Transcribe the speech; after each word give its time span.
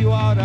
you 0.00 0.12
out 0.12 0.38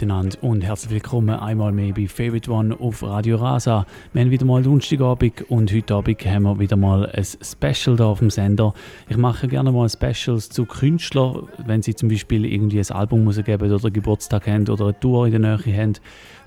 miteinander 0.00 0.38
und 0.40 0.62
herzlich 0.62 0.92
willkommen 0.92 1.28
einmal 1.28 1.72
mehr 1.72 1.92
bei 1.92 2.08
Favorite 2.08 2.50
One 2.50 2.74
auf 2.80 3.02
Radio 3.02 3.36
Rasa. 3.36 3.84
Wir 4.14 4.22
haben 4.22 4.30
wieder 4.30 4.46
mal 4.46 4.62
Donnerstagabend 4.62 5.50
und 5.50 5.70
heute 5.74 5.94
Abend 5.94 6.24
haben 6.24 6.42
wir 6.44 6.58
wieder 6.58 6.76
mal 6.76 7.04
ein 7.10 7.22
Special 7.24 7.96
da 7.96 8.06
auf 8.06 8.20
dem 8.20 8.30
Sender. 8.30 8.72
Ich 9.10 9.18
mache 9.18 9.46
gerne 9.46 9.72
mal 9.72 9.90
Specials 9.90 10.48
zu 10.48 10.64
Künstlern, 10.64 11.48
wenn 11.66 11.82
sie 11.82 11.94
zum 11.94 12.08
Beispiel 12.08 12.46
irgendwie 12.46 12.78
ein 12.78 12.90
Album 12.96 13.26
rausgeben 13.26 13.70
oder 13.70 13.90
Geburtstag 13.90 14.46
haben 14.46 14.66
oder 14.68 14.84
eine 14.84 15.00
Tour 15.00 15.26
in 15.26 15.32
der 15.32 15.58
Nähe 15.58 15.76
haben. 15.76 15.92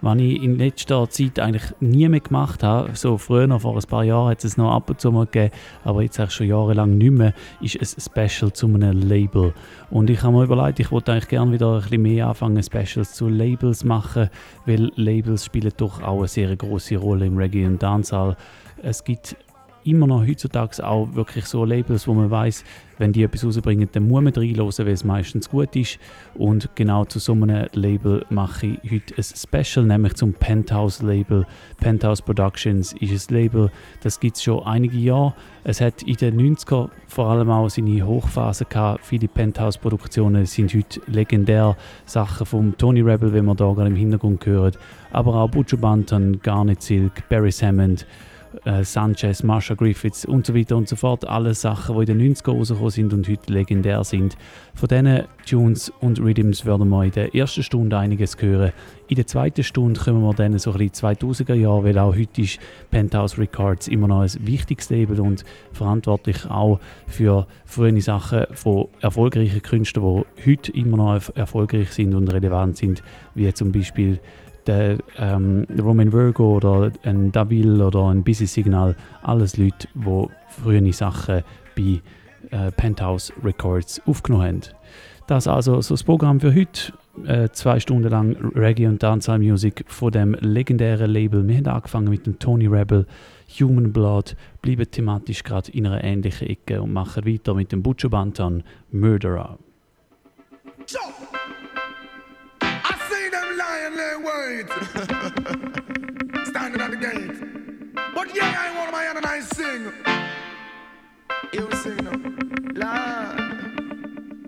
Was 0.03 0.17
ich 0.17 0.43
in 0.43 0.57
letzter 0.57 1.09
Zeit 1.09 1.39
eigentlich 1.39 1.63
nie 1.79 2.09
mehr 2.09 2.19
gemacht 2.19 2.61
habe, 2.61 2.93
so 2.93 3.17
früher, 3.17 3.57
vor 3.57 3.77
ein 3.77 3.83
paar 3.83 4.03
Jahren 4.03 4.31
hat 4.31 4.43
es 4.43 4.57
noch 4.57 4.69
ab 4.69 4.89
und 4.89 4.99
zu 4.99 5.13
mal 5.13 5.27
gegeben, 5.27 5.53
aber 5.85 6.01
jetzt 6.01 6.19
eigentlich 6.19 6.33
schon 6.33 6.47
jahrelang 6.47 6.97
nicht 6.97 7.13
mehr, 7.13 7.33
ist 7.61 7.77
ein 7.81 8.27
Special 8.27 8.51
zu 8.51 8.67
einem 8.67 8.99
Label. 8.99 9.53
Und 9.89 10.09
ich 10.09 10.21
habe 10.21 10.35
mir 10.35 10.43
überlegt, 10.43 10.81
ich 10.81 10.91
wollte 10.91 11.13
eigentlich 11.13 11.29
gerne 11.29 11.53
wieder 11.53 11.75
ein 11.75 11.81
bisschen 11.83 12.01
mehr 12.01 12.27
anfangen, 12.27 12.61
Specials 12.61 13.13
zu 13.13 13.29
Labels 13.29 13.85
machen, 13.85 14.29
weil 14.65 14.91
Labels 14.97 15.45
spielen 15.45 15.71
doch 15.77 16.03
auch 16.03 16.17
eine 16.17 16.27
sehr 16.27 16.53
große 16.53 16.97
Rolle 16.97 17.25
im 17.25 17.37
Reggae 17.37 17.65
und 17.65 17.81
Dancehall. 17.81 18.35
Es 18.81 19.05
gibt 19.05 19.37
immer 19.83 20.07
noch 20.07 20.25
heutzutage 20.25 20.85
auch 20.85 21.13
wirklich 21.13 21.45
so 21.45 21.65
Labels, 21.65 22.07
wo 22.07 22.13
man 22.13 22.29
weiß, 22.31 22.63
wenn 22.97 23.11
die 23.11 23.23
etwas 23.23 23.45
rausbringen, 23.45 23.89
dann 23.91 24.07
muss 24.07 24.23
man 24.23 24.33
reinhören, 24.33 24.71
weil 24.77 24.87
es 24.89 25.03
meistens 25.03 25.49
gut 25.49 25.75
ist. 25.75 25.99
Und 26.35 26.69
genau 26.75 27.05
zu 27.05 27.19
so 27.19 27.33
einem 27.33 27.67
Label 27.73 28.25
mache 28.29 28.67
ich 28.67 28.91
heute 28.91 29.15
ein 29.17 29.23
Special, 29.23 29.85
nämlich 29.85 30.13
zum 30.15 30.33
Penthouse 30.33 31.01
Label. 31.01 31.45
Penthouse 31.79 32.21
Productions 32.21 32.93
ist 32.93 33.29
ein 33.29 33.35
Label, 33.35 33.71
das 34.01 34.19
gibt 34.19 34.37
es 34.37 34.43
schon 34.43 34.63
einige 34.63 34.97
Jahre. 34.97 35.33
Es 35.63 35.81
hat 35.81 36.03
in 36.03 36.15
den 36.15 36.55
90er 36.55 36.89
vor 37.07 37.27
allem 37.27 37.49
auch 37.49 37.69
seine 37.69 38.05
Hochphase 38.05 38.65
gehabt. 38.65 39.05
Viele 39.05 39.27
Penthouse-Produktionen 39.27 40.45
sind 40.45 40.73
heute 40.73 41.01
legendär. 41.07 41.77
Sachen 42.05 42.45
von 42.45 42.77
Tony 42.77 43.01
Rebel, 43.01 43.33
wie 43.33 43.41
wir 43.41 43.55
da 43.55 43.71
gerade 43.71 43.87
im 43.87 43.95
Hintergrund 43.95 44.45
hören. 44.45 44.73
Aber 45.11 45.35
auch 45.35 45.49
Butcher 45.49 45.77
Banton, 45.77 46.39
Garnet 46.41 46.81
Silk, 46.81 47.27
Barry 47.29 47.51
Hammond, 47.51 48.05
äh, 48.65 48.83
Sanchez, 48.83 49.43
Marsha 49.43 49.73
Griffiths 49.75 50.25
und 50.25 50.45
so 50.45 50.55
weiter 50.55 50.77
und 50.77 50.87
so 50.87 50.95
fort. 50.95 51.27
Alle 51.27 51.53
Sachen, 51.53 51.95
die 51.95 52.11
in 52.11 52.17
den 52.19 52.35
90er 52.35 52.51
rausgekommen 52.51 52.89
sind 52.89 53.13
und 53.13 53.27
heute 53.29 53.51
legendär 53.53 54.03
sind. 54.03 54.35
Von 54.75 54.89
diesen 54.89 55.23
Tunes 55.47 55.91
und 56.01 56.19
Rhythms 56.19 56.65
werden 56.65 56.89
wir 56.89 57.03
in 57.03 57.11
der 57.11 57.35
ersten 57.35 57.63
Stunde 57.63 57.97
einiges 57.97 58.35
hören. 58.39 58.71
In 59.07 59.15
der 59.15 59.27
zweiten 59.27 59.63
Stunde 59.63 59.99
kommen 59.99 60.23
wir 60.23 60.33
dann 60.33 60.57
so 60.57 60.71
ein 60.71 60.77
bisschen 60.77 61.09
2000er 61.17 61.53
Jahre, 61.53 61.83
weil 61.83 61.99
auch 61.99 62.15
heute 62.15 62.41
ist 62.41 62.59
Penthouse 62.89 63.37
Records 63.37 63.87
immer 63.87 64.07
noch 64.07 64.21
ein 64.21 64.31
wichtiges 64.39 64.89
Label 64.89 65.19
und 65.19 65.43
verantwortlich 65.71 66.49
auch 66.49 66.79
für 67.05 67.45
frühe 67.65 68.01
Sachen 68.01 68.45
von 68.53 68.87
erfolgreichen 69.01 69.61
Künstlern, 69.61 70.23
die 70.37 70.51
heute 70.51 70.71
immer 70.71 70.97
noch 70.97 71.15
erf- 71.15 71.35
erfolgreich 71.35 71.91
sind 71.91 72.15
und 72.15 72.31
relevant 72.31 72.77
sind, 72.77 73.03
wie 73.35 73.53
zum 73.53 73.71
Beispiel 73.71 74.19
der 74.67 74.97
ähm, 75.17 75.65
Roman 75.79 76.11
Virgo 76.11 76.57
oder 76.57 76.91
ein 77.03 77.31
Davil 77.31 77.81
oder 77.81 78.07
ein 78.07 78.23
Busy 78.23 78.45
Signal, 78.45 78.95
alles 79.21 79.57
Leute, 79.57 79.87
die 79.93 80.27
frühe 80.49 80.93
Sachen 80.93 81.43
bei 81.75 82.01
äh, 82.51 82.71
Penthouse 82.71 83.33
Records 83.43 84.01
aufgenommen 84.05 84.47
haben. 84.47 84.61
Das 85.27 85.47
also 85.47 85.81
so 85.81 85.93
das 85.93 86.03
Programm 86.03 86.39
für 86.39 86.53
heute. 86.53 86.93
Äh, 87.25 87.49
zwei 87.51 87.79
Stunden 87.79 88.09
lang 88.09 88.35
Reggae 88.55 88.87
und 88.87 89.03
Dancehall 89.03 89.39
Music 89.39 89.85
von 89.87 90.11
dem 90.11 90.33
legendären 90.39 91.11
Label. 91.11 91.47
Wir 91.47 91.57
haben 91.57 91.67
angefangen 91.67 92.09
mit 92.09 92.25
dem 92.25 92.39
Tony 92.39 92.65
Rebel, 92.65 93.05
Human 93.59 93.93
Blood, 93.93 94.35
bleiben 94.61 94.89
thematisch 94.89 95.43
gerade 95.43 95.71
in 95.71 95.85
einer 95.85 96.03
ähnlichen 96.03 96.49
Ecke 96.49 96.81
und 96.81 96.91
machen 96.91 97.25
weiter 97.25 97.53
mit 97.53 97.71
dem 97.71 97.83
Butcher 97.83 98.09
Banton, 98.09 98.63
Murderer. 98.91 99.59
I 100.91 101.32
wait. 104.23 104.69
Standing 106.47 106.81
at 106.81 106.91
the 106.91 106.97
gate. 106.97 107.37
But 108.15 108.33
yeah, 108.35 108.55
I 108.57 108.77
want 108.77 108.91
my 108.91 109.03
hand 109.03 109.17
and 109.17 109.25
I 109.25 109.39
sing. 109.41 109.91
You 111.51 111.69
sing 111.83 111.97
now. 111.97 112.11
Lord. 112.81 113.39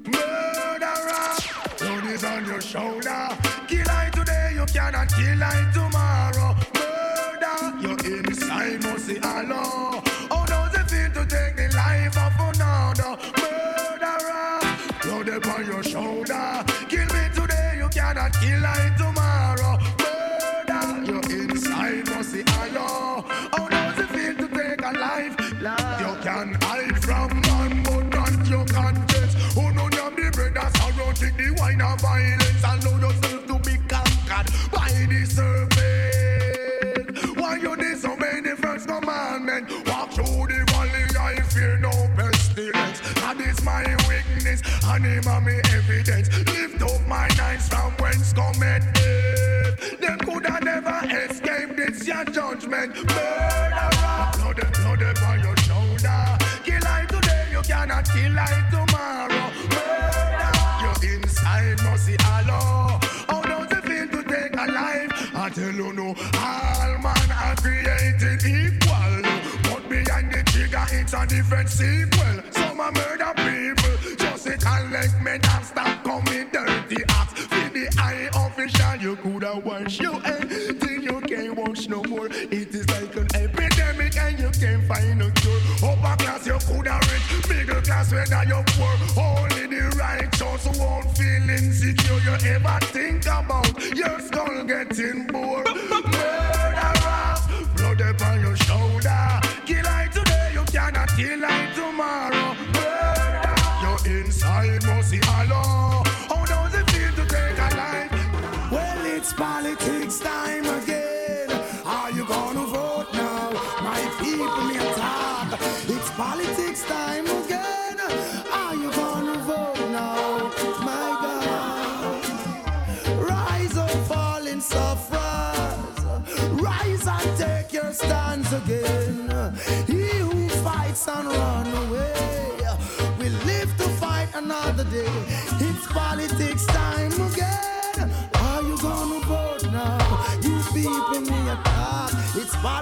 Murderer. 0.08 1.36
Load 1.82 2.06
is 2.06 2.24
on 2.24 2.46
your 2.46 2.62
shoulder. 2.62 3.30
Kill 3.68 3.90
I 3.90 4.10
today, 4.14 4.52
you 4.56 4.66
cannot 4.66 5.10
kill 5.10 5.44
I 5.44 5.72
tomorrow. 5.74 5.95
Allow 32.66 32.98
yourself 33.00 33.46
to 33.48 33.56
be 33.60 33.78
conquered. 33.88 34.48
By 34.72 34.90
the 35.10 35.22
serpent. 35.26 35.78
Why 37.40 37.58
you 37.58 37.76
disobey 37.76 38.42
the 38.42 38.56
first 38.58 38.88
commandment? 38.88 39.72
Walk 39.88 40.12
through 40.12 40.48
the 40.48 40.64
valley, 40.72 41.06
I 41.20 41.42
fear 41.54 41.78
no 41.78 41.92
pestilence. 42.16 43.00
God 43.16 43.40
is 43.42 43.62
my 43.64 43.84
witness, 44.08 44.62
and 44.86 45.06
him 45.06 45.28
me 45.46 45.60
evidence. 45.74 46.30
Lift 46.48 46.82
up 46.82 47.02
my 47.08 47.28
eyes 47.42 47.68
from 47.70 47.92
whence 48.00 48.34
cometh 48.34 48.86
death. 48.94 50.00
Them 50.00 50.18
coulda 50.20 50.60
never 50.64 51.00
escaped 51.06 51.76
this 51.78 52.08
your 52.08 52.24
judgment. 52.26 52.96
Murderer, 52.96 54.32
blood, 54.34 54.60
blood 54.74 55.02
upon 55.02 55.40
your 55.44 55.58
shoulder. 55.58 56.38
Kill 56.64 56.88
I 56.88 57.06
today, 57.08 57.46
you 57.52 57.62
cannot 57.62 58.06
kill 58.06 58.40
I 58.40 58.68
tomorrow. 58.72 59.52
Murder, 59.70 60.25
inside 61.46 61.84
must 61.84 62.06
see 62.06 62.18
Allah. 62.26 63.00
How 63.28 63.42
does 63.42 63.72
it 63.72 63.84
feel 63.84 64.08
to 64.08 64.24
take 64.24 64.54
a 64.54 64.72
life? 64.72 65.36
I 65.36 65.50
tell 65.50 65.72
you 65.72 65.94
no, 65.94 66.08
all 66.08 66.98
man 67.00 67.32
are 67.32 67.56
created 67.58 68.44
equal. 68.46 69.22
But 69.64 69.90
behind 69.90 70.34
the 70.34 70.44
trigger, 70.46 70.86
it's 70.92 71.14
a 71.14 71.26
different 71.28 71.70
sequel. 71.70 72.42
Some 72.52 72.80
a 72.80 72.92
murder 72.92 73.34
people, 73.36 74.16
just 74.18 74.46
to 74.46 74.58
collect 74.58 75.22
me 75.22 75.32
and 75.32 75.66
stop 75.66 76.04
coming 76.04 76.50
dirty 76.52 77.04
acts. 77.10 77.42
For 77.42 77.70
the 77.70 77.88
eye 78.00 78.30
official, 78.34 78.96
you 79.02 79.16
coulda 79.18 79.62
wash 79.64 80.00
your 80.00 80.20
head 80.22 80.50
till 80.82 81.02
you 81.02 81.22
can't 81.22 81.56
wash 81.58 81.88
no 81.88 82.04
more. 82.04 82.28
It 82.28 82.74
is 82.74 82.90
like 82.90 83.16
an 83.16 83.28
epidemic 83.36 84.18
and 84.18 84.40
you 84.40 84.50
can't 84.50 84.84
find 84.88 85.22
a 85.22 85.32
cure. 85.32 85.45
Upper 86.16 86.24
class, 86.24 86.46
you 86.48 86.58
coulda 86.60 87.00
rich, 87.12 87.50
middle 87.50 87.82
class, 87.82 88.12
whether 88.12 88.44
you 88.46 88.64
poor. 88.68 88.96
Only 89.22 89.68
the 89.68 89.96
righteous 90.00 90.80
won't 90.80 91.18
feel 91.18 91.50
insecure. 91.50 92.20
You 92.20 92.38
ever 92.54 92.80
think 92.86 93.26
about 93.26 93.96
your 93.96 94.20
skull 94.20 94.64
getting 94.64 95.28
bored? 95.28 95.68
Murderer, 95.68 97.36
blood 97.76 98.02
upon 98.02 98.42
your 98.42 98.56
shoulder. 98.56 99.40
Kill 99.66 99.88
I 99.88 100.08
today, 100.12 100.52
you 100.54 100.64
cannot 100.66 101.10
kill 101.10 101.44
I 101.44 101.72
tomorrow. 101.76 102.56
Murder, 102.74 103.56
your 103.84 104.18
inside 104.18 104.86
must 104.86 105.10
see 105.10 105.22
Allah. 105.28 106.04
How 106.30 106.46
does 106.46 106.76
it 106.76 106.90
feel 106.92 107.12
to 107.12 107.26
take 107.26 107.58
a 107.58 107.76
life? 107.76 108.72
Well, 108.72 109.06
it's 109.06 109.34
politics 109.34 110.20
time 110.20 110.65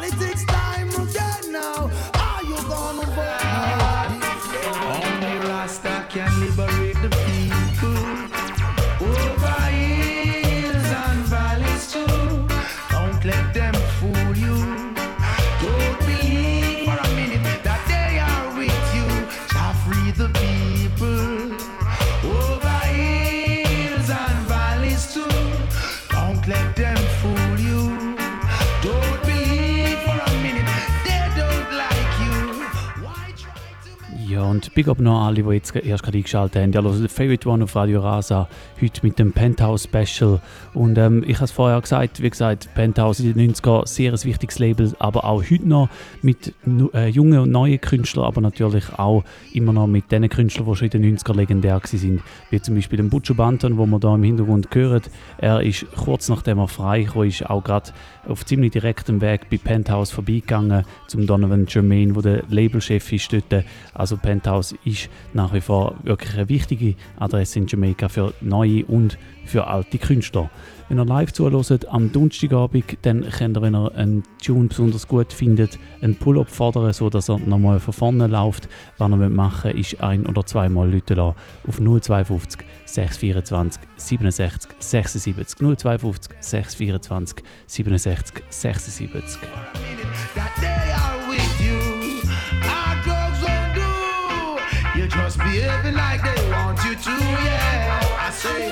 politics 0.04 0.63
und 34.54 34.74
big 34.76 34.88
up 34.88 35.00
noch 35.00 35.26
alle, 35.26 35.42
die 35.42 35.50
jetzt 35.50 35.76
erst 35.76 36.04
gerade 36.04 36.18
eingeschaltet 36.18 36.62
haben. 36.62 36.72
Ja, 36.72 36.84
also 36.84 37.00
der 37.00 37.10
Favorite 37.10 37.50
One 37.50 37.64
auf 37.64 37.76
Radio 37.76 38.02
Rasa, 38.02 38.48
heute 38.80 39.00
mit 39.04 39.18
dem 39.18 39.34
Penthouse 39.34 39.86
Special. 39.86 40.40
Und 40.74 40.98
ähm, 40.98 41.24
ich 41.26 41.38
habe 41.38 41.46
es 41.46 41.52
vorher 41.52 41.82
gesagt, 41.82 42.22
wie 42.22 42.30
gesagt, 42.30 42.70
Penthouse 42.76 43.20
in 43.20 43.34
den 43.34 43.54
90er, 43.54 43.88
sehr 43.88 44.14
ein 44.14 44.24
wichtiges 44.24 44.60
Label, 44.60 44.94
aber 45.00 45.26
auch 45.26 45.44
heute 45.44 45.68
noch 45.68 45.90
mit 46.22 46.54
äh, 46.94 47.08
jungen 47.08 47.40
und 47.40 47.52
neuen 47.52 47.82
Künstlern, 47.82 48.26
aber 48.26 48.42
natürlich 48.42 48.94
auch 48.98 49.24
immer 49.54 49.74
noch 49.74 49.88
mit 49.88 50.12
den 50.12 50.30
Künstlern, 50.30 50.68
die 50.68 50.76
schon 50.76 50.90
in 50.90 51.02
den 51.02 51.18
90er 51.18 51.36
legendär 51.36 51.82
waren, 51.82 52.22
wie 52.52 52.62
zum 52.62 52.76
Beispiel 52.76 52.98
den 52.98 53.10
Butcher 53.10 53.34
Banton, 53.34 53.78
wo 53.78 53.86
man 53.88 54.00
da 54.00 54.14
im 54.14 54.24
Hintergrund 54.24 54.68
hören. 54.72 55.02
Er 55.40 55.62
ist 55.62 55.86
kurz 55.96 56.30
nachdem 56.30 56.60
er 56.60 56.68
frei 56.68 57.06
kam, 57.06 57.24
ist 57.24 57.50
auch 57.50 57.64
gerade 57.64 57.92
auf 58.28 58.46
ziemlich 58.46 58.72
direktem 58.72 59.20
Weg 59.20 59.50
bei 59.50 59.58
Penthouse 59.58 60.12
vorbeigegangen, 60.12 60.86
zum 61.08 61.26
Donovan 61.28 61.66
Germain, 61.66 62.16
wo 62.16 62.22
der 62.22 62.44
Labelchef 62.50 63.12
ist 63.12 63.34
dort. 63.34 63.66
Also 63.94 64.18
Penthouse 64.18 64.43
ist 64.84 65.10
nach 65.34 65.54
wie 65.54 65.62
vor 65.62 65.96
wirklich 66.04 66.34
eine 66.34 66.50
wichtige 66.50 66.96
Adresse 67.18 67.60
in 67.60 67.68
Jamaika 67.68 68.10
für 68.10 68.34
neue 68.42 68.86
und 68.86 69.18
für 69.46 69.68
alte 69.68 69.98
Künstler. 69.98 70.50
Wenn 70.90 71.00
ihr 71.00 71.06
live 71.06 71.32
zuhört 71.32 71.88
am 71.90 72.12
Donnerstagabend, 72.12 72.98
dann 73.02 73.28
könnt 73.30 73.58
ihr, 73.58 73.62
wenn 73.62 73.76
ihr 73.76 73.96
einen 73.96 74.24
Tune 74.44 74.68
besonders 74.68 75.08
gut 75.08 75.34
findet, 75.34 75.80
einen 76.02 76.16
Pull-up 76.16 76.50
fordern, 76.50 76.92
sodass 76.94 77.30
er 77.30 77.40
nochmal 77.40 77.80
von 77.80 77.94
vorne 77.94 78.28
läuft. 78.28 78.68
Was 78.98 79.10
ihr 79.10 79.18
machen 79.18 79.72
wollt, 79.72 79.80
ist 79.80 80.02
ein- 80.02 80.26
oder 80.26 80.46
zweimal 80.46 80.92
Leute 80.92 81.16
lassen 81.16 81.36
auf 81.68 81.80
052 81.80 82.62
624 82.86 83.82
67 83.98 84.72
76 84.80 85.58
052 85.78 86.36
624 86.40 87.44
67 87.68 88.44
76. 88.50 89.40
Behaving 95.54 95.96
like 95.96 96.22
they 96.24 96.50
want 96.52 96.78
you 96.84 96.96
to, 96.96 97.12
yeah. 97.12 98.26
I 98.26 98.30
say, 98.32 98.72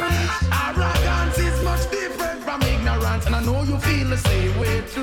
arrogance 0.65 1.37
is 1.37 1.63
much 1.63 1.83
different 1.91 2.41
from 2.43 2.61
ignorance, 2.63 3.25
and 3.27 3.35
I 3.35 3.43
know 3.43 3.61
you 3.63 3.77
feel 3.77 4.07
the 4.09 4.17
same 4.17 4.59
way 4.59 4.81
too. 4.93 5.00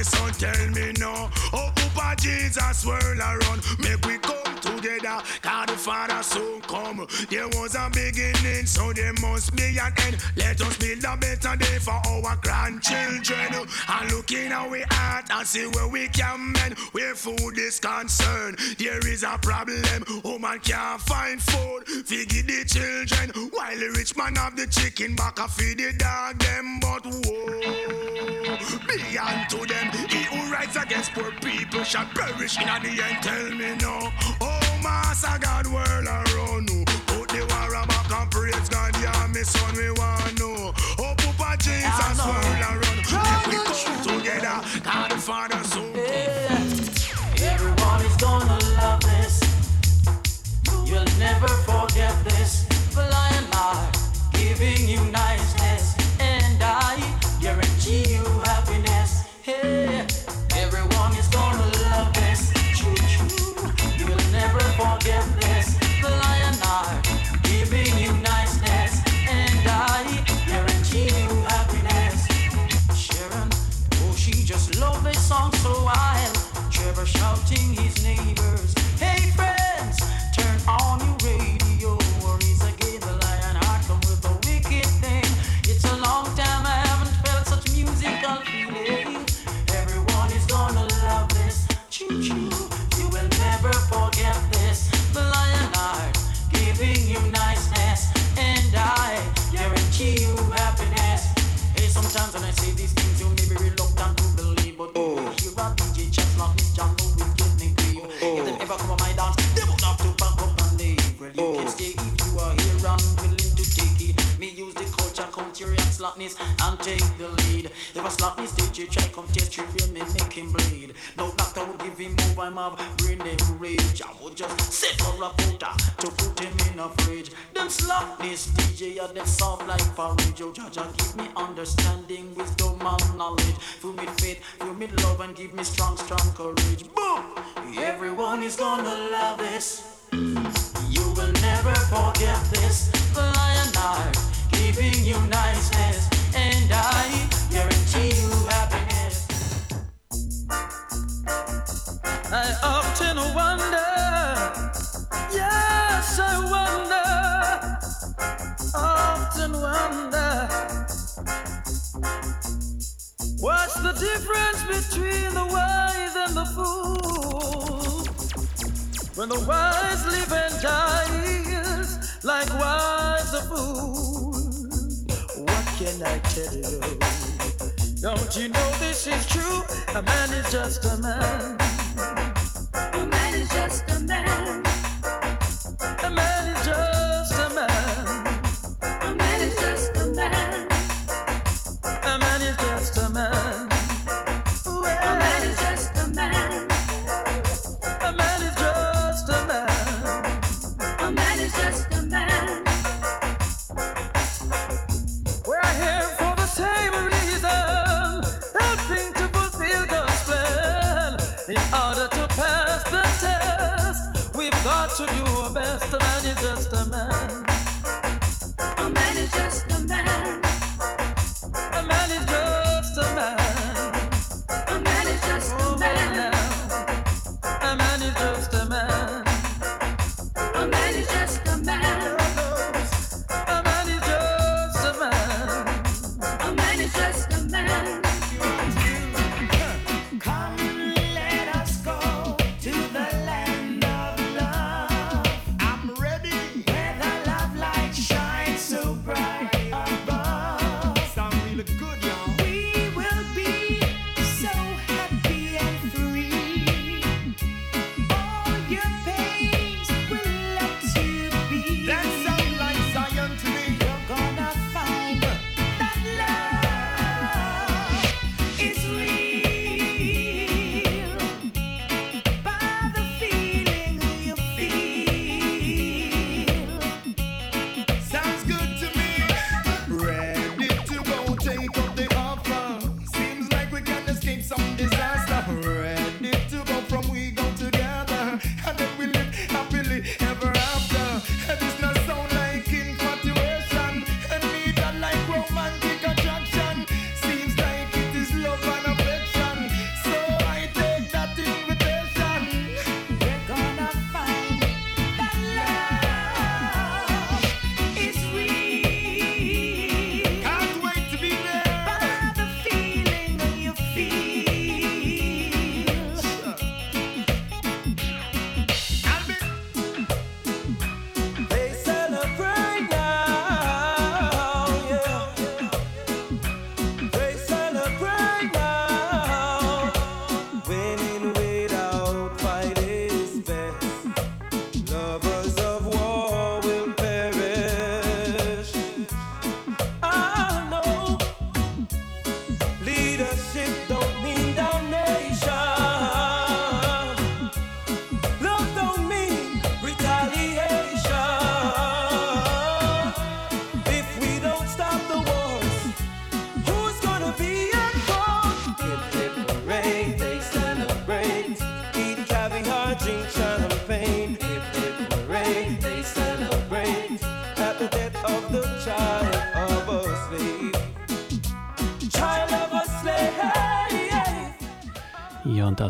the 0.00 0.04
sun, 0.04 0.32
tell 0.32 0.68
me 0.70 0.92
no. 0.98 1.28
Oh, 1.52 1.72
Upa 1.84 2.16
Jesus, 2.16 2.86
whirl 2.86 3.20
around, 3.20 3.60
make 3.80 4.00
we 4.06 4.16
go 4.18 4.49
together, 4.80 5.22
cause 5.42 5.66
the 5.66 5.76
Father 5.76 6.22
soon 6.22 6.60
come. 6.62 7.06
There 7.28 7.48
was 7.48 7.74
a 7.74 7.90
beginning, 7.90 8.66
so 8.66 8.92
there 8.92 9.12
must 9.20 9.54
be 9.56 9.78
an 9.78 9.92
end. 10.06 10.16
Let 10.36 10.60
us 10.60 10.76
build 10.78 11.04
a 11.04 11.16
better 11.16 11.56
day 11.56 11.78
for 11.78 12.00
our 12.06 12.36
grandchildren. 12.36 13.66
And 13.88 14.12
look 14.12 14.30
in 14.32 14.52
our 14.52 14.78
heart 14.90 15.26
and 15.30 15.46
see 15.46 15.66
where 15.66 15.88
we 15.88 16.08
can 16.08 16.52
mend. 16.52 16.78
Where 16.92 17.14
food 17.14 17.58
is 17.58 17.78
concerned, 17.80 18.58
there 18.78 19.06
is 19.06 19.22
a 19.22 19.38
problem. 19.42 20.04
Woman 20.24 20.58
can't 20.60 21.00
find 21.02 21.40
food, 21.42 21.86
feed 22.06 22.30
the 22.30 22.64
children. 22.66 23.50
While 23.50 23.78
the 23.78 23.90
rich 23.96 24.16
man 24.16 24.36
have 24.36 24.56
the 24.56 24.66
chicken 24.66 25.14
back, 25.14 25.38
I 25.40 25.46
feed 25.46 25.78
the 25.78 25.92
dog 25.92 26.38
them. 26.38 26.80
But 26.80 27.06
woe 27.06 28.20
be 28.88 29.18
unto 29.18 29.66
them, 29.66 29.90
he 30.08 30.22
who 30.24 30.52
rights 30.52 30.76
against 30.76 31.12
poor 31.12 31.30
people 31.42 31.84
shall 31.84 32.06
perish 32.06 32.58
in 32.58 32.66
the 32.66 33.02
end. 33.02 33.22
Tell 33.22 33.50
me 33.50 33.76
no. 33.80 34.10
Oh, 34.40 34.69
Mass 34.82 35.24
a 35.24 35.38
God 35.38 35.66
world 35.66 36.06
around 36.06 36.70
you. 36.70 36.84
Put 37.06 37.28
the 37.28 37.40
war 37.40 37.86
back 37.86 38.10
and 38.10 38.30
praise 38.30 38.68
God, 38.68 38.94
yeah, 39.02 39.26
me 39.32 39.42
son, 39.42 39.74
we 39.76 39.90
want 39.92 40.38
know. 40.38 40.72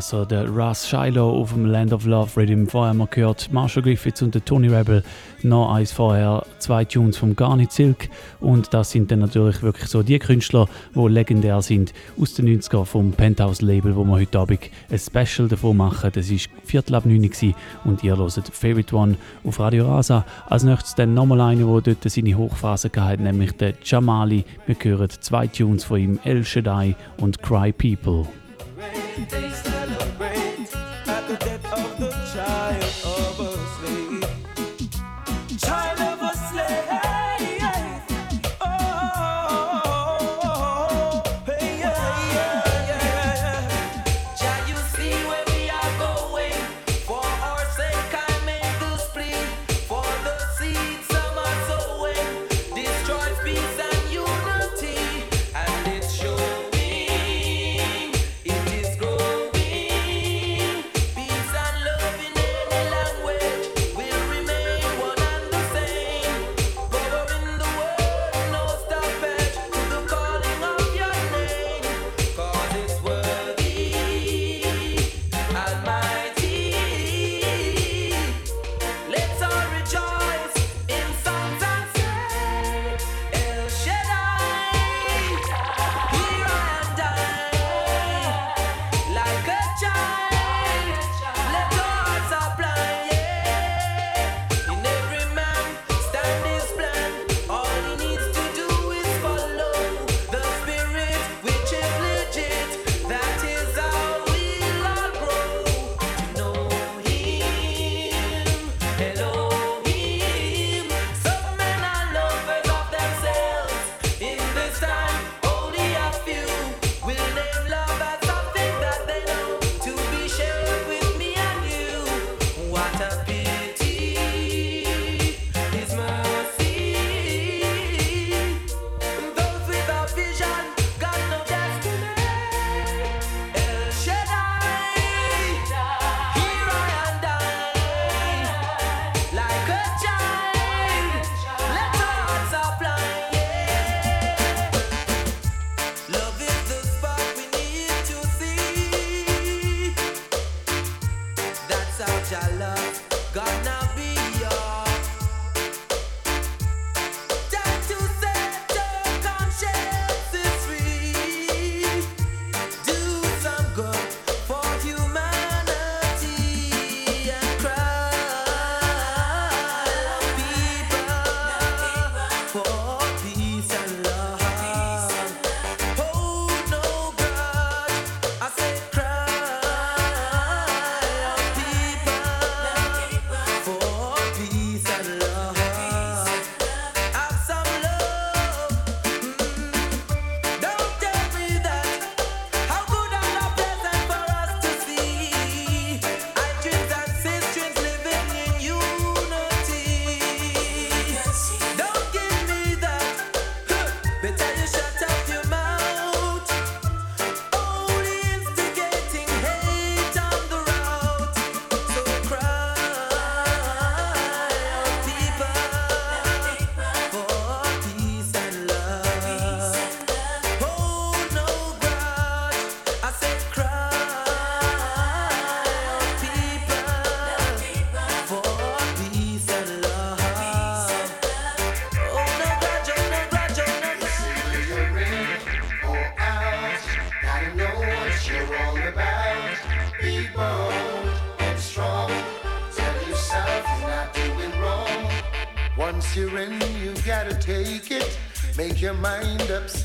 also 0.01 0.25
der 0.25 0.49
Russ 0.49 0.89
Shiloh 0.89 1.29
auf 1.29 1.53
dem 1.53 1.67
Land 1.67 1.93
of 1.93 2.07
Love 2.07 2.35
Rhythm. 2.35 2.65
Vorher 2.65 2.89
haben 2.89 2.97
wir 2.97 3.05
gehört 3.05 3.53
Marshall 3.53 3.83
Griffiths 3.83 4.23
und 4.23 4.33
der 4.33 4.43
Tony 4.43 4.67
Rebel. 4.67 5.03
Noch 5.43 5.71
eins 5.71 5.91
vorher, 5.91 6.43
zwei 6.57 6.85
Tunes 6.85 7.19
vom 7.19 7.35
Garnet 7.35 7.71
Silk. 7.71 8.09
Und 8.39 8.73
das 8.73 8.89
sind 8.89 9.11
dann 9.11 9.19
natürlich 9.19 9.61
wirklich 9.61 9.87
so 9.91 10.01
die 10.01 10.17
Künstler, 10.17 10.67
die 10.95 11.07
legendär 11.07 11.61
sind 11.61 11.93
aus 12.19 12.33
den 12.33 12.47
90er 12.47 12.83
vom 12.83 13.11
Penthouse 13.11 13.61
Label, 13.61 13.95
wo 13.95 14.03
wir 14.03 14.13
heute 14.13 14.39
Abend 14.39 14.71
ein 14.89 14.97
Special 14.97 15.47
davon 15.47 15.77
machen. 15.77 16.09
Das 16.15 16.31
war 16.31 16.37
Viertel 16.63 16.95
ab 16.95 17.05
9 17.05 17.21
Uhr 17.21 17.53
und 17.83 18.03
ihr 18.03 18.17
hört 18.17 18.49
Favorite 18.51 18.95
One 18.95 19.17
auf 19.43 19.59
Radio 19.59 19.87
Rasa. 19.87 20.25
Als 20.49 20.63
nächstes 20.63 20.95
dann 20.95 21.13
nochmal 21.13 21.41
einer, 21.41 21.79
der 21.79 21.93
dort 21.93 22.11
seine 22.11 22.35
Hochphase 22.35 22.89
hatte, 22.95 23.21
nämlich 23.21 23.51
der 23.51 23.75
Jamali. 23.83 24.45
Wir 24.65 24.75
hören 24.83 25.09
zwei 25.19 25.45
Tunes 25.45 25.83
von 25.83 25.99
ihm, 25.99 26.19
El 26.23 26.43
Shaddai 26.43 26.95
und 27.17 27.43
Cry 27.43 27.71
People. 27.71 28.25
celebrate, 28.81 29.51
celebrate. 29.51 30.75
At 31.07 31.27
the 31.27 31.37
death 31.37 31.65
of 31.73 31.99
the 31.99 32.11
child 32.33 32.83
of 33.05 33.50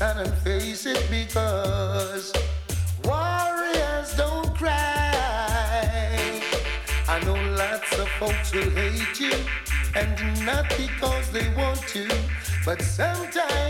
and 0.01 0.31
face 0.43 0.85
it 0.85 1.03
because 1.09 2.31
warriors 3.03 4.13
don't 4.15 4.53
cry. 4.55 6.41
I 7.07 7.19
know 7.25 7.33
lots 7.55 7.97
of 7.97 8.07
folks 8.19 8.53
will 8.53 8.69
hate 8.69 9.19
you, 9.19 9.33
and 9.95 10.45
not 10.45 10.69
because 10.77 11.31
they 11.31 11.49
want 11.55 11.81
to, 11.87 12.07
but 12.65 12.81
sometimes. 12.81 13.66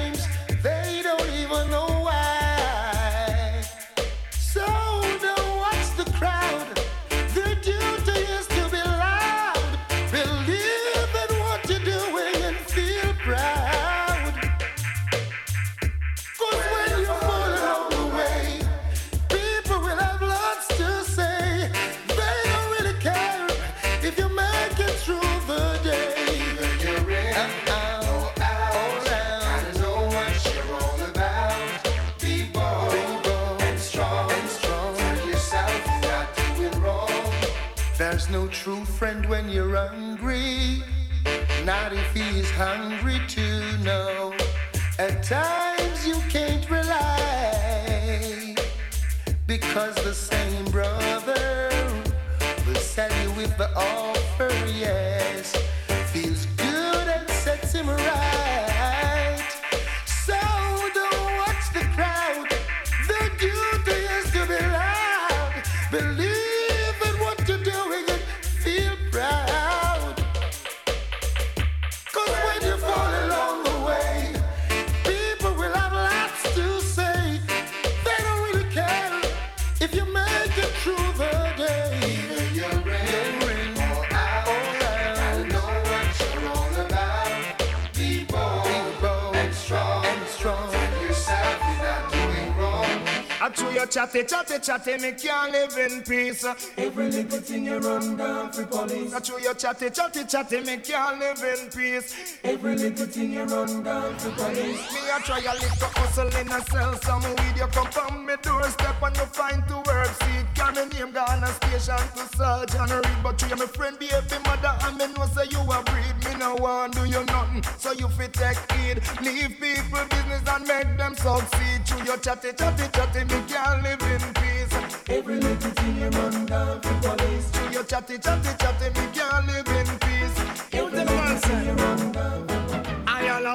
Chew 93.57 93.71
your 93.71 93.87
chatty, 93.87 94.23
chatty, 94.23 94.59
chatty, 94.59 94.97
me 94.99 95.13
can't 95.13 95.51
live 95.51 95.75
in 95.79 96.03
peace. 96.03 96.45
Every 96.77 97.09
little 97.09 97.39
thing 97.39 97.65
you 97.65 97.79
run 97.79 98.15
down 98.15 98.51
for 98.51 98.65
police. 98.67 99.11
I 99.11 99.19
chew 99.19 99.41
your 99.41 99.55
chatty, 99.55 99.89
chatty, 99.89 100.25
chatty, 100.25 100.61
me 100.61 100.77
can't 100.77 101.19
live 101.19 101.43
in 101.43 101.69
peace. 101.71 102.13
Every 102.43 102.75
little 102.75 103.07
thing 103.07 103.31
you 103.33 103.45
run 103.45 103.81
down 103.81 104.15
for 104.19 104.29
police. 104.29 104.93
Me 104.93 104.99
a 105.09 105.19
try 105.21 105.39
a 105.39 105.53
little 105.55 105.89
hustle 105.97 106.27
in 106.35 106.51
a 106.51 106.61
sell 106.69 106.93
some 107.01 107.23
weed. 107.23 107.57
You 107.57 107.65
come 107.67 107.87
from 107.87 108.27
me 108.27 108.35
doorstep 108.43 109.01
and 109.01 109.17
you 109.17 109.25
find 109.25 109.67
to 109.69 109.77
work 109.87 110.05
seat. 110.05 110.45
Carry 110.53 110.85
me 110.85 110.99
name 110.99 111.11
gone 111.11 111.43
a 111.43 111.47
station 111.47 111.97
to 112.15 112.37
Sergeant 112.37 112.91
Reed. 112.91 113.17
But 113.23 113.41
you 113.41 113.55
my 113.55 113.65
friend, 113.65 113.97
baby 113.97 114.37
mother, 114.45 114.77
and 114.83 114.97
me 114.97 115.07
know 115.13 115.25
say 115.33 115.45
you 115.49 115.61
a 115.61 115.81
breed. 115.81 116.13
Me 116.25 116.37
no 116.37 116.53
want 116.55 116.93
do 116.93 117.05
you 117.05 117.25
nothing, 117.25 117.63
so 117.79 117.91
you 117.93 118.07
fit 118.09 118.33
take 118.33 118.71
heed. 118.73 119.01
Leave 119.23 119.59
people 119.59 120.05
business 120.11 120.43
and 120.47 120.67
make 120.67 120.95
them 120.97 121.15
succeed. 121.15 121.81
Chew 121.85 122.03
your 122.05 122.17
chatty, 122.17 122.53
chatty, 122.53 122.85
chatty, 122.93 123.23
me 123.25 123.46
can't 123.47 123.83
live 123.83 124.01
in 124.01 124.33
peace. 124.33 124.73
Every 125.09 125.39
little 125.39 125.71
thing 125.71 125.97
you 126.01 126.09
run 126.09 126.45
down 126.45 126.81
for 126.81 126.93
police. 127.01 127.49
Your 127.71 127.83
chatty, 127.83 128.17
chatty, 128.17 128.49
chatty, 128.59 128.89
me 128.99 129.07
can't 129.13 129.47
live 129.47 129.67
in 129.67 129.99
peace. 129.99 130.37
Every 130.73 130.99
little 130.99 131.37
thing 131.37 131.65
you 131.65 131.73
run 131.73 132.11
down 132.11 132.56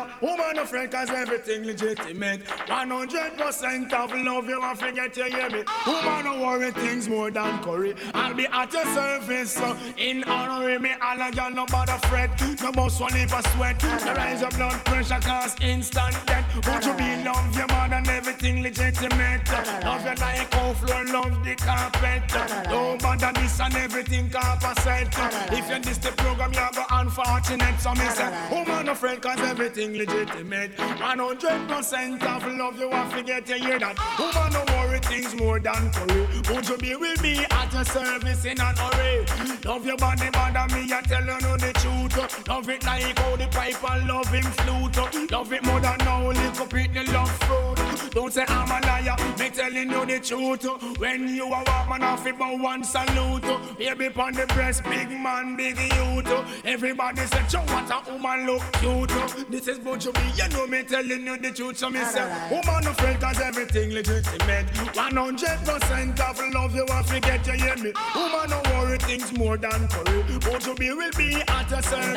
I 0.02 0.20
woman 0.20 0.58
of 0.58 0.68
friend 0.68 0.90
cause 0.90 1.10
everything 1.10 1.64
legitimate. 1.64 2.44
100% 2.44 3.92
of 3.92 4.12
love 4.24 4.48
you 4.48 4.60
want 4.60 4.78
forget 4.78 5.16
you 5.16 5.24
hear 5.24 5.50
me? 5.50 5.64
Woman 5.86 6.24
no 6.24 6.42
worry 6.42 6.70
things 6.72 7.08
more 7.08 7.30
than 7.30 7.62
curry. 7.62 7.94
I'll 8.14 8.34
be 8.34 8.46
at 8.46 8.72
your 8.72 8.84
service 8.86 9.52
so 9.52 9.76
in 9.96 10.24
honor 10.24 10.78
me 10.78 10.90
all 11.00 11.20
of 11.20 11.34
you 11.34 11.54
no 11.54 11.66
bother 11.66 11.98
fret. 12.08 12.30
No 12.62 12.72
boss 12.72 13.00
one 13.00 13.16
if 13.16 13.32
a 13.32 13.48
sweat. 13.50 13.78
The 13.78 14.14
rise 14.16 14.40
your 14.40 14.50
blood 14.50 14.84
pressure 14.84 15.20
cause 15.20 15.56
instant 15.60 16.16
death. 16.26 16.46
Would 16.54 16.84
you 16.84 16.94
be 16.94 17.24
love 17.24 17.56
your 17.56 17.66
man 17.68 17.92
and 17.92 18.08
everything 18.08 18.62
legitimate? 18.62 19.48
Love 19.84 20.04
you 20.04 20.14
like 20.20 20.52
how 20.54 20.72
floor 20.74 21.04
love 21.06 21.44
the 21.44 21.54
carpet. 21.54 22.22
No 22.70 22.96
bother 22.98 23.32
this 23.34 23.60
and 23.60 23.74
everything 23.76 24.30
composite 24.30 25.08
If 25.52 25.68
you 25.68 25.78
diss 25.80 25.98
the 25.98 26.12
program 26.12 26.52
you 26.52 26.68
go 26.74 26.84
unfortunate 26.90 27.80
So 27.80 27.92
me 27.92 28.08
say 28.08 28.30
woman 28.50 28.86
no 28.86 28.94
friend 28.94 29.20
cause 29.20 29.40
everything 29.40 29.91
legitimate. 29.98 30.76
100% 30.76 32.22
of 32.22 32.46
love 32.57 32.78
you 32.78 32.88
want 32.88 33.12
forget 33.12 33.48
you 33.48 33.57
hear 33.57 33.78
that. 33.78 33.96
Woman 34.18 34.52
no 34.52 34.64
worry 34.74 34.98
things 35.00 35.35
more 35.35 35.59
than 35.61 35.90
curry 35.90 36.26
Would 36.50 36.68
you 36.68 36.76
be 36.78 36.96
with 36.96 37.22
me 37.22 37.44
at 37.50 37.72
your 37.72 37.85
service 37.85 38.44
in 38.44 38.61
an 38.61 38.76
hurry? 38.76 39.24
Love 39.64 39.87
your 39.87 39.96
body 39.96 40.31
bother 40.31 40.74
me 40.74 40.92
I 40.92 41.00
tell 41.02 41.20
you 41.20 41.40
know 41.40 41.57
the 41.57 41.72
truth 42.12 42.48
Love 42.48 42.68
it 42.68 42.85
like 42.85 43.18
how 43.18 43.37
the 43.37 43.46
pipe 43.48 43.90
and 43.90 44.09
love 44.09 44.29
him 44.29 44.42
flute 44.42 45.31
Love 45.31 45.53
it 45.53 45.64
more 45.64 45.81
than 45.81 45.98
now 45.98 46.29
lick 46.29 46.61
up 46.61 46.75
it 46.75 46.94
the 46.94 47.12
love 47.12 47.31
fruit 47.44 48.11
Don't 48.12 48.33
say 48.33 48.44
I'm 48.48 48.70
a 48.70 48.87
liar 48.87 49.16
me 49.38 49.51
telling 49.51 49.90
you 49.90 50.07
the 50.07 50.20
truth 50.20 50.98
When 50.98 51.29
you 51.29 51.46
a 51.46 51.64
walk 51.66 51.88
man 51.88 52.03
off 52.03 52.27
it 52.27 52.38
but 52.38 52.59
one 52.59 52.85
salute 52.85 53.79
Baby 53.79 54.11
pon 54.11 54.35
the 54.35 54.46
breast 54.48 54.85
big 54.85 55.11
man 55.11 55.57
big 55.57 55.79
youth 55.79 56.64
Everybody 56.64 57.22
say 57.27 57.42
Joe 57.48 57.61
what 57.61 57.90
a 57.90 58.12
woman 58.12 58.46
look 58.46 58.62
cute 58.75 59.51
This 59.51 59.68
is 59.68 59.79
what 59.81 60.05
you 60.05 60.12
you 60.37 60.48
know 60.51 60.66
me 60.66 60.83
telling 60.83 61.27
you 61.27 61.38
the 61.38 61.51
truth 61.51 61.79
So 61.79 61.90
me 61.90 62.05
say 62.05 62.25
woman 62.51 62.85
no 62.85 62.92
friend 62.92 63.20
cause 63.20 63.40
everything 63.40 63.92
legitimate. 63.92 64.66
100% 64.92 66.20
of 66.20 66.55
love 66.55 66.75
you 66.75 66.85
want 66.88 67.07
forget 67.07 67.46
you 67.46 67.53
hear 67.53 67.77
me? 67.77 67.92
Ah. 67.94 68.12
Woman 68.16 68.51
no 68.51 68.61
worry 68.75 68.98
things 68.98 69.33
more 69.33 69.57
than 69.57 69.88
curry. 69.88 70.25
You 70.29 70.75
be 70.75 70.92
will 70.92 71.11
be 71.16 71.35
at 71.48 71.70
your 71.70 71.83
service 71.83 72.01
Good, 72.02 72.16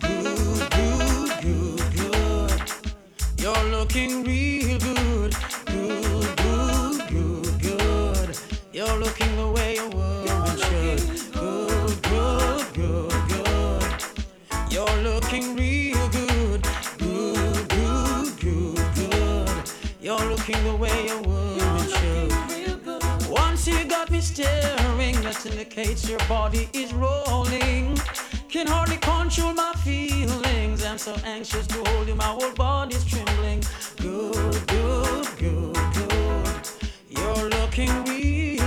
good, 0.00 1.30
good, 1.42 1.80
good. 1.96 2.60
You're 3.38 3.64
looking 3.70 4.22
real 4.22 4.78
good. 4.78 5.34
Good, 5.64 6.36
good, 6.36 7.08
good, 7.08 7.60
good. 7.62 8.38
You're 8.72 8.98
looking 8.98 9.36
the 9.36 9.48
way 9.50 9.78
a 9.78 9.90
should. 10.58 11.00
Good, 11.32 12.02
good, 12.02 12.66
good, 12.74 13.12
good. 13.28 13.84
You're 14.70 14.98
looking 15.02 15.56
real 15.56 16.08
good. 16.10 16.62
Good, 16.98 17.68
good, 17.70 18.40
good, 18.40 18.94
good. 18.94 19.70
You're 20.02 20.26
looking 20.28 20.62
the 20.64 20.76
way 20.76 21.08
a 21.08 21.22
should. 21.88 23.30
Once 23.30 23.66
you 23.66 23.84
got 23.86 24.10
me 24.10 24.20
staring, 24.20 25.18
that 25.22 25.46
indicates 25.46 26.08
your 26.08 26.18
body 26.28 26.68
is 26.74 26.92
rolling. 26.92 27.96
Can 28.54 28.68
hardly 28.68 28.98
control 28.98 29.52
my 29.52 29.72
feelings. 29.84 30.84
I'm 30.84 30.96
so 30.96 31.12
anxious 31.24 31.66
to 31.66 31.82
hold 31.90 32.06
you, 32.06 32.14
my 32.14 32.22
whole 32.22 32.52
body's 32.52 33.04
trembling. 33.04 33.64
Good, 33.96 34.68
good, 34.68 35.26
good, 35.38 35.74
good. 35.92 36.68
You're 37.10 37.50
looking 37.50 37.90
real 38.04 38.63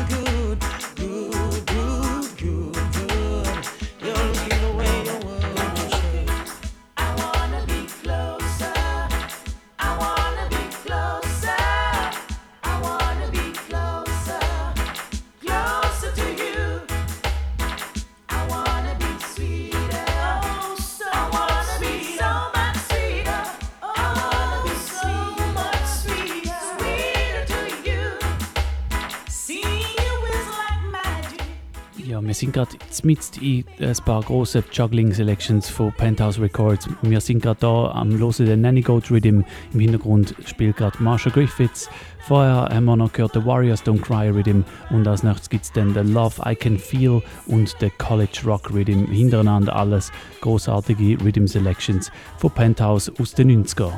Ja, 32.17 32.23
wir 32.25 32.33
sind 32.33 32.53
gerade 32.53 32.71
mitten 33.03 33.43
in 33.43 33.63
ein 33.79 33.95
paar 34.03 34.23
grossen 34.23 34.63
Juggling-Selections 34.71 35.69
von 35.69 35.91
Penthouse 35.91 36.39
Records. 36.39 36.89
Wir 37.03 37.21
sind 37.21 37.43
gerade 37.43 37.59
da 37.59 37.91
am 37.91 38.17
Hören 38.17 38.33
den 38.43 38.61
Nanny 38.61 38.81
Goat 38.81 39.11
Rhythm. 39.11 39.41
Im 39.71 39.79
Hintergrund 39.79 40.33
spielt 40.43 40.77
gerade 40.77 40.97
Marsha 41.03 41.29
Griffiths. 41.29 41.87
Vorher 42.21 42.69
haben 42.73 42.85
wir 42.85 42.95
noch 42.95 43.13
gehört 43.13 43.33
The 43.35 43.45
Warriors 43.45 43.85
Don't 43.85 44.01
Cry 44.01 44.29
Rhythm. 44.29 44.63
Und 44.89 45.07
als 45.07 45.21
nächstes 45.21 45.47
gibt 45.47 45.65
es 45.65 45.71
dann 45.71 45.93
The 45.93 45.99
Love 45.99 46.41
I 46.43 46.55
Can 46.55 46.79
Feel 46.79 47.21
und 47.45 47.75
The 47.79 47.91
College 47.99 48.41
Rock 48.47 48.73
Rhythm. 48.73 49.05
Hintereinander 49.11 49.75
alles 49.75 50.11
großartige 50.41 51.23
Rhythm 51.23 51.45
Selections 51.45 52.11
von 52.39 52.49
Penthouse 52.49 53.11
aus 53.19 53.35
den 53.35 53.63
90er. 53.63 53.91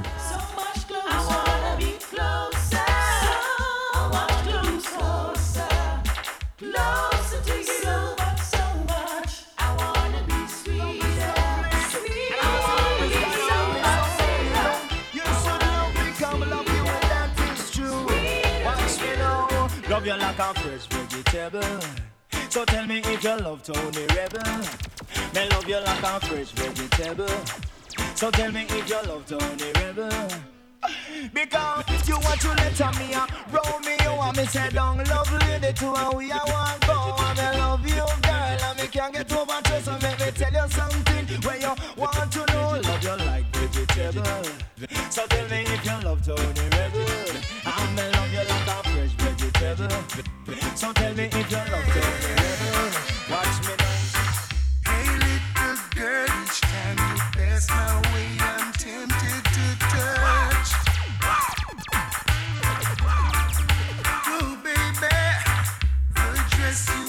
conqueror's 20.40 20.86
vegetable. 20.86 21.80
So 22.50 22.64
tell 22.64 22.88
me 22.88 23.00
if 23.00 23.22
you 23.22 23.36
love 23.40 23.62
Tony 23.62 24.06
Rebel. 24.16 24.60
Me 25.36 25.50
love 25.50 25.68
you 25.68 25.80
like 25.84 26.04
a 26.04 26.20
fresh 26.26 26.52
vegetable. 26.52 27.28
So 28.16 28.32
tell 28.32 28.50
me 28.50 28.62
if 28.70 28.90
you 28.90 29.02
love 29.10 29.26
Tony 29.26 29.70
Rebel. 29.76 30.30
Because 31.34 32.08
you 32.08 32.18
want 32.24 32.40
to 32.40 32.48
let 32.56 32.80
me 33.00 33.14
uh, 33.14 33.28
roll 33.52 33.80
me 33.82 33.96
you 34.02 34.16
want 34.16 34.38
me 34.38 34.46
say 34.46 34.70
down 34.70 35.04
love 35.12 35.30
lady 35.42 35.74
to 35.74 35.94
how 35.94 36.14
we 36.14 36.32
are 36.32 36.48
one. 36.48 36.80
go 36.88 37.16
and 37.20 37.38
me 37.38 37.60
love 37.60 37.86
you 37.86 38.08
girl 38.24 38.64
and 38.64 38.80
me 38.80 38.88
can't 38.88 39.14
get 39.14 39.34
over 39.34 39.62
to 39.62 39.82
so 39.82 39.92
make 40.02 40.20
me 40.22 40.32
tell 40.32 40.54
you 40.54 40.70
something 40.70 41.26
where 41.44 41.60
you 41.60 41.74
want 41.98 42.32
to 42.32 42.46
know 42.54 42.80
love 42.88 43.04
you 43.04 43.16
like 43.28 43.46
vegetable 43.54 44.44
so 45.10 45.28
tell 45.28 45.50
me 45.50 45.60
if 45.68 45.86
you 45.86 45.98
love 46.08 46.26
Tony 46.26 46.66
Rebel 46.72 47.40
I 47.66 47.94
me 47.96 48.04
love 48.16 48.32
you 48.32 48.46
like 48.48 48.68
a 48.68 48.90
fresh 48.90 49.29
together. 49.60 49.90
So 50.76 50.94
tell 50.94 51.14
me 51.16 51.24
if 51.26 51.34
you 51.36 51.58
love 51.58 51.86
together. 51.86 52.92
Watch 53.30 53.60
me 53.68 53.74
now. 53.78 53.96
Hey, 54.88 55.08
little 55.20 55.78
girl, 55.96 56.28
each 56.44 56.62
time 56.62 56.98
you 56.98 57.16
pass 57.36 57.70
my 57.70 58.00
way, 58.14 58.28
I'm 58.40 58.72
tempted 58.72 59.44
to 59.56 59.66
touch. 59.92 60.70
Oh, 64.32 64.50
baby, 64.64 65.14
the 66.16 66.28
dress 66.52 66.82
you 66.96 67.09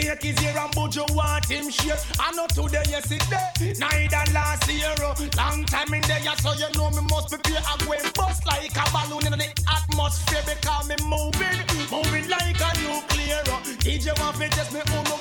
Take 0.00 0.22
his 0.22 0.42
ear 0.44 0.54
and 0.56 0.70
Buju 0.74 1.12
want 1.16 1.50
him 1.50 1.68
shit. 1.70 1.98
I 2.20 2.30
know 2.32 2.46
today, 2.46 2.84
yesterday. 2.88 3.74
Neither 3.80 4.32
last 4.32 4.70
year. 4.70 4.94
Long 5.36 5.64
time 5.64 5.92
in 5.92 6.02
there, 6.02 6.36
so 6.38 6.52
you 6.52 6.70
know 6.76 6.90
me 6.90 7.02
must 7.10 7.30
prepare. 7.30 7.60
I 7.66 7.76
go 7.84 7.92
and 7.92 8.14
bust 8.14 8.46
like 8.46 8.70
a 8.76 8.84
balloon 8.92 9.26
in 9.26 9.38
the 9.38 9.64
atmosphere 9.66 10.42
because 10.46 10.88
me 10.88 10.94
moving, 11.02 11.58
moving 11.90 12.30
like 12.30 12.60
a 12.60 12.70
nuclear. 12.78 13.42
DJ 13.82 14.16
want 14.20 14.36
to 14.36 14.48
just 14.50 14.72
me, 14.72 14.80
oh 14.86 15.17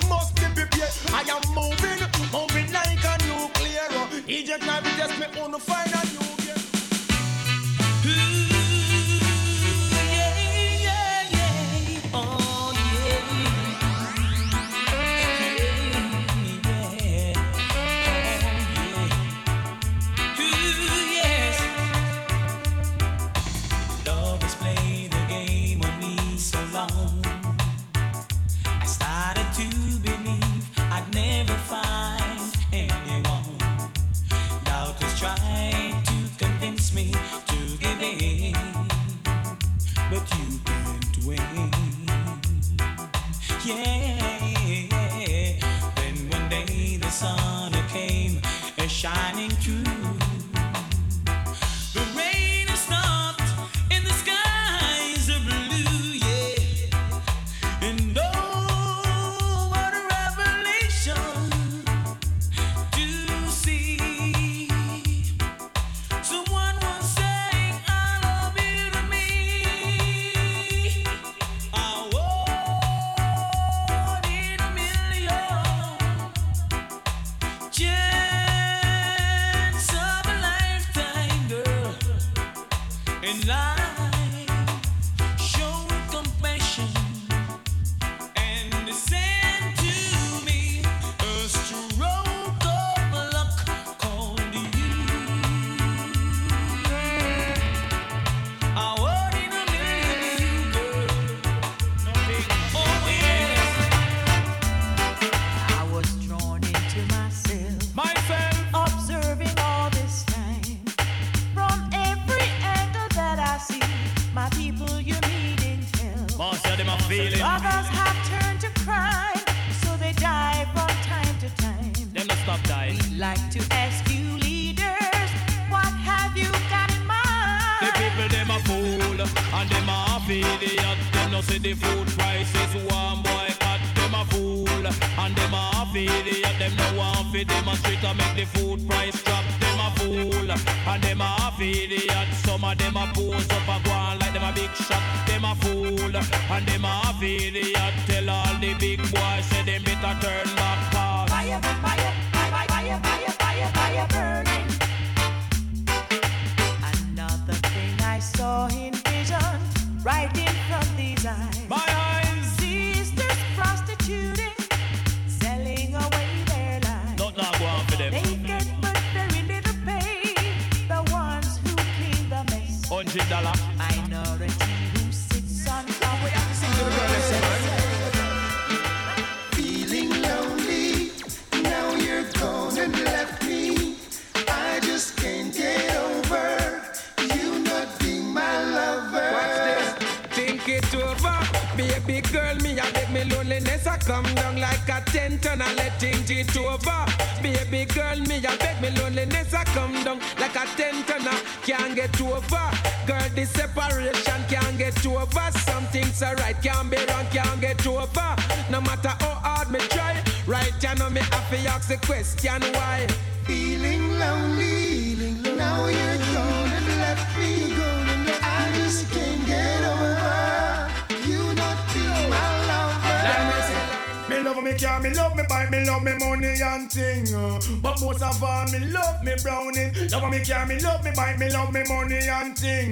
boss 227.99 228.21
of 228.21 228.43
all, 228.43 228.65
me 228.67 228.79
love 228.87 229.23
me 229.23 229.33
brownie. 229.41 229.91
Love 230.11 230.29
me 230.29 230.39
care, 230.39 230.65
me 230.65 230.79
love 230.79 231.03
me 231.03 231.11
bike, 231.15 231.39
me 231.39 231.49
love 231.49 231.71
me 231.71 231.83
money 231.87 232.27
and 232.27 232.55
ting. 232.55 232.91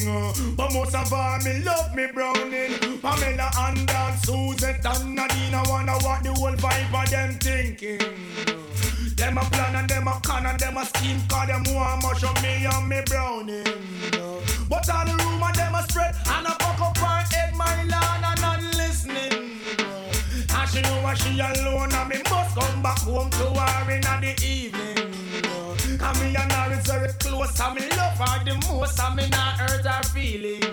But 0.56 0.74
most 0.74 0.96
of 0.96 1.12
all, 1.12 1.40
me 1.40 1.64
love 1.64 1.96
me 1.96 2.08
browning. 2.14 3.00
Pamela 3.02 3.50
and 3.60 3.88
Dan, 3.88 4.18
Suzette 4.20 4.86
and 4.86 5.16
Nadine, 5.16 5.54
I 5.54 5.64
wonder 5.70 5.94
what 6.06 6.24
the 6.24 6.34
whole 6.34 6.54
vibe 6.54 7.04
of 7.04 7.10
them 7.10 7.34
thinking. 7.40 8.00
Them 9.16 9.38
a 9.38 9.42
plan 9.46 9.76
and 9.76 9.90
them 9.90 10.08
a 10.08 10.20
con 10.24 10.46
and 10.46 10.60
them 10.60 10.78
a 10.78 10.86
scheme, 10.86 11.22
cause 11.28 11.48
them 11.48 11.64
want 11.74 12.04
mush 12.04 12.24
of 12.24 12.42
me 12.44 12.66
and 12.66 12.88
me 12.88 13.02
brown. 13.06 13.35
me 29.16 29.28
not 29.30 29.60
hurt 29.60 29.86
her 29.86 30.04
feelings. 30.04 30.66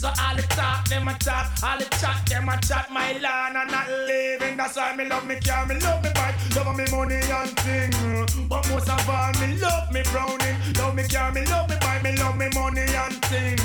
So 0.00 0.08
all 0.08 0.36
the 0.36 0.42
talk, 0.54 0.88
them 0.88 1.08
a 1.08 1.14
chat, 1.18 1.46
all 1.62 1.78
the 1.78 1.84
chat, 2.00 2.24
them 2.26 2.48
a 2.48 2.56
chat. 2.60 2.90
My 2.90 3.12
land 3.18 3.58
I'm 3.58 3.68
not 3.70 3.88
leaving. 4.08 4.56
that's 4.56 4.76
why 4.76 4.94
me 4.96 5.04
love 5.08 5.26
me 5.26 5.38
car, 5.40 5.66
me 5.66 5.74
love 5.80 6.02
me 6.02 6.10
bike, 6.14 6.36
love 6.56 6.76
me 6.76 6.84
money 6.90 7.16
and 7.16 7.52
thing. 7.60 8.48
But 8.48 8.68
most 8.70 8.88
of 8.88 9.08
all, 9.08 9.32
me 9.40 9.58
love 9.58 9.92
me 9.92 10.02
browning, 10.12 10.56
love 10.78 10.94
me 10.94 11.02
car, 11.08 11.32
me 11.32 11.44
love 11.46 11.68
me 11.68 11.76
bike, 11.80 12.02
me 12.02 12.16
love 12.16 12.36
me 12.36 12.48
money 12.54 12.82
and 12.82 13.16
thing. 13.26 13.58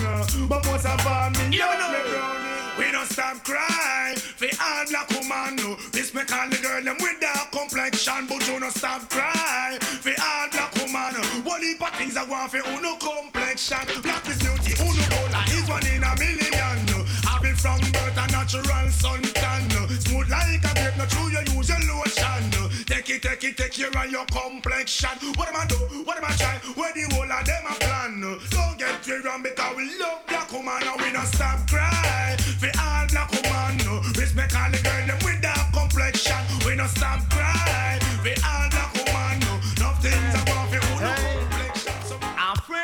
But 0.50 0.66
most 0.66 0.86
of 0.86 1.08
all, 1.08 1.30
me 1.30 1.58
love 1.58 1.92
me 1.94 2.12
browning. 2.12 2.55
We 2.78 2.92
don't 2.92 3.08
stop 3.08 3.44
crying. 3.44 4.18
For 4.18 4.50
all 4.62 4.86
black 4.90 5.10
woman, 5.12 5.56
no. 5.56 5.76
This 5.92 6.14
me 6.14 6.24
call 6.26 6.50
the 6.50 6.58
girl 6.58 6.84
them 6.84 6.98
with 7.00 7.20
dark 7.22 7.52
complexion, 7.52 8.28
but 8.28 8.46
you 8.48 8.60
don't 8.60 8.72
stop 8.72 9.10
crying. 9.10 9.80
For 9.80 10.12
all 10.12 10.50
black 10.52 10.76
woman, 10.76 11.16
one 11.44 11.62
heap 11.62 11.82
of 11.82 11.96
things 11.96 12.18
I 12.18 12.24
want 12.26 12.52
for 12.52 12.60
uno 12.68 12.96
complexion. 13.00 13.80
Black 14.04 14.28
is 14.28 14.40
beauty, 14.44 14.76
uno 14.84 15.06
bola 15.08 15.42
is 15.56 15.68
one 15.70 15.88
in 15.88 16.04
a 16.04 16.12
million. 16.20 16.84
Having 17.24 17.56
from 17.56 17.80
birth 17.96 18.20
a 18.20 18.28
natural 18.32 18.88
suntan. 18.92 19.72
Smooth 20.04 20.30
like 20.30 20.64
a 20.64 20.72
grape, 20.76 20.98
no 20.98 21.06
true. 21.08 21.32
You 21.32 21.42
use 21.56 21.70
your 21.70 21.80
lotion. 21.88 22.52
Take 22.86 23.10
it, 23.10 23.22
take 23.24 23.44
it, 23.44 23.58
take 23.58 23.72
care 23.72 23.88
of 23.88 24.12
your 24.12 24.26
complexion. 24.26 25.16
What 25.40 25.48
am 25.48 25.56
I 25.56 25.66
do? 25.66 25.80
What 26.04 26.18
am 26.18 26.26
I 26.28 26.36
try? 26.36 26.60
Where 26.76 26.92
the 26.92 27.08
whole 27.16 27.24
of 27.24 27.46
them 27.46 27.64
a 27.72 27.74
plan? 27.80 28.20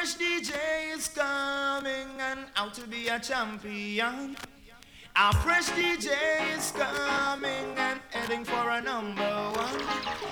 Fresh 0.02 0.16
DJ 0.16 0.96
is 0.96 1.10
coming 1.10 2.10
and 2.20 2.40
out 2.56 2.74
to 2.74 2.88
be 2.88 3.08
a 3.08 3.20
champion. 3.20 4.36
A 5.16 5.36
fresh 5.44 5.70
DJ 5.78 6.10
is 6.58 6.72
coming 6.72 7.78
and 7.78 8.00
heading 8.10 8.44
for 8.44 8.68
a 8.72 8.82
number 8.82 9.22
one. 9.22 9.78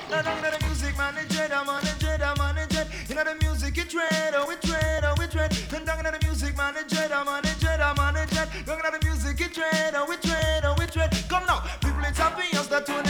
Now 0.09 0.23
don't 0.23 0.41
let 0.41 0.59
the 0.59 0.65
music 0.65 0.97
manager, 0.97 1.47
the 1.47 1.63
manager, 1.63 2.17
the 2.17 2.35
manager. 2.39 2.87
You 3.09 3.13
know 3.13 3.23
the 3.23 3.35
music 3.45 3.77
it 3.77 3.89
dread, 3.89 4.33
oh 4.33 4.49
it 4.49 4.61
dread, 4.61 5.03
oh 5.05 5.21
it 5.21 5.29
dread. 5.29 5.55
And 5.75 5.85
don't 5.85 6.03
the 6.03 6.17
music 6.25 6.57
manager, 6.57 7.07
the 7.07 7.23
manager, 7.23 7.77
the 7.77 7.93
manager. 7.95 8.45
Don't 8.65 8.81
the 8.81 9.05
music 9.05 9.39
it 9.39 9.53
dread, 9.53 9.93
oh 9.95 10.11
it 10.11 10.21
dread, 10.23 10.65
oh 10.65 10.81
it 10.81 10.91
dread. 10.91 11.11
Come 11.29 11.45
now, 11.45 11.61
people 11.79 12.01
it's 12.05 12.19
obvious 12.19 12.65
that 12.67 12.89
honorably 12.89 13.08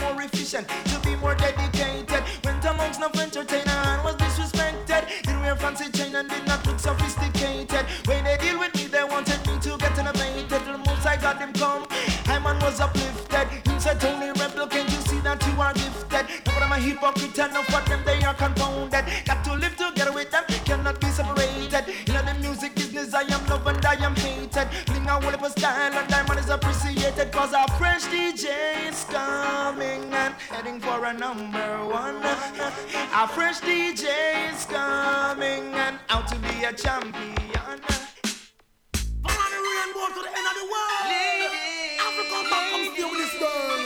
more 0.00 0.22
efficient, 0.22 0.68
to 0.68 1.00
be 1.00 1.16
more 1.16 1.34
dedicated. 1.34 2.22
Went 2.44 2.64
amongst 2.64 3.00
no 3.00 3.08
entertainer 3.20 3.80
and 3.92 4.04
was 4.04 4.16
disrespected. 4.16 5.08
Didn't 5.22 5.40
wear 5.40 5.56
fancy 5.56 5.90
chain 5.90 6.14
and 6.14 6.28
did 6.28 6.46
not 6.46 6.66
look 6.66 6.78
sophisticated. 6.78 7.84
When 8.06 8.24
they 8.24 8.36
deal 8.38 8.58
with 8.58 8.74
me, 8.74 8.86
they 8.86 9.04
wanted 9.04 9.40
me 9.46 9.58
to 9.60 9.76
get 9.78 9.98
innovated. 9.98 10.48
The 10.50 10.78
most 10.78 11.06
I 11.06 11.16
got 11.16 11.38
them 11.38 11.52
come, 11.52 11.86
I 12.26 12.38
man 12.38 12.58
was 12.60 12.80
uplifted. 12.80 13.48
He 13.66 13.80
said, 13.80 14.00
Tony 14.00 14.32
Rebel, 14.32 14.66
can't 14.66 14.88
you 14.90 15.00
see 15.08 15.20
that 15.20 15.44
you 15.46 15.60
are 15.60 15.72
gifted? 15.74 16.26
Now 16.46 16.52
what 16.54 16.62
am 16.62 16.72
a 16.72 16.78
hypocrite 16.78 17.38
and 17.38 17.56
of 17.56 17.66
what 17.72 17.86
them 17.86 18.02
a 31.08 31.12
number 31.14 31.86
one. 31.86 32.16
Our 33.14 33.28
fresh 33.28 33.60
DJ 33.60 34.52
is 34.52 34.66
coming 34.66 35.72
and 35.72 35.98
out 36.10 36.28
to 36.28 36.36
be 36.36 36.64
a 36.64 36.72
champion. 36.74 37.80
Follow 39.24 39.48
the 39.54 39.60
rainbow 39.64 40.06
to 40.12 40.20
the 40.20 40.32
end 40.36 40.46
of 40.50 40.56
the 40.60 40.66
world. 40.68 41.08
Africa, 42.04 42.38
back, 42.50 42.64
come 42.70 42.84
stay 42.92 43.04
with 43.08 43.20
this 43.24 43.34
girl. 43.40 43.78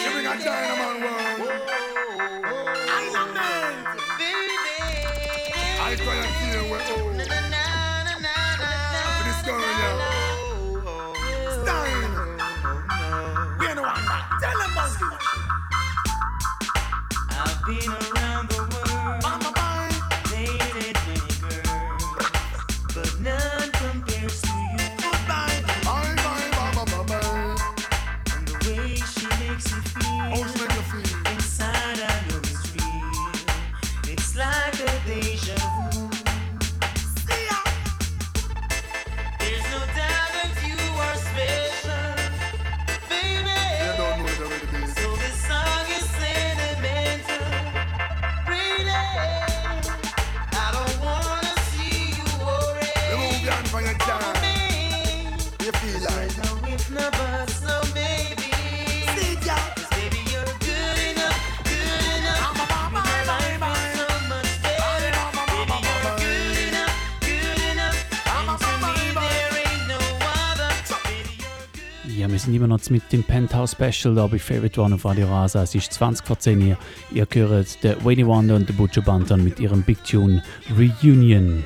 She 0.00 0.08
bring 0.12 0.26
a 0.26 0.34
Chinaman 0.44 0.96
world. 1.04 1.68
Island 2.96 3.32
man. 3.34 3.74
I 5.82 5.94
try 5.94 6.14
and. 6.14 6.32
For 9.18 9.24
this 9.24 9.40
girl, 9.44 9.60
yeah. 9.60 10.15
I've 17.38 17.64
been 17.66 17.88
around 17.88 18.25
sind 72.46 72.54
immer 72.54 72.68
noch 72.68 72.78
mit 72.90 73.12
dem 73.12 73.24
Penthouse 73.24 73.72
Special 73.72 74.14
da 74.14 74.28
bei 74.28 74.38
Favorite 74.38 74.80
One 74.80 74.94
auf 74.94 75.04
Radio 75.04 75.26
Rasa. 75.26 75.64
Es 75.64 75.74
ist 75.74 75.92
20 75.92 76.24
vor 76.24 76.38
10 76.38 76.60
hier. 76.60 76.78
Ihr 77.10 77.26
gehört 77.26 77.82
der 77.82 78.02
Wayne 78.04 78.24
Wonder 78.24 78.54
und 78.54 78.68
der 78.68 78.74
Butcher 78.74 79.02
Banton 79.02 79.42
mit 79.42 79.58
ihrem 79.58 79.82
Big 79.82 80.02
Tune 80.04 80.42
Reunion. 80.78 81.64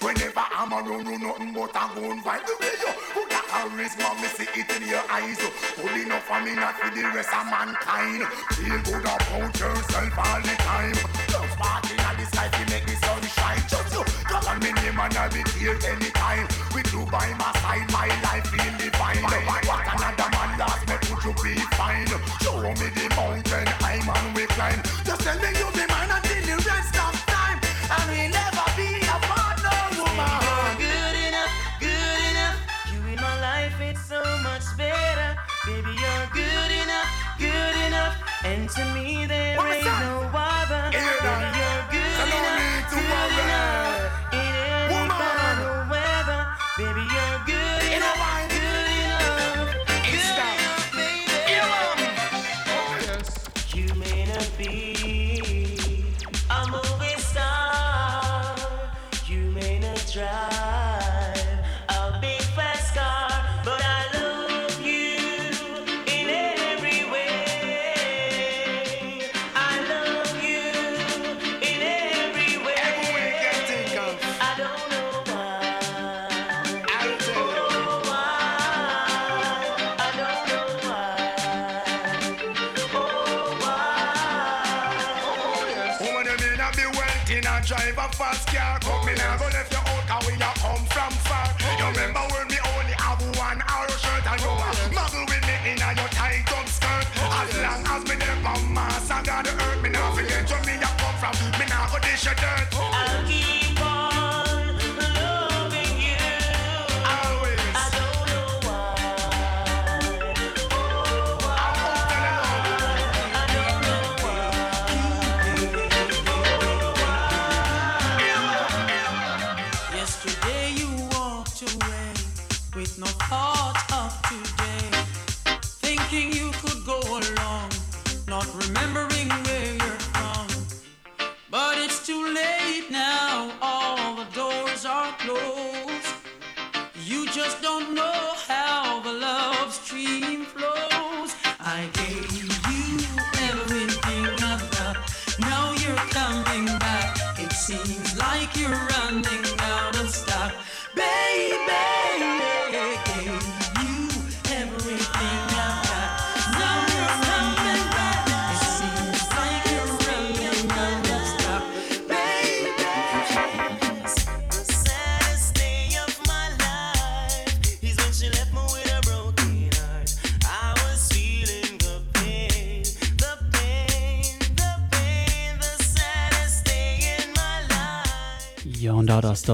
Whenever 0.00 0.34
I'm 0.36 0.68
nothing 0.68 1.54
but 1.54 1.70
a 1.74 1.90
good 1.94 2.22
vibe. 2.22 3.33
Charisma, 3.54 4.10
me 4.20 4.28
see 4.34 4.50
it 4.60 4.70
in 4.74 4.88
your 4.88 5.04
eyes. 5.10 5.38
Good 5.76 5.96
enough 6.02 6.24
for 6.26 6.40
me, 6.42 6.54
not 6.54 6.74
for 6.78 6.90
the 6.90 7.02
rest 7.14 7.30
of 7.30 7.46
mankind. 7.46 8.26
Feel 8.58 8.78
good 8.82 9.04
about 9.04 9.54
yourself 9.54 10.18
all 10.18 10.40
the 10.42 10.54
time. 10.58 10.96
Love 11.32 11.50
sparking 11.54 12.00
at 12.00 12.16
this 12.18 12.34
life, 12.34 12.54
you 12.58 12.66
make 12.74 12.86
me 12.86 12.94
sunshine. 12.98 13.62
Just 13.68 13.94
you, 13.94 14.02
call 14.26 14.46
on 14.48 14.58
me 14.58 14.72
name 14.72 14.98
and 14.98 15.16
I'll 15.16 15.30
be 15.30 15.42
here 15.58 15.78
anytime. 15.86 16.46
With 16.74 16.92
you 16.92 17.06
by 17.06 17.30
my 17.38 17.50
side, 17.62 17.86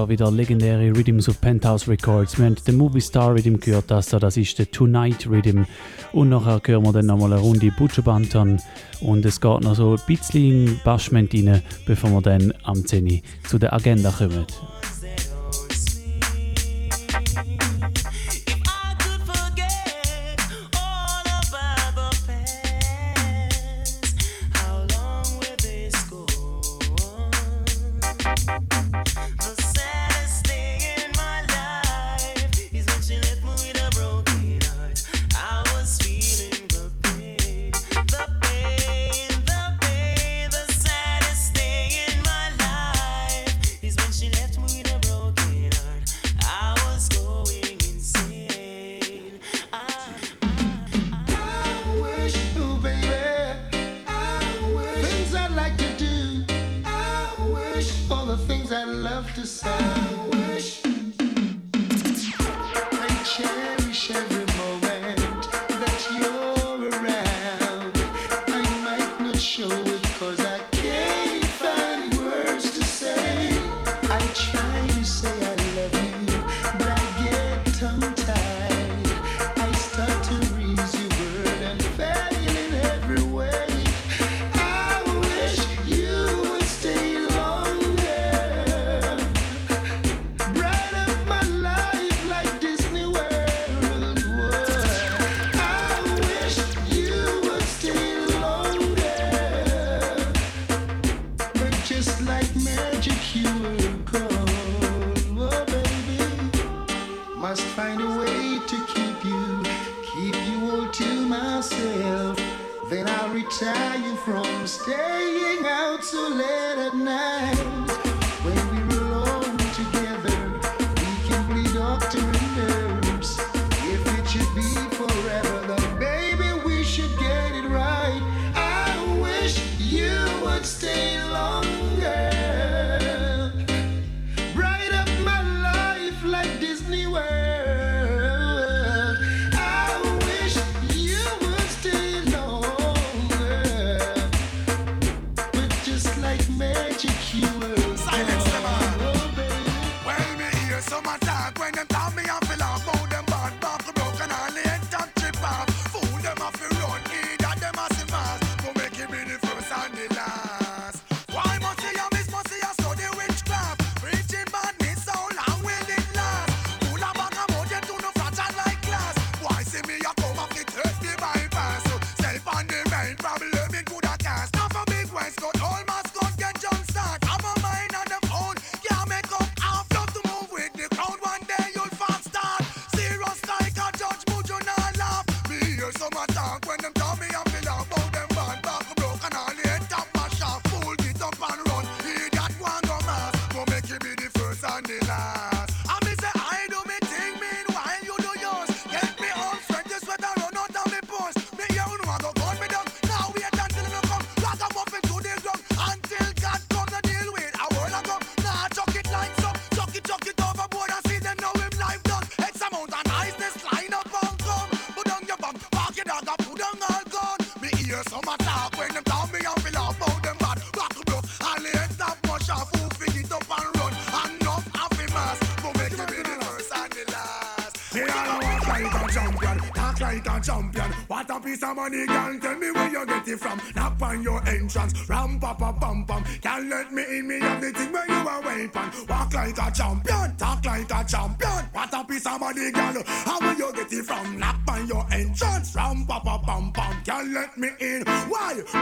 da 0.01 0.09
wieder 0.09 0.31
legendäre 0.31 0.95
Rhythms 0.95 1.29
auf 1.29 1.39
Penthouse 1.41 1.87
Records. 1.87 2.37
Wir 2.39 2.45
haben 2.45 2.55
den 2.55 2.75
Movie 2.75 3.01
Star 3.01 3.35
Rhythm 3.35 3.57
gehört, 3.57 3.91
das 3.91 4.07
da, 4.07 4.17
das 4.17 4.35
ist 4.35 4.57
der 4.57 4.71
Tonight 4.71 5.27
Rhythm. 5.29 5.63
Und 6.11 6.29
nachher 6.29 6.59
hören 6.65 6.83
wir 6.83 6.91
dann 6.91 7.05
nochmal 7.05 7.33
eine 7.33 7.41
Runde 7.41 7.71
Butcherbanton. 7.77 8.59
Und 9.01 9.25
es 9.25 9.39
geht 9.39 9.61
noch 9.61 9.75
so 9.75 9.91
ein 9.91 10.01
bisschen 10.07 10.79
Baschment 10.83 11.33
rein, 11.33 11.61
bevor 11.85 12.09
wir 12.09 12.21
dann 12.21 12.51
am 12.63 12.83
10 12.83 13.21
zu 13.47 13.59
der 13.59 13.73
Agenda 13.73 14.09
kommen. 14.11 14.45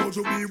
Jojo 0.10 0.24
be 0.24 0.49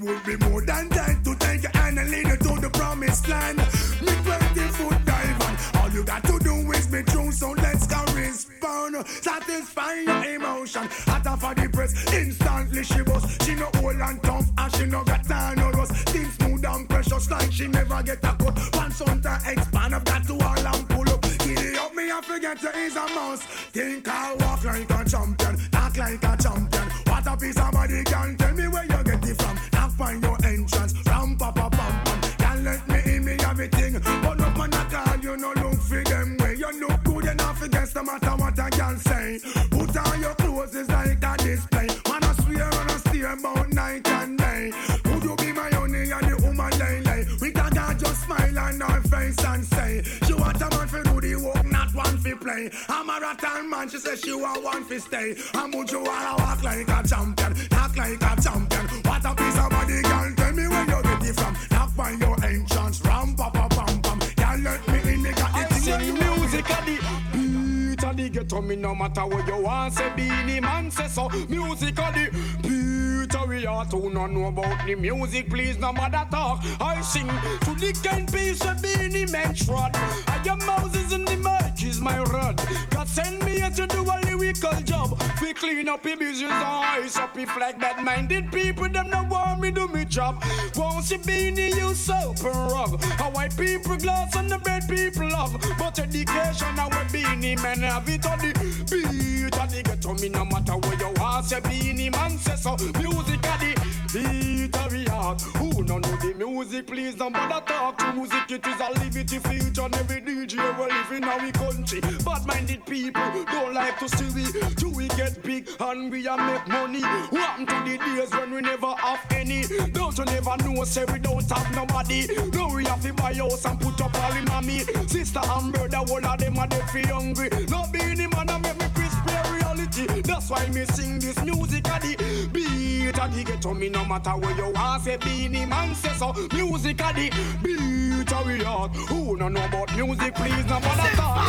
the 66.68 66.98
beat 67.32 68.04
of 68.04 68.16
the 68.16 68.28
ghetto 68.28 68.60
me 68.60 68.76
no 68.76 68.94
matter 68.94 69.26
what 69.26 69.46
you 69.46 69.62
want 69.62 69.94
say 69.94 70.10
Beenie 70.16 70.60
Man 70.60 70.90
say 70.90 71.08
so. 71.08 71.28
Music 71.48 71.98
at 71.98 72.14
the 72.14 72.30
beat 72.62 73.34
of 73.34 73.48
we 73.48 73.66
are 73.66 73.84
to 73.86 74.10
no 74.10 74.26
know 74.26 74.46
about 74.46 74.86
the 74.86 74.94
music 74.94 75.50
please 75.50 75.78
no 75.78 75.92
matter 75.92 76.26
talk. 76.30 76.62
I 76.80 77.00
sing 77.00 77.26
to 77.26 77.74
the 77.74 77.92
kind 78.02 78.30
piece 78.32 78.64
of 78.64 78.80
Beenie 78.82 79.26
Man 79.26 79.54
trod. 79.54 79.92
I 79.94 80.42
am 80.48 80.58
Moses 80.66 81.12
in 81.12 81.24
the 81.24 81.36
mic 81.36 81.67
is 81.98 82.02
my 82.02 82.18
rod. 82.24 82.56
God 82.90 83.08
send 83.08 83.44
me 83.44 83.52
here 83.52 83.70
to 83.70 83.86
do 83.86 84.02
a 84.02 84.16
lyrical 84.26 84.80
job. 84.82 85.20
We 85.40 85.52
clean 85.54 85.88
up 85.88 86.02
the 86.02 86.14
business 86.14 86.50
ice 86.50 87.16
up 87.16 87.36
if 87.36 87.54
like 87.56 87.78
bad 87.80 88.04
minded 88.04 88.50
people 88.52 88.88
them 88.88 89.10
no 89.10 89.24
want 89.30 89.60
me 89.60 89.70
do 89.70 89.88
me 89.88 90.04
job. 90.04 90.42
Won't 90.76 91.04
see 91.04 91.18
Beenie 91.18 91.74
you 91.76 91.94
soap 91.94 92.38
and 92.44 92.72
rub 92.72 93.02
how 93.20 93.30
white 93.30 93.56
people 93.56 93.96
glass 93.96 94.36
and 94.36 94.50
the 94.50 94.58
bad 94.58 94.88
people 94.88 95.28
love. 95.30 95.56
But 95.78 95.98
education 95.98 96.78
and 96.78 96.94
we 96.94 97.22
Beenie 97.22 97.56
man 97.56 97.80
have 97.80 98.08
it 98.08 98.26
on 98.26 98.38
the 98.38 98.52
beat. 98.90 99.54
And 99.60 99.70
the 99.70 99.82
ghetto 99.82 100.14
me 100.14 100.28
no 100.28 100.44
matter 100.44 100.76
where 100.76 100.98
you 100.98 101.12
are 101.20 101.42
say 101.42 101.60
Beenie 101.60 102.10
man 102.10 102.38
say 102.38 102.56
so. 102.56 102.76
Music 102.98 103.46
at 103.46 103.60
the 103.60 103.97
beat 104.12 104.72
the 104.72 105.10
heart 105.10 105.40
who 105.42 105.82
no 105.84 105.98
know 105.98 106.16
the 106.16 106.34
music? 106.36 106.86
Please 106.86 107.14
don't 107.14 107.32
bother 107.32 107.64
talk 107.66 107.98
to 107.98 108.12
music. 108.12 108.50
It 108.50 108.66
is 108.66 108.80
a 108.80 108.90
liberty 109.00 109.38
feature. 109.38 109.82
And 109.82 109.96
every 109.96 110.20
DJ 110.20 110.56
we 110.78 110.84
live 110.86 111.12
in 111.12 111.24
our 111.24 111.52
country. 111.52 112.00
Bad 112.24 112.46
minded 112.46 112.84
people 112.86 113.22
don't 113.52 113.74
like 113.74 113.98
to 113.98 114.08
see 114.08 114.28
we. 114.34 114.44
Do 114.74 114.90
we 114.90 115.08
get 115.08 115.42
big 115.42 115.68
and 115.80 116.10
we 116.10 116.26
a 116.26 116.36
make 116.36 116.66
money. 116.68 117.02
What 117.30 117.58
to 117.58 117.76
the 117.84 117.98
days 117.98 118.30
when 118.32 118.50
we 118.50 118.60
never 118.60 118.92
have 118.94 119.24
any. 119.30 119.64
Don't 119.92 120.16
you 120.16 120.24
never 120.24 120.56
know 120.64 120.84
say 120.84 121.04
we 121.04 121.18
don't 121.18 121.48
have 121.50 121.74
nobody. 121.74 122.26
No 122.52 122.68
we 122.74 122.84
have 122.84 123.02
to 123.02 123.12
buy 123.14 123.34
house 123.34 123.64
and 123.64 123.80
put 123.80 124.00
up 124.00 124.14
all 124.22 124.32
the 124.32 124.42
mommy 124.48 124.80
sister 125.06 125.40
and 125.42 125.72
brother 125.72 126.12
one 126.12 126.24
of 126.24 126.38
them 126.38 126.58
are 126.58 126.66
dead 126.66 126.88
for 126.90 127.06
hungry. 127.08 127.50
No 127.68 127.84
being 127.92 128.18
him 128.18 128.32
and 128.36 128.50
I 128.50 128.58
make 128.58 128.78
me 128.78 128.86
crispy 128.94 129.57
reality 129.96 130.22
that's 130.22 130.50
why 130.50 130.66
me 130.68 130.84
sing 130.86 131.18
this 131.18 131.42
music 131.42 131.88
at 131.88 132.02
the 132.02 132.16
beat 132.52 133.18
of 133.18 133.34
the 133.34 133.44
ghetto. 133.44 133.74
Me 133.74 133.88
no 133.88 134.04
matter 134.04 134.30
where 134.30 134.56
you 134.56 134.72
are 134.76 134.98
say 135.00 135.16
beenie 135.16 135.66
man 135.66 135.94
say 135.94 136.12
so. 136.14 136.32
Music 136.52 137.00
at 137.02 137.14
the 137.14 137.30
beat 137.62 138.32
of 138.32 138.46
we 138.46 138.58
heart 138.62 138.94
who 138.94 139.36
no 139.36 139.48
know 139.48 139.64
about 139.64 139.94
music 139.96 140.34
please 140.34 140.64
no 140.66 140.80
bother 140.80 141.16
talk 141.16 141.46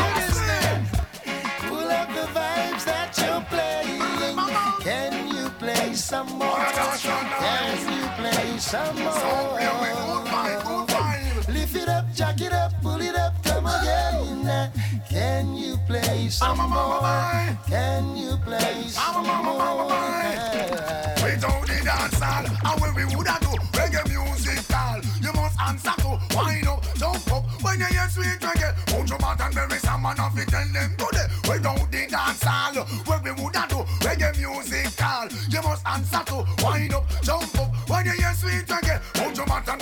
Pull 1.68 1.90
up 1.90 2.08
the 2.10 2.28
vibes 2.34 2.86
that 2.86 3.18
you're 3.18 3.42
playing. 3.50 4.00
Can 4.82 5.28
you 5.36 5.50
play 5.60 5.94
some 5.94 6.28
more? 6.38 6.66
Can 6.98 7.78
you 7.94 8.08
play 8.18 8.58
some 8.58 8.96
more? 8.96 9.60
Lift 11.54 11.76
it 11.76 11.90
up, 11.90 12.06
jack 12.16 12.42
it 12.42 12.54
up, 12.54 12.72
pull 12.82 13.02
it 13.02 13.16
up, 13.16 13.34
come 13.34 13.38
again. 13.38 13.39
Can 15.10 15.56
you 15.56 15.78
play 15.88 16.30
some 16.30 16.58
more? 16.70 17.02
Can 17.68 18.16
you 18.16 18.38
play 18.46 18.84
some 18.88 19.26
more? 19.26 19.88
We 21.24 21.36
don't 21.40 21.68
need 21.68 21.84
dance 21.84 22.20
hall, 22.20 22.46
and 22.46 22.82
when 22.82 22.96
we 22.96 23.06
woulda 23.16 23.38
do 23.42 23.52
reggae 23.78 24.08
music 24.08 24.68
call, 24.68 25.00
you 25.22 25.32
must 25.34 25.60
answer 25.60 25.94
to 26.02 26.20
wind 26.36 26.68
up, 26.68 26.84
jump 26.96 27.32
up. 27.32 27.44
When 27.62 27.80
you 27.80 27.86
hear 27.86 28.10
sweet 28.10 28.40
reggae, 28.40 28.76
put 28.88 29.10
your 29.10 29.20
mouth 29.20 29.42
and 29.42 29.54
bury 29.56 29.80
some 29.80 30.02
man 30.02 30.20
off 30.20 30.38
it, 30.38 30.48
tell 30.48 30.68
them 30.68 30.96
today. 30.98 31.28
We 31.50 31.60
don't 31.60 31.92
need 31.92 32.10
dance 32.10 32.44
hall, 32.44 32.86
when 33.06 33.24
we 33.24 33.32
woulda 33.32 33.66
do 33.70 33.78
reggae 34.06 34.38
music 34.38 34.96
call, 34.98 35.28
you 35.50 35.62
must 35.62 35.86
answer 35.88 36.24
to 36.26 36.46
wind 36.64 36.94
up, 36.94 37.06
jump 37.24 37.60
up. 37.60 37.90
When 37.90 38.06
you 38.06 38.12
hear 38.14 38.34
sweet 38.34 38.66
reggae, 38.68 39.02
put 39.14 39.36
your 39.36 39.46
mouth 39.48 39.68
and 39.68 39.79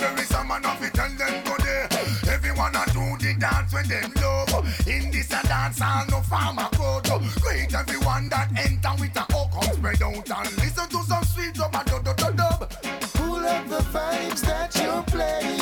farmer 6.28 6.68
go 6.76 7.00
to. 7.00 7.40
Great 7.40 7.74
everyone 7.74 8.28
that 8.28 8.48
enter 8.56 8.92
with 9.00 9.16
a 9.16 9.24
hook 9.32 9.64
spread 9.64 10.02
out 10.02 10.46
and 10.46 10.56
listen 10.58 10.88
to 10.88 11.02
some 11.04 11.24
sweet 11.24 11.54
dub 11.54 11.74
a 11.74 11.82
dub 11.84 12.04
dub 12.04 12.16
dub 12.16 12.36
dub. 12.36 12.70
Pull 13.14 13.46
up 13.46 13.68
the 13.68 13.80
vibes 13.94 14.40
that 14.42 14.74
you're 14.76 15.02
playing. 15.04 15.58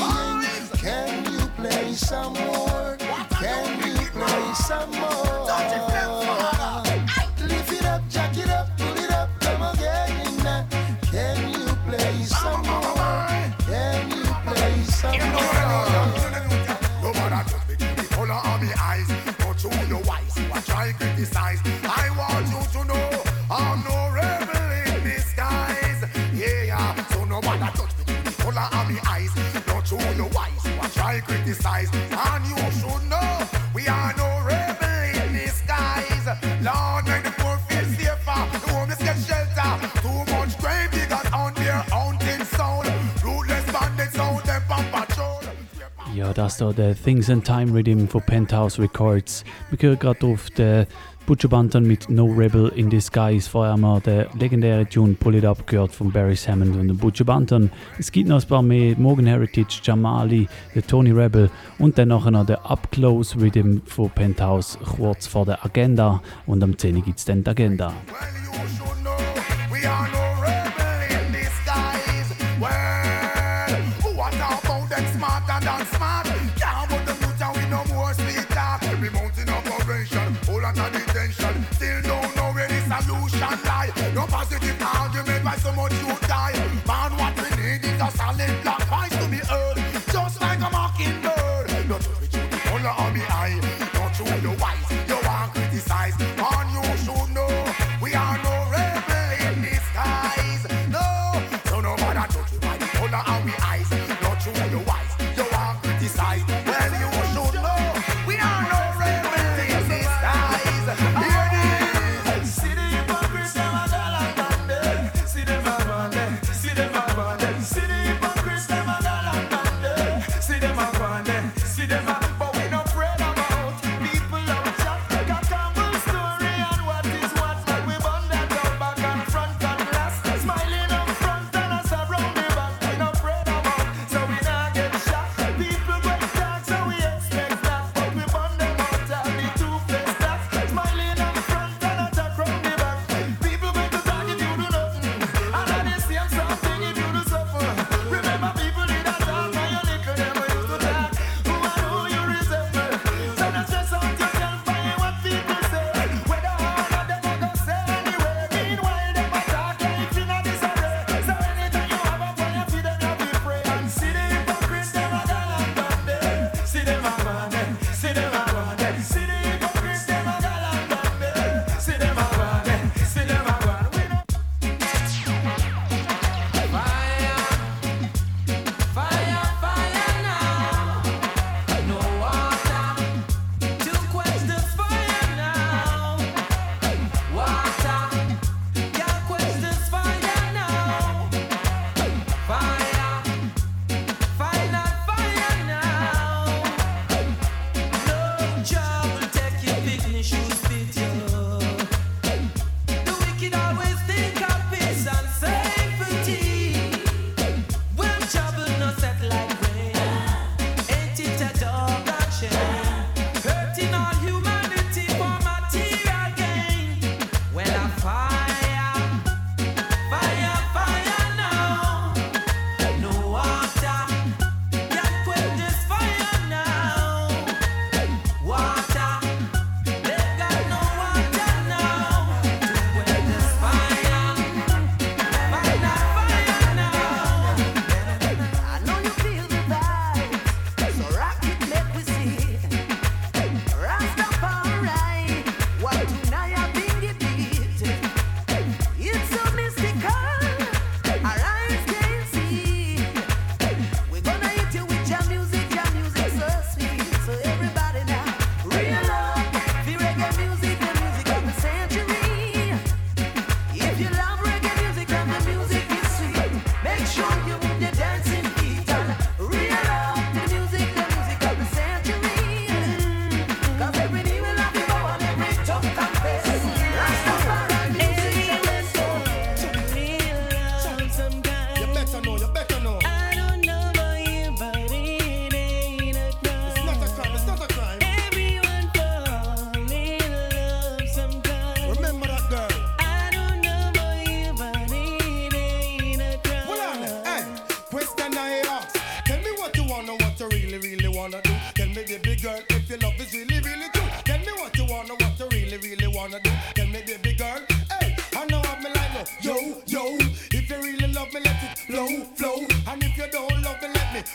Can 0.78 1.24
you 1.32 1.46
play 1.56 1.92
some 1.94 2.34
more? 2.34 2.96
Can 3.40 3.68
you 3.86 4.06
play 4.10 4.54
some 4.54 4.90
more? 4.90 5.26
Criticize. 31.47 31.88
And 31.94 32.44
you 32.47 32.57
should 32.72 33.09
know 33.09 33.47
we 33.74 33.86
are 33.86 34.12
no 34.16 34.42
rebel 34.44 35.22
in 35.22 35.32
disguise. 35.32 36.26
Lord, 36.62 37.07
make 37.07 37.22
the 37.22 37.34
poor 37.38 37.59
feel 37.68 37.84
safer, 37.94 38.40
the 38.53 38.59
homeless 38.70 38.99
get 38.99 39.16
shelter. 39.26 39.72
Too 40.03 40.32
much 40.34 40.59
grave 40.59 40.90
diggers 40.90 41.32
on 41.32 41.55
their 41.55 41.84
hunting 41.90 42.44
sound. 42.44 42.88
Ruthless 43.22 43.64
bandits 43.72 44.18
out 44.18 44.44
there 44.44 44.62
on 44.70 44.84
patrol. 44.90 45.40
Ja, 46.14 46.32
Things 46.94 47.28
and 47.28 47.44
Time 47.44 47.72
Rhythm 47.72 48.09
von 48.09 48.22
Penthouse 48.22 48.78
Records. 48.78 49.44
Wir 49.70 49.90
hören 49.90 49.99
gerade 49.99 50.26
auf 50.26 50.49
den 50.51 50.86
Butcher 51.27 51.49
Banton 51.49 51.85
mit 51.85 52.09
No 52.09 52.27
Rebel 52.27 52.68
in 52.77 52.89
Disguise. 52.89 53.51
Vorher 53.51 53.72
haben 53.72 53.81
wir 53.81 54.01
den 54.01 54.27
legendären 54.39 54.89
Tune 54.89 55.14
Pull 55.14 55.35
It 55.35 55.45
Up 55.45 55.66
gehört 55.66 55.93
von 55.93 56.12
Barry 56.12 56.37
Hammond 56.37 56.77
und 56.77 56.97
Butcher 56.99 57.24
Banton. 57.24 57.70
Es 57.99 58.12
gibt 58.12 58.29
noch 58.29 58.41
ein 58.41 58.49
paar 58.49 58.62
mehr: 58.62 58.95
Morgan 58.97 59.27
Heritage, 59.27 59.81
Jamali, 59.83 60.47
der 60.74 60.87
Tony 60.87 61.11
Rebel 61.11 61.51
und 61.79 61.99
dann 61.99 62.09
noch 62.09 62.31
der 62.47 62.64
Up 62.70 62.93
Close 62.93 63.41
Rhythm 63.41 63.79
von 63.87 64.09
Penthouse 64.11 64.79
kurz 64.97 65.27
vor 65.27 65.45
der 65.45 65.64
Agenda. 65.64 66.22
Und 66.47 66.62
am 66.62 66.79
10 66.79 67.05
gibt 67.05 67.18
es 67.18 67.24
dann 67.24 67.43
die 67.43 67.51
Agenda. 67.51 67.93
We 69.68 70.15
the 92.87 92.93
color 92.93 93.36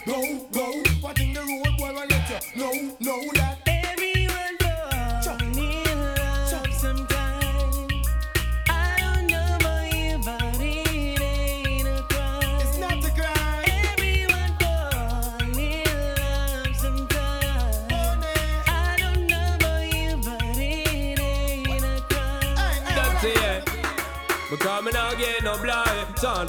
no, 0.06 0.48
no. 0.54 0.61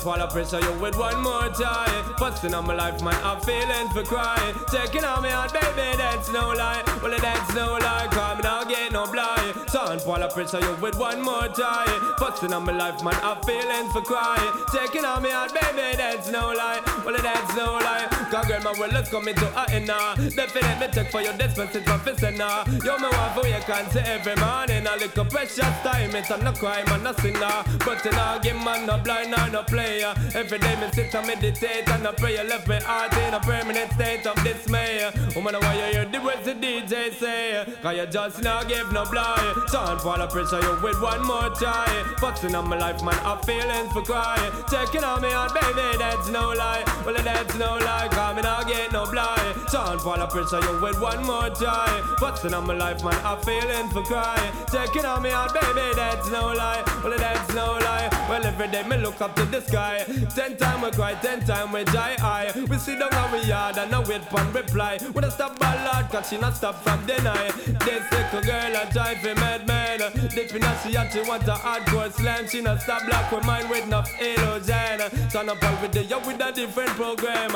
Fall 0.02 0.20
of 0.20 0.30
pressure 0.30 0.60
you 0.60 0.72
with 0.80 0.96
one 0.98 1.22
more 1.22 1.48
time 1.48 2.14
Busting 2.18 2.54
on 2.54 2.66
my 2.66 2.74
life 2.74 3.00
man 3.02 3.14
I'm 3.22 3.40
feeling 3.40 3.88
for 3.90 4.02
crying. 4.02 4.54
Taking 4.70 5.04
on 5.04 5.22
me 5.22 5.28
heart 5.28 5.52
baby 5.52 5.96
that's 5.96 6.30
no 6.32 6.48
lie. 6.50 6.82
Well 7.02 7.12
it 7.12 7.22
that's 7.22 7.54
no 7.54 7.74
lie 7.74 8.08
Cause 8.10 8.36
me 8.38 8.74
get 8.74 8.92
no 8.92 9.06
blind. 9.06 9.70
Sound 9.70 10.02
fall 10.02 10.22
of 10.22 10.34
pressure 10.34 10.60
you 10.60 10.74
with 10.82 10.98
one 10.98 11.22
more 11.22 11.48
time 11.48 12.14
Busting 12.18 12.52
on 12.52 12.64
my 12.64 12.72
life 12.72 13.02
man 13.04 13.14
I'm 13.22 13.40
feeling 13.42 13.88
for 13.90 14.02
crying. 14.02 14.52
Taking 14.72 15.04
on 15.04 15.22
me 15.22 15.30
heart 15.30 15.54
baby 15.54 15.96
that's 15.96 16.28
no 16.30 16.52
lie. 16.52 16.80
Well 17.04 17.14
it 17.14 17.22
that's 17.22 17.54
no 17.54 17.74
lie 17.74 18.21
Cause 18.32 18.46
girl 18.46 18.62
my 18.62 18.72
world 18.80 18.94
is 18.94 19.10
coming 19.10 19.34
to 19.34 19.46
a 19.60 19.70
end 19.72 19.88
now 19.88 20.14
Definitely 20.14 20.88
take 20.88 21.10
for 21.10 21.20
your 21.20 21.34
dispensing 21.34 21.84
professor 21.84 22.30
now 22.30 22.64
Yo, 22.82 22.96
me 22.96 23.08
want 23.12 23.34
for 23.34 23.46
you 23.46 23.60
can't 23.66 23.92
see 23.92 23.98
every 23.98 24.34
morning. 24.36 24.86
A 24.86 24.96
little 24.96 25.26
precious 25.26 25.76
time 25.84 26.16
It's 26.16 26.30
a 26.30 26.38
no 26.38 26.50
crime 26.52 26.86
and 26.88 27.04
no 27.04 27.12
sinner. 27.12 27.62
But 27.84 28.02
you 28.02 28.10
know 28.12 28.38
give 28.42 28.56
man 28.56 28.86
no 28.86 28.96
blind 28.96 29.34
or 29.34 29.50
no 29.50 29.62
player. 29.64 30.14
Every 30.34 30.58
day 30.58 30.76
me 30.80 30.88
sit 30.94 31.14
and 31.14 31.26
meditate 31.26 31.86
and 31.86 32.06
I 32.08 32.12
pray 32.12 32.42
Left 32.42 32.66
me 32.66 32.76
heart 32.80 33.12
in 33.18 33.34
a 33.34 33.40
permanent 33.40 33.92
state 33.92 34.26
of 34.26 34.42
dismay. 34.42 35.12
Woman 35.36 35.56
why 35.56 35.74
you 35.74 35.92
hear 35.92 36.04
the 36.06 36.18
words 36.22 36.46
the 36.46 36.54
DJ 36.54 37.12
say. 37.12 37.66
Cause 37.82 37.96
you 37.98 38.06
just 38.06 38.42
not 38.42 38.66
give 38.66 38.90
no 38.92 39.04
blind. 39.10 39.68
Sound 39.68 40.00
for 40.00 40.16
the 40.16 40.26
pressure 40.28 40.58
you 40.58 40.80
with 40.82 41.02
one 41.02 41.22
more 41.26 41.50
try. 41.50 41.84
Busting 42.18 42.54
on 42.54 42.66
my 42.66 42.78
life 42.78 43.02
man 43.04 43.18
I'm 43.26 43.42
feeling 43.42 43.90
for 43.90 44.00
crying 44.00 44.52
Taking 44.70 45.04
on 45.04 45.20
me 45.20 45.28
heart 45.28 45.52
baby 45.52 45.98
that's 45.98 46.30
no 46.30 46.48
lie. 46.52 46.82
Well 47.04 47.22
that's 47.22 47.58
no 47.58 47.74
lie 47.76 48.08
Cause 48.22 48.36
me 48.36 48.42
not 48.42 48.68
get 48.68 48.92
no 48.92 49.04
blind. 49.10 49.68
Sound 49.68 50.00
for 50.00 50.16
the 50.16 50.26
pressure 50.26 50.60
you 50.60 50.80
with 50.80 51.00
one 51.00 51.24
more 51.24 51.50
try 51.50 51.90
Busting 52.20 52.54
on 52.54 52.66
my 52.66 52.74
life 52.74 53.02
man 53.02 53.14
I'm 53.24 53.40
feeling 53.42 53.88
for 53.88 54.02
crying 54.02 54.52
Taking 54.66 55.04
on 55.04 55.22
me 55.22 55.30
heart 55.30 55.52
baby 55.54 55.90
that's 55.96 56.30
no 56.30 56.52
lie. 56.52 56.82
Well 57.02 57.18
that's 57.18 57.54
no 57.54 57.72
lie. 57.72 58.08
Well 58.28 58.44
every 58.44 58.68
day 58.68 58.84
me 58.84 58.98
look 58.98 59.20
up 59.20 59.34
to 59.36 59.44
the 59.46 59.60
sky. 59.60 60.04
Ten 60.36 60.56
time 60.56 60.82
we 60.82 60.90
cry, 60.92 61.14
ten 61.14 61.40
time 61.44 61.72
we 61.72 61.82
die 61.84 62.16
high 62.20 62.52
We 62.68 62.78
sit 62.78 63.00
down 63.00 63.12
on 63.12 63.32
we 63.32 63.42
yard 63.44 63.78
and 63.78 63.90
now 63.90 64.04
wait 64.06 64.24
for 64.30 64.44
reply. 64.52 64.98
When 65.12 65.24
I 65.24 65.28
stop 65.28 65.58
ballad 65.58 66.10
cause 66.10 66.28
she 66.28 66.38
not 66.38 66.54
stop 66.56 66.76
from 66.84 67.04
deny. 67.06 67.50
This 67.84 68.04
little 68.12 68.42
girl 68.42 68.76
a 68.76 68.92
drive 68.92 69.24
me 69.24 69.34
mad 69.34 69.66
man 69.66 69.98
Deep 70.34 70.54
in 70.54 70.62
she 70.82 70.94
had 70.94 71.12
she 71.12 71.22
want 71.22 71.42
a 71.48 71.54
hardcore 71.54 72.12
slam. 72.12 72.46
She 72.46 72.60
not 72.60 72.82
stop 72.82 73.04
black 73.06 73.32
with 73.32 73.44
mine 73.44 73.68
with 73.68 73.84
enough 73.84 74.10
illusion. 74.20 75.00
Turn 75.30 75.48
up 75.48 75.62
all 75.62 75.82
with 75.82 75.92
the 75.92 76.02
with 76.26 76.40
a 76.40 76.52
different 76.52 76.90
program. 76.90 77.52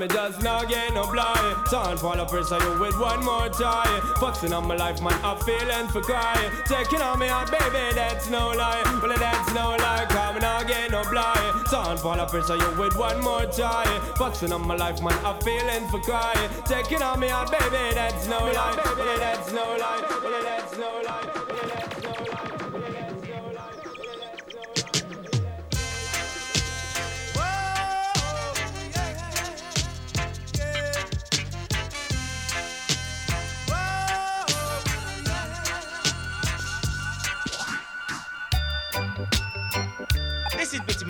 Me 0.00 0.06
just 0.12 0.42
not 0.42 0.68
get 0.68 0.92
no 0.94 1.06
blind 1.06 1.68
Sound 1.68 1.98
for 2.00 2.16
the 2.16 2.24
pressure 2.24 2.58
you 2.58 2.80
with 2.80 2.98
one 2.98 3.24
more 3.24 3.48
try. 3.48 3.86
Fussing 4.18 4.52
on 4.52 4.66
my 4.66 4.76
life 4.76 5.00
man 5.02 5.18
I'm 5.24 5.38
feeling 5.38 5.88
for 5.88 6.00
crying 6.00 6.50
Taking 6.66 7.00
on 7.00 7.18
me 7.18 7.28
heart 7.28 7.50
baby 7.50 7.94
that's 7.94 8.28
no 8.28 8.48
lie. 8.48 8.82
Well 9.02 9.12
it 9.12 9.18
that's 9.18 9.52
no 9.54 9.76
lie 9.76 10.06
Cause 10.08 10.34
me 10.34 10.40
not 10.40 10.66
get 10.66 10.90
no 10.90 11.02
blind 11.10 11.66
Sound 11.68 12.00
for 12.00 12.16
the 12.16 12.26
pressure 12.26 12.56
you 12.56 12.70
with 12.78 12.96
one 12.96 13.20
more 13.22 13.46
try. 13.46 13.86
Fussing 14.16 14.52
on 14.52 14.66
my 14.66 14.76
life 14.76 15.02
man 15.02 15.18
I'm 15.24 15.40
feeling 15.40 15.88
for 15.88 16.00
crying 16.00 16.50
Taking 16.64 17.02
on 17.02 17.20
me 17.20 17.28
heart 17.28 17.50
baby 17.50 17.94
that's 17.94 18.26
no 18.26 18.38
lie. 18.38 18.76
Well 18.96 19.18
that's 19.18 19.52
no 19.52 19.76
lie. 19.78 20.20
Well 20.22 20.42
that's 20.42 20.76
no 20.76 21.02
lie 21.04 21.39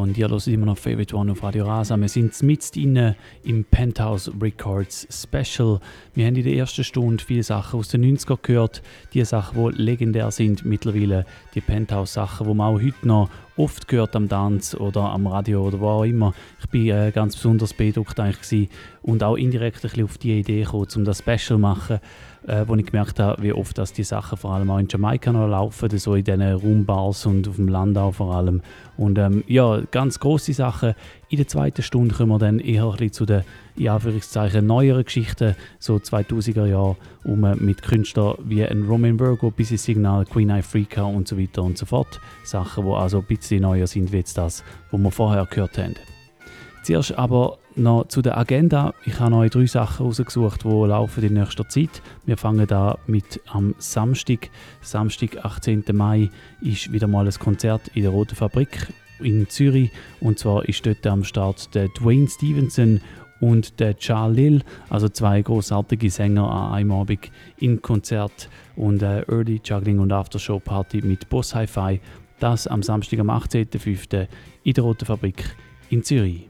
Und 0.00 0.16
ihr 0.16 0.28
hört 0.28 0.46
immer 0.46 0.66
noch 0.66 0.78
Favorite 0.78 1.14
One 1.14 1.32
auf 1.32 1.42
Radio 1.42 1.66
Rasa. 1.66 1.96
Wir 1.96 2.08
sind 2.08 2.42
mit 2.42 2.76
inne 2.76 3.16
im 3.44 3.64
Penthouse 3.64 4.30
Records 4.40 5.06
Special. 5.10 5.78
Wir 6.14 6.26
haben 6.26 6.36
in 6.36 6.44
der 6.44 6.54
ersten 6.54 6.84
Stunde 6.84 7.22
viele 7.22 7.42
Sachen 7.42 7.78
aus 7.78 7.88
den 7.88 8.04
90er 8.04 8.38
gehört. 8.40 8.82
Die 9.12 9.24
Sachen, 9.24 9.62
die 9.62 9.82
legendär 9.82 10.30
sind 10.30 10.64
mittlerweile. 10.64 11.26
Die 11.54 11.60
Penthouse-Sachen, 11.60 12.46
die 12.48 12.54
man 12.54 12.74
auch 12.74 12.80
heute 12.80 13.06
noch 13.06 13.28
oft 13.60 13.88
gehört 13.88 14.16
am 14.16 14.28
Tanz 14.28 14.74
oder 14.74 15.10
am 15.10 15.26
Radio 15.26 15.66
oder 15.66 15.80
wo 15.80 15.88
auch 15.88 16.04
immer. 16.04 16.32
Ich 16.60 16.68
bin 16.70 16.88
äh, 16.88 17.12
ganz 17.14 17.36
besonders 17.36 17.74
beeindruckt 17.74 18.18
eigentlich 18.18 18.70
und 19.02 19.22
auch 19.22 19.36
indirekt 19.36 19.84
ein 19.84 20.04
auf 20.04 20.18
die 20.18 20.40
Idee 20.40 20.62
gekommen, 20.62 20.88
um 20.96 21.04
das 21.04 21.18
Special 21.18 21.38
zu 21.38 21.58
machen, 21.58 22.00
äh, 22.46 22.64
wo 22.66 22.74
ich 22.76 22.86
gemerkt 22.86 23.18
habe, 23.20 23.42
wie 23.42 23.52
oft 23.52 23.76
dass 23.76 23.92
die 23.92 24.04
Sachen 24.04 24.38
vor 24.38 24.52
allem 24.52 24.70
auch 24.70 24.78
in 24.78 24.88
Jamaika 24.88 25.32
noch 25.32 25.46
laufen, 25.46 25.96
so 25.98 26.14
in 26.14 26.24
diesen 26.24 26.42
Roombars 26.42 27.26
und 27.26 27.48
auf 27.48 27.56
dem 27.56 27.68
Land 27.68 27.98
auch 27.98 28.14
vor 28.14 28.34
allem. 28.34 28.62
Und 29.00 29.16
ähm, 29.16 29.44
ja, 29.46 29.80
ganz 29.92 30.20
große 30.20 30.52
Sachen. 30.52 30.92
In 31.30 31.38
der 31.38 31.48
zweiten 31.48 31.82
Stunde 31.82 32.14
kommen 32.14 32.32
wir 32.32 32.38
dann 32.38 32.58
eher 32.58 32.84
ein 32.84 32.90
bisschen 32.90 33.12
zu 33.12 33.24
den 33.24 33.44
in 33.76 33.88
Anführungszeichen 33.88 34.66
neueren 34.66 35.02
Geschichten, 35.02 35.56
so 35.78 35.96
2000er 35.96 36.66
Jahre, 36.66 36.96
um 37.24 37.40
mit 37.64 37.80
Künstlern 37.80 38.34
wie 38.44 38.62
ein 38.62 38.82
Roman 38.82 39.18
Virgo, 39.18 39.50
Busy 39.50 39.78
Signal, 39.78 40.26
Queen 40.26 40.50
Africa 40.50 41.04
und 41.04 41.26
so 41.26 41.38
weiter 41.38 41.62
und 41.62 41.78
so 41.78 41.86
fort. 41.86 42.20
Sachen, 42.44 42.84
die 42.84 42.92
also 42.92 43.20
ein 43.20 43.24
bisschen 43.24 43.62
neuer 43.62 43.86
sind 43.86 44.12
wie 44.12 44.18
jetzt 44.18 44.36
das, 44.36 44.62
was 44.90 45.00
wir 45.00 45.10
vorher 45.10 45.46
gehört 45.46 45.78
haben. 45.78 45.94
Zuerst 46.82 47.12
aber 47.18 47.58
noch 47.76 48.08
zu 48.08 48.22
der 48.22 48.38
Agenda. 48.38 48.94
Ich 49.04 49.20
habe 49.20 49.36
euch 49.36 49.50
drei 49.50 49.66
Sachen 49.66 50.06
rausgesucht, 50.06 50.64
die 50.64 50.68
laufen 50.68 51.22
in 51.22 51.34
nächster 51.34 51.68
Zeit. 51.68 52.02
Wir 52.24 52.36
fangen 52.36 52.66
da 52.66 52.98
mit 53.06 53.40
am 53.48 53.74
Samstag. 53.78 54.50
Samstag, 54.80 55.44
18. 55.44 55.84
Mai, 55.92 56.30
ist 56.60 56.92
wieder 56.92 57.06
mal 57.06 57.26
ein 57.26 57.34
Konzert 57.34 57.88
in 57.94 58.02
der 58.02 58.12
Roten 58.12 58.34
Fabrik 58.34 58.88
in 59.20 59.48
Zürich. 59.48 59.90
Und 60.20 60.38
zwar 60.38 60.66
ist 60.68 60.84
dort 60.86 61.06
am 61.06 61.24
Start 61.24 61.74
der 61.74 61.88
Dwayne 61.88 62.28
Stevenson 62.28 63.00
und 63.40 63.80
der 63.80 63.96
Charles 63.96 64.36
Lil, 64.36 64.62
also 64.90 65.08
zwei 65.08 65.40
großartige 65.40 66.10
Sänger 66.10 66.50
an 66.50 66.72
einem 66.72 66.92
Abend 66.92 67.30
in 67.58 67.80
Konzert 67.80 68.48
und 68.76 69.02
äh, 69.02 69.22
Early 69.22 69.60
Juggling 69.64 69.98
und 69.98 70.12
Aftershow 70.12 70.60
Party 70.60 71.00
mit 71.02 71.28
Boss 71.28 71.54
Hi-Fi. 71.54 72.00
Das 72.38 72.66
am 72.66 72.82
Samstag, 72.82 73.18
am 73.18 73.30
18.05. 73.30 74.28
in 74.62 74.74
der 74.74 74.84
Roten 74.84 75.06
Fabrik 75.06 75.56
in 75.90 76.02
Zürich. 76.02 76.48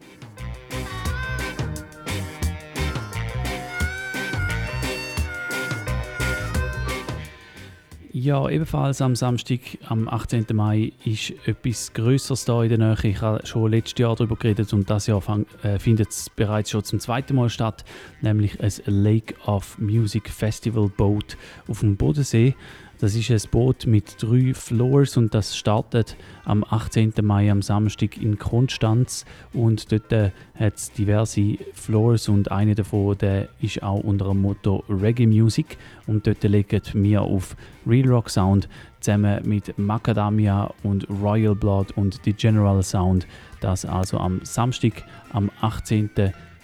Ja, 8.13 8.49
ebenfalls 8.49 9.01
am 9.03 9.15
Samstag, 9.15 9.61
am 9.87 10.09
18. 10.09 10.47
Mai, 10.53 10.93
ist 11.05 11.33
etwas 11.47 11.93
Größeres 11.93 12.45
da 12.45 12.65
in 12.65 12.71
der 12.71 12.79
Nähe. 12.79 12.97
Ich 13.05 13.21
habe 13.21 13.47
schon 13.47 13.71
letztes 13.71 14.01
Jahr 14.01 14.17
darüber 14.17 14.35
geredet 14.35 14.73
und 14.73 14.91
das 14.91 15.07
Jahr 15.07 15.23
äh, 15.63 15.79
findet 15.79 16.11
es 16.11 16.29
bereits 16.29 16.71
schon 16.71 16.83
zum 16.83 16.99
zweiten 16.99 17.37
Mal 17.37 17.51
statt, 17.51 17.85
nämlich 18.21 18.61
ein 18.61 18.73
Lake 18.87 19.37
of 19.47 19.79
Music 19.79 20.29
Festival 20.29 20.89
Boat 20.89 21.37
auf 21.69 21.81
dem 21.81 21.97
Bodensee. 21.97 22.57
Das 23.01 23.15
ist 23.15 23.31
ein 23.31 23.51
Boot 23.51 23.87
mit 23.87 24.23
drei 24.23 24.53
Floors 24.53 25.17
und 25.17 25.33
das 25.33 25.57
startet 25.57 26.19
am 26.45 26.63
18. 26.69 27.15
Mai 27.23 27.51
am 27.51 27.63
Samstag 27.63 28.19
in 28.19 28.39
Konstanz 28.39 29.25
und 29.55 29.91
dort 29.91 30.13
äh, 30.13 30.33
hat 30.55 30.77
es 30.77 30.93
diverse 30.93 31.57
Floors 31.73 32.29
und 32.29 32.53
eine 32.53 32.75
davon 32.75 33.17
der 33.17 33.49
ist 33.63 33.83
auch 33.83 34.01
unter 34.01 34.27
dem 34.27 34.43
Motto 34.43 34.85
Reggae 34.91 35.27
Music 35.27 35.79
und 36.07 36.27
dort 36.27 36.43
legen 36.43 36.83
wir 36.93 37.23
auf 37.23 37.57
Real 37.87 38.07
Rock 38.07 38.29
Sound 38.29 38.69
zusammen 39.01 39.49
mit 39.49 39.79
Macadamia 39.79 40.71
und 40.83 41.09
Royal 41.09 41.55
Blood 41.55 41.93
und 41.93 42.27
die 42.27 42.35
General 42.35 42.83
Sound. 42.83 43.27
Das 43.63 43.87
also 43.87 44.19
am 44.19 44.41
Samstag 44.45 45.05
am 45.33 45.51
18. 45.63 46.11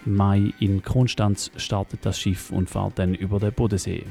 Mai 0.05 0.53
in 0.61 0.83
Konstanz 0.83 1.51
startet 1.57 2.01
das 2.05 2.21
Schiff 2.21 2.51
und 2.51 2.69
fährt 2.69 2.99
dann 2.99 3.15
über 3.15 3.39
den 3.39 3.55
Bodensee. 3.55 4.05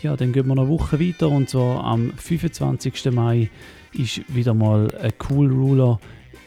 Ja, 0.00 0.16
dann 0.16 0.32
gehen 0.32 0.46
wir 0.46 0.52
eine 0.52 0.68
Woche 0.68 1.00
weiter 1.00 1.28
und 1.28 1.48
zwar 1.48 1.82
am 1.82 2.12
25. 2.12 3.10
Mai 3.10 3.50
ist 3.92 4.22
wieder 4.32 4.54
mal 4.54 4.88
ein 4.94 5.12
Cool 5.28 5.50
Ruler 5.50 5.98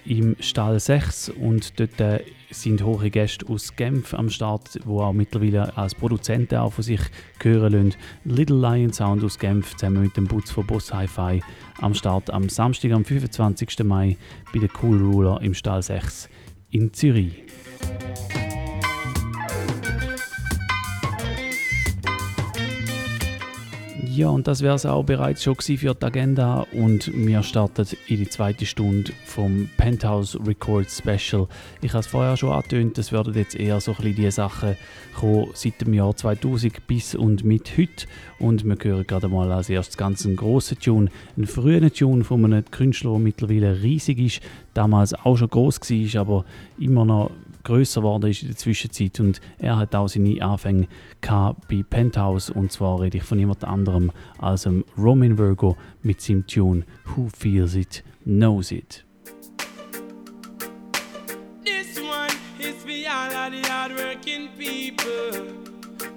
im 0.05 0.37
Stall 0.39 0.79
6 0.79 1.29
und 1.29 1.77
dort 1.77 1.99
äh, 1.99 2.23
sind 2.49 2.81
hohe 2.81 3.09
Gäste 3.09 3.45
aus 3.49 3.75
Genf 3.75 4.13
am 4.13 4.29
Start, 4.29 4.79
wo 4.85 5.01
auch 5.01 5.11
mittlerweile 5.11 5.75
als 5.77 5.93
Produzenten 5.93 6.55
auch 6.55 6.71
von 6.71 6.83
sich 6.85 7.01
hören 7.41 7.73
lassen. 7.73 7.95
Little 8.23 8.57
Lion 8.57 8.93
Sound 8.93 9.21
aus 9.21 9.37
Genf 9.37 9.75
zusammen 9.75 10.03
mit 10.03 10.15
dem 10.15 10.27
Butz 10.27 10.49
von 10.49 10.65
Boss 10.65 10.93
Hi-Fi 10.93 11.41
am 11.81 11.93
Start 11.93 12.29
am 12.29 12.47
Samstag, 12.47 12.93
am 12.93 13.03
25. 13.03 13.83
Mai 13.83 14.15
bei 14.53 14.59
der 14.59 14.69
Cool 14.81 14.97
Ruler 14.97 15.41
im 15.41 15.53
Stall 15.53 15.83
6 15.83 16.29
in 16.69 16.93
Zürich. 16.93 17.43
Ja, 24.13 24.27
und 24.27 24.45
das 24.45 24.61
wäre 24.61 24.75
es 24.75 24.85
auch 24.85 25.03
bereits 25.03 25.41
schon 25.41 25.55
für 25.55 25.93
die 25.93 26.05
Agenda 26.05 26.67
und 26.73 27.09
wir 27.13 27.43
starten 27.43 27.87
in 28.07 28.17
die 28.17 28.27
zweite 28.27 28.65
Stunde 28.65 29.13
vom 29.23 29.69
Penthouse 29.77 30.37
Records 30.45 30.97
Special. 30.97 31.47
Ich 31.81 31.93
habe 31.93 32.01
es 32.01 32.07
vorher 32.07 32.35
schon 32.35 32.51
angetönt, 32.51 32.97
es 32.97 33.13
werden 33.13 33.33
jetzt 33.35 33.55
eher 33.55 33.79
so 33.79 33.91
ein 33.91 33.97
bisschen 33.97 34.15
die 34.15 34.31
Sachen 34.31 34.75
kommen 35.15 35.47
seit 35.53 35.79
dem 35.79 35.93
Jahr 35.93 36.13
2000 36.13 36.85
bis 36.87 37.15
und 37.15 37.45
mit 37.45 37.77
heute 37.77 38.05
und 38.37 38.65
wir 38.65 38.75
hören 38.83 39.07
gerade 39.07 39.29
mal 39.29 39.49
als 39.49 39.69
erstes 39.69 39.95
ganz 39.95 40.25
einen 40.25 40.35
grossen 40.35 40.77
Tune, 40.79 41.09
einen 41.37 41.47
frühen 41.47 41.93
Tune 41.93 42.25
von 42.25 42.43
einem 42.43 42.65
Künstler, 42.69 43.11
der 43.11 43.19
mittlerweile 43.19 43.81
riesig 43.81 44.19
ist, 44.19 44.41
damals 44.73 45.13
auch 45.13 45.37
schon 45.37 45.49
groß 45.49 45.79
war, 45.79 46.21
aber 46.21 46.45
immer 46.77 47.05
noch 47.05 47.31
größer 47.63 48.01
geworden 48.01 48.29
ist 48.29 48.41
in 48.41 48.49
der 48.49 48.57
Zwischenzeit 48.57 49.19
und 49.19 49.41
er 49.57 49.77
hat 49.77 49.95
auch 49.95 50.07
seine 50.07 50.41
Anfänge 50.41 50.87
bei 51.21 51.83
Penthouse 51.89 52.49
und 52.49 52.71
zwar 52.71 53.01
rede 53.01 53.17
ich 53.17 53.23
von 53.23 53.39
jemand 53.39 53.63
anderem 53.63 54.11
als 54.39 54.63
dem 54.63 54.83
Roman 54.97 55.37
Virgo 55.37 55.77
mit 56.01 56.21
seinem 56.21 56.47
Tune 56.47 56.83
Who 57.05 57.29
Feels 57.29 57.75
It 57.75 58.03
Knows 58.23 58.71
It. 58.71 59.05
This 61.63 61.99
one 61.99 62.31
is 62.59 62.75
for 62.83 62.91
all 63.09 63.31
of 63.31 63.51
the 63.51 63.69
hardworking 63.69 64.49
people, 64.57 65.47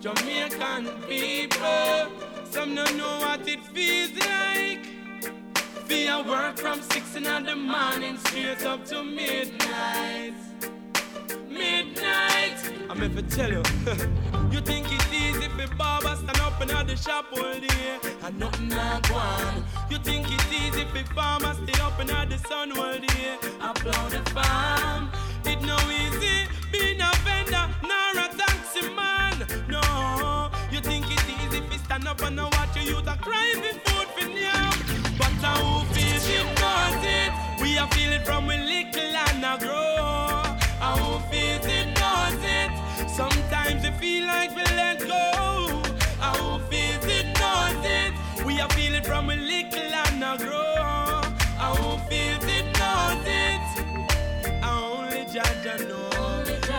Jamaican 0.01 0.89
people. 1.09 2.11
Some 2.51 2.75
don't 2.75 2.97
know 2.97 3.19
what 3.21 3.47
it 3.49 3.61
feels 3.73 4.13
like. 4.21 4.87
Feel 5.87 6.25
work 6.25 6.57
from 6.57 6.81
six 6.83 7.17
in 7.17 7.25
the 7.25 7.57
morning 7.57 8.17
straight 8.19 8.65
up 8.65 8.85
to 8.87 9.03
midnight. 9.03 10.35
Midnight. 11.55 12.59
I'm 12.91 12.99
here 12.99 13.09
to 13.09 13.23
tell 13.23 13.51
you. 13.51 13.63
you 14.53 14.61
think 14.61 14.87
it's 14.91 15.13
easy 15.13 15.49
for 15.49 15.75
Baba 15.77 16.17
stand 16.17 16.41
up 16.41 16.61
in 16.61 16.69
the 16.69 16.97
shop 16.97 17.27
all 17.33 17.59
day 17.59 17.99
and 18.25 18.39
nothing 18.39 18.69
not 18.69 19.09
go 19.09 19.15
on. 19.15 19.65
You 19.91 19.99
think 19.99 20.27
it's 20.31 20.53
easy 20.53 20.85
for 20.85 21.15
farmers 21.15 21.57
stay 21.65 21.81
up 21.83 21.99
in 22.01 22.09
the 22.09 22.39
sun 22.49 22.77
all 22.77 22.99
day 22.99 23.39
applaud 23.61 24.11
the 24.11 24.31
farm. 24.31 25.11
It 25.45 25.61
no 25.63 25.79
easy 25.91 26.49
being 26.73 27.01
a 27.01 27.11
vendor 27.25 27.67
nor 27.83 28.25
a 28.25 28.29
taxi 28.37 28.83
man. 28.95 29.37
No, 29.69 30.51
you 30.71 30.81
think 30.81 31.07
it's 31.09 31.29
easy 31.29 31.61
you 31.71 31.79
stand 31.79 32.07
up 32.07 32.21
and 32.23 32.37
watch 32.37 32.77
your 32.77 32.85
youth 32.85 33.07
a 33.07 33.17
cry 33.17 33.55
for 33.63 33.75
food 33.85 34.09
for 34.17 34.29
now. 34.29 34.71
But 35.19 35.35
how 35.45 35.85
feels 35.95 36.27
it 36.29 36.47
knows 36.61 37.05
it. 37.21 37.33
We 37.63 37.79
are 37.79 37.89
feel 37.89 38.13
it 38.13 38.25
from 38.27 38.47
we 38.47 38.57
little 38.57 39.17
and 39.17 39.45
a 39.45 39.59
grow. 39.59 40.44
Feel 44.05 44.27
like 44.27 44.51
we 44.59 44.65
let 44.83 44.99
go. 45.13 45.25
Feels 46.71 47.07
it 47.19 47.27
knows 47.41 47.85
it. 48.01 48.13
We 48.47 48.53
are 48.61 48.73
feel 48.77 48.95
it 48.99 49.07
from 49.11 49.27
we 49.29 49.37
little 49.37 49.95
and 50.05 50.25
a 50.31 50.33
grow. 50.43 51.21
Feels 52.11 52.47
it 52.59 52.67
knows 52.81 53.25
it. 53.47 53.65
Only 54.73 55.23
Jaja 55.35 55.75
know. 55.89 56.11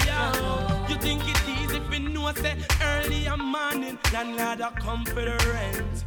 Yeah. 0.09 0.89
You 0.89 0.97
think 1.05 1.21
it's 1.31 1.47
easy 1.55 1.77
if 1.81 1.87
you 1.93 2.01
know 2.13 2.31
say 2.43 2.55
early 2.91 3.21
a 3.25 3.35
morning 3.37 3.97
landlord 4.13 4.59
a 4.67 4.69
come 4.83 5.03
for 5.13 5.25
the 5.29 5.37
rent. 5.53 5.97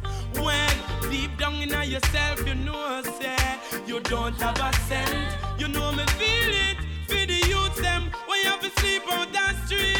When 0.45 0.75
deep 1.11 1.37
down 1.37 1.55
in 1.65 1.73
yourself 1.95 2.37
you 2.47 2.55
know 2.67 3.01
say 3.19 3.41
you 3.89 3.99
don't 4.13 4.37
have 4.45 4.59
a 4.69 4.71
cent. 4.87 5.29
You 5.61 5.67
know 5.67 5.91
me 5.97 6.05
feel 6.21 6.53
it 6.67 6.77
for 7.09 7.23
the 7.31 7.39
youth 7.51 7.77
them 7.87 8.03
when 8.27 8.37
you 8.43 8.49
have 8.51 8.61
to 8.67 8.71
sleep 8.79 9.05
on 9.17 9.27
that 9.33 9.55
street. 9.65 9.98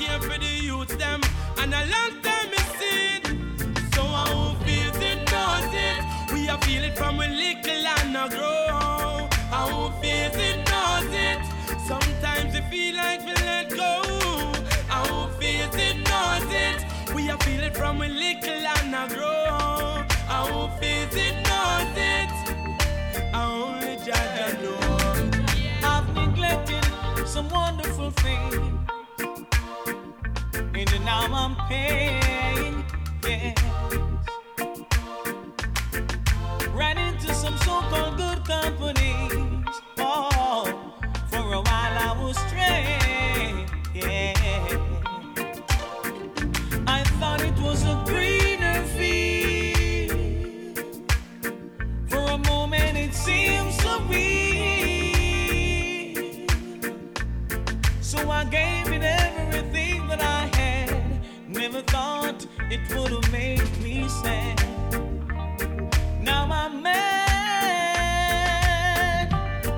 Care 0.00 0.18
for 0.18 0.38
the 0.38 0.46
youth 0.46 0.96
them 0.96 1.20
and 1.58 1.74
a 1.74 1.84
long 1.94 2.22
time 2.22 2.50
is 2.54 2.74
it. 2.80 3.26
So 3.94 4.00
I 4.02 4.32
won't 4.32 4.58
feel 4.64 4.94
it 4.96 5.30
knows 5.30 5.74
it. 5.74 6.00
We 6.32 6.48
are 6.48 6.56
feel 6.62 6.84
it 6.84 6.96
from 6.96 7.20
a 7.20 7.28
little 7.28 7.86
and 7.86 8.16
a 8.16 8.26
grow. 8.34 9.28
I 9.52 9.68
won't 9.70 9.94
feel 10.00 10.32
it 10.40 10.58
knows 10.70 11.12
it. 11.12 11.40
Sometimes 11.86 12.54
it 12.54 12.64
feel 12.70 12.96
like 12.96 13.20
we 13.26 13.34
let 13.44 13.68
go. 13.68 14.00
I 14.90 15.06
won't 15.10 15.34
feel 15.34 15.68
it 15.74 15.96
knows 16.08 16.48
it. 16.48 17.14
We 17.14 17.28
are 17.28 17.38
feel 17.40 17.62
it 17.62 17.76
from 17.76 18.00
a 18.00 18.08
little 18.08 18.66
and 18.76 18.94
a 18.94 19.14
grow. 19.14 20.06
I 20.30 20.50
won't 20.50 20.80
feel 20.80 21.08
it 21.12 21.36
knows 21.44 21.94
it. 21.94 22.32
I 23.34 23.44
only 23.44 23.96
Jaja 24.06 24.48
know. 24.62 24.80
I've 25.86 26.08
neglected 26.14 26.86
some 27.28 27.50
wonderful 27.50 28.10
things. 28.12 28.80
And 30.80 31.04
now 31.04 31.26
I'm 31.30 31.56
paying, 31.68 32.82
yes. 33.22 33.54
Ran 36.72 36.96
into 36.96 37.34
some 37.34 37.54
so-called 37.58 38.16
good 38.16 38.42
companies. 38.46 39.39
It 62.70 62.80
would 62.94 63.10
have 63.10 63.32
made 63.32 63.68
me 63.80 64.08
sad. 64.08 64.62
Now 66.22 66.48
I'm 66.50 66.82
mad. 66.82 67.10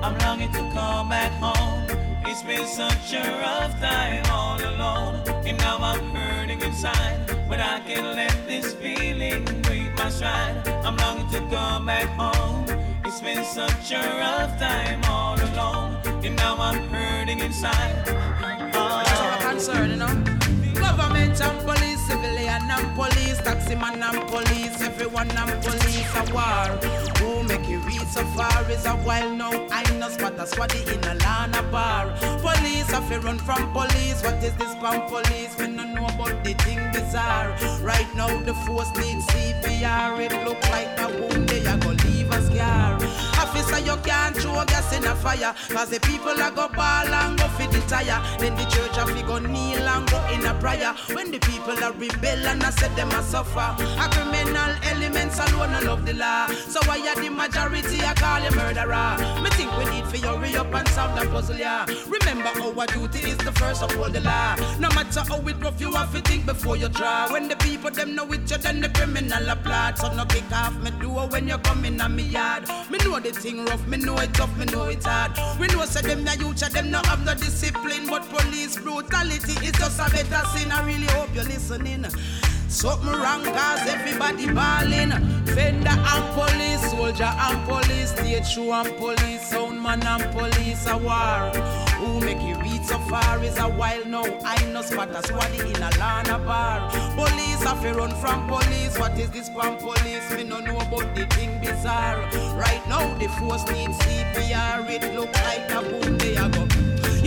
I'm 0.03 0.17
longing 0.19 0.51
to 0.51 0.59
come 0.73 1.09
back 1.09 1.31
home. 1.41 1.87
It's 2.25 2.43
been 2.43 2.67
such 2.67 3.13
a 3.13 3.23
rough 3.41 3.79
time 3.79 4.23
all 4.29 4.59
alone. 4.59 5.23
And 5.45 5.57
now 5.57 5.77
I'm 5.77 6.03
hurting 6.11 6.61
inside. 6.61 7.25
But 7.49 7.59
I 7.59 7.79
can't 7.79 8.15
let 8.15 8.47
this 8.47 8.75
feeling 8.75 9.43
break 9.63 9.95
my 9.97 10.09
stride. 10.09 10.67
I'm 10.85 10.95
longing 10.97 11.29
to 11.31 11.39
come 11.49 11.87
back 11.87 12.09
home. 12.09 12.65
It's 13.05 13.21
been 13.21 13.43
such 13.43 13.91
a 13.91 14.01
rough 14.19 14.59
time 14.59 15.03
all 15.05 15.35
alone. 15.41 15.97
And 16.23 16.35
now 16.35 16.57
I'm 16.59 16.87
hurting 16.89 17.39
inside. 17.39 18.03
Oh. 18.75 19.37
concern, 19.41 19.89
you 19.89 19.95
know. 19.97 20.42
Government 20.95 21.41
and 21.41 21.59
police, 21.65 22.05
civilian 22.05 22.69
and 22.69 22.95
police, 22.95 23.39
taxi 23.39 23.73
man 23.73 24.03
and 24.03 24.27
police, 24.29 24.79
everyone 24.79 25.31
and 25.31 25.63
police 25.63 26.05
a 26.15 26.23
war. 26.31 26.69
Who 27.17 27.41
make 27.43 27.67
it 27.67 27.77
reach 27.87 28.05
so 28.05 28.23
far 28.37 28.69
is 28.69 28.85
a 28.85 28.91
while 28.91 29.31
now. 29.33 29.67
I 29.71 29.81
know 29.97 30.09
spot 30.09 30.33
a 30.37 30.43
squaddy 30.43 30.85
in 30.93 31.03
a 31.03 31.15
lana 31.15 31.63
bar. 31.71 32.13
Police 32.41 32.91
have 32.91 33.09
to 33.09 33.19
run 33.21 33.39
from 33.39 33.73
police. 33.73 34.21
What 34.21 34.35
is 34.43 34.53
this 34.57 34.75
from 34.75 35.01
police? 35.09 35.57
We 35.57 35.67
no 35.67 35.83
know 35.83 36.05
about 36.05 36.43
the 36.43 36.53
thing 36.61 36.81
bizarre. 36.91 37.49
Right 37.81 38.07
now 38.15 38.29
the 38.43 38.53
force 38.53 38.91
needs 38.95 39.25
CPR. 39.27 40.19
It 40.19 40.45
look 40.45 40.61
like 40.69 40.93
a 40.99 41.07
wound 41.19 41.49
they 41.49 41.65
are 41.65 41.77
gonna 41.77 42.03
leave 42.05 42.31
a 42.31 42.39
scar. 42.63 42.93
Officer, 43.43 43.79
you 43.79 43.95
can't 43.97 44.35
throw 44.35 44.63
gas 44.65 44.95
in 44.95 45.05
a 45.05 45.15
fire. 45.15 45.53
Cause 45.69 45.89
the 45.89 45.99
people 45.99 46.39
are 46.41 46.51
go 46.51 46.67
ball 46.69 47.13
and 47.19 47.37
go 47.37 47.47
fit 47.57 47.71
the 47.71 47.81
tire. 47.87 48.21
Then 48.39 48.55
the 48.55 48.63
church 48.63 48.95
have 48.95 49.13
go 49.27 49.39
kneel 49.39 49.87
and 49.93 50.09
go 50.09 50.19
in 50.33 50.45
a 50.45 50.53
prayer. 50.55 50.93
When 51.13 51.31
the 51.31 51.39
people 51.39 51.77
are 51.83 51.93
rebel 51.93 52.47
and 52.47 52.63
I 52.63 52.69
said 52.69 52.95
them 52.95 53.09
a 53.11 53.21
suffer. 53.21 53.69
A 54.03 54.05
criminal 54.11 54.71
elements 54.91 55.39
alone 55.39 55.73
I 55.77 55.81
love 55.81 56.05
the 56.05 56.13
law. 56.13 56.47
So 56.47 56.79
why 56.87 56.99
are 57.09 57.19
the 57.21 57.29
majority 57.29 57.99
I 58.01 58.13
call 58.13 58.41
you 58.43 58.51
murderer? 58.55 59.41
Me 59.43 59.49
think 59.51 59.71
we 59.77 59.85
need 59.91 60.05
for 60.07 60.17
you 60.17 60.33
hurry 60.33 60.55
up 60.55 60.73
and 60.73 60.87
solve 60.89 61.19
the 61.19 61.25
puzzle, 61.29 61.57
yeah. 61.57 61.85
Remember 62.07 62.51
our 62.63 62.85
duty 62.87 63.29
is 63.29 63.37
the 63.37 63.51
first 63.53 63.83
uphold 63.83 64.13
the 64.13 64.21
law. 64.21 64.55
No 64.79 64.89
matter 64.89 65.21
how 65.21 65.39
it 65.47 65.57
rough, 65.61 65.79
you 65.81 65.91
have 65.93 66.13
to 66.13 66.21
think 66.21 66.45
before 66.45 66.77
you 66.77 66.89
try. 66.89 67.27
When 67.31 67.47
the 67.47 67.55
people 67.57 67.91
them 67.91 68.15
know 68.15 68.31
it, 68.31 68.49
you 68.49 68.57
then 68.57 68.81
the 68.81 68.89
criminal 68.89 69.49
applaud. 69.49 69.97
So 69.97 70.13
no 70.13 70.25
kick 70.25 70.51
off 70.51 70.75
me 70.81 70.91
door 71.01 71.27
when 71.27 71.47
you 71.47 71.57
come 71.57 71.85
in 71.85 71.99
on 72.01 72.15
me 72.15 72.23
yard. 72.53 72.91
Me 72.91 72.97
know 72.99 73.19
the 73.19 73.31
thing 73.31 73.65
rough, 73.65 73.85
me 73.87 73.97
know 73.97 74.17
it 74.17 74.33
tough, 74.33 74.55
me 74.57 74.65
know 74.65 74.85
it 74.85 75.03
hard. 75.03 75.31
We 75.59 75.67
know 75.67 75.85
say 75.85 76.01
them 76.01 76.23
the 76.23 76.37
youth, 76.39 76.59
them 76.59 76.91
no 76.91 77.01
have 77.05 77.25
no 77.25 77.33
discipline, 77.33 78.07
but 78.07 78.27
police 78.29 78.77
brutality 78.77 79.53
is 79.65 79.71
just 79.73 79.99
a 79.99 80.09
better 80.11 80.47
sin. 80.49 80.71
I 80.71 80.85
really 80.85 81.07
hope 81.07 81.29
you're 81.33 81.43
listening. 81.43 82.05
Something 82.67 83.11
wrong 83.11 83.43
cause 83.43 83.87
everybody 83.87 84.51
balling. 84.51 85.11
Fender 85.45 85.89
and 85.89 86.25
police, 86.33 86.91
soldier 86.91 87.23
and 87.23 87.67
police, 87.67 88.11
state 88.11 88.47
shoe 88.47 88.71
and 88.71 88.95
police, 88.97 89.49
sound 89.49 89.81
man 89.81 90.01
and 90.03 90.23
police, 90.35 90.87
a 90.87 90.97
war. 90.97 91.51
Who 91.97 92.19
make 92.21 92.41
you 92.41 92.62
so 92.83 92.99
far 92.99 93.43
is 93.43 93.57
a 93.57 93.63
while 93.63 94.05
now. 94.05 94.25
I 94.45 94.63
know 94.71 94.81
spot 94.81 95.09
a 95.11 95.21
squaddy 95.21 95.59
in 95.59 95.81
a 95.81 95.89
Lana 95.97 96.39
bar. 96.39 96.89
Police 97.15 97.63
have 97.63 97.83
run 97.95 98.13
from 98.21 98.47
police. 98.47 98.97
What 98.99 99.17
is 99.17 99.29
this 99.31 99.49
from 99.49 99.77
police? 99.77 100.29
Me 100.35 100.43
no 100.43 100.59
know 100.59 100.77
about 100.77 101.15
the 101.15 101.25
thing 101.35 101.59
bizarre. 101.59 102.19
Right 102.55 102.83
now 102.87 103.17
the 103.17 103.27
force 103.39 103.65
needs 103.71 103.97
CPR. 103.99 104.89
It 104.89 105.15
look 105.15 105.33
like 105.43 105.71
a 105.71 105.81
boom 105.81 106.17
they 106.17 106.35
a 106.35 106.49
go. 106.49 106.72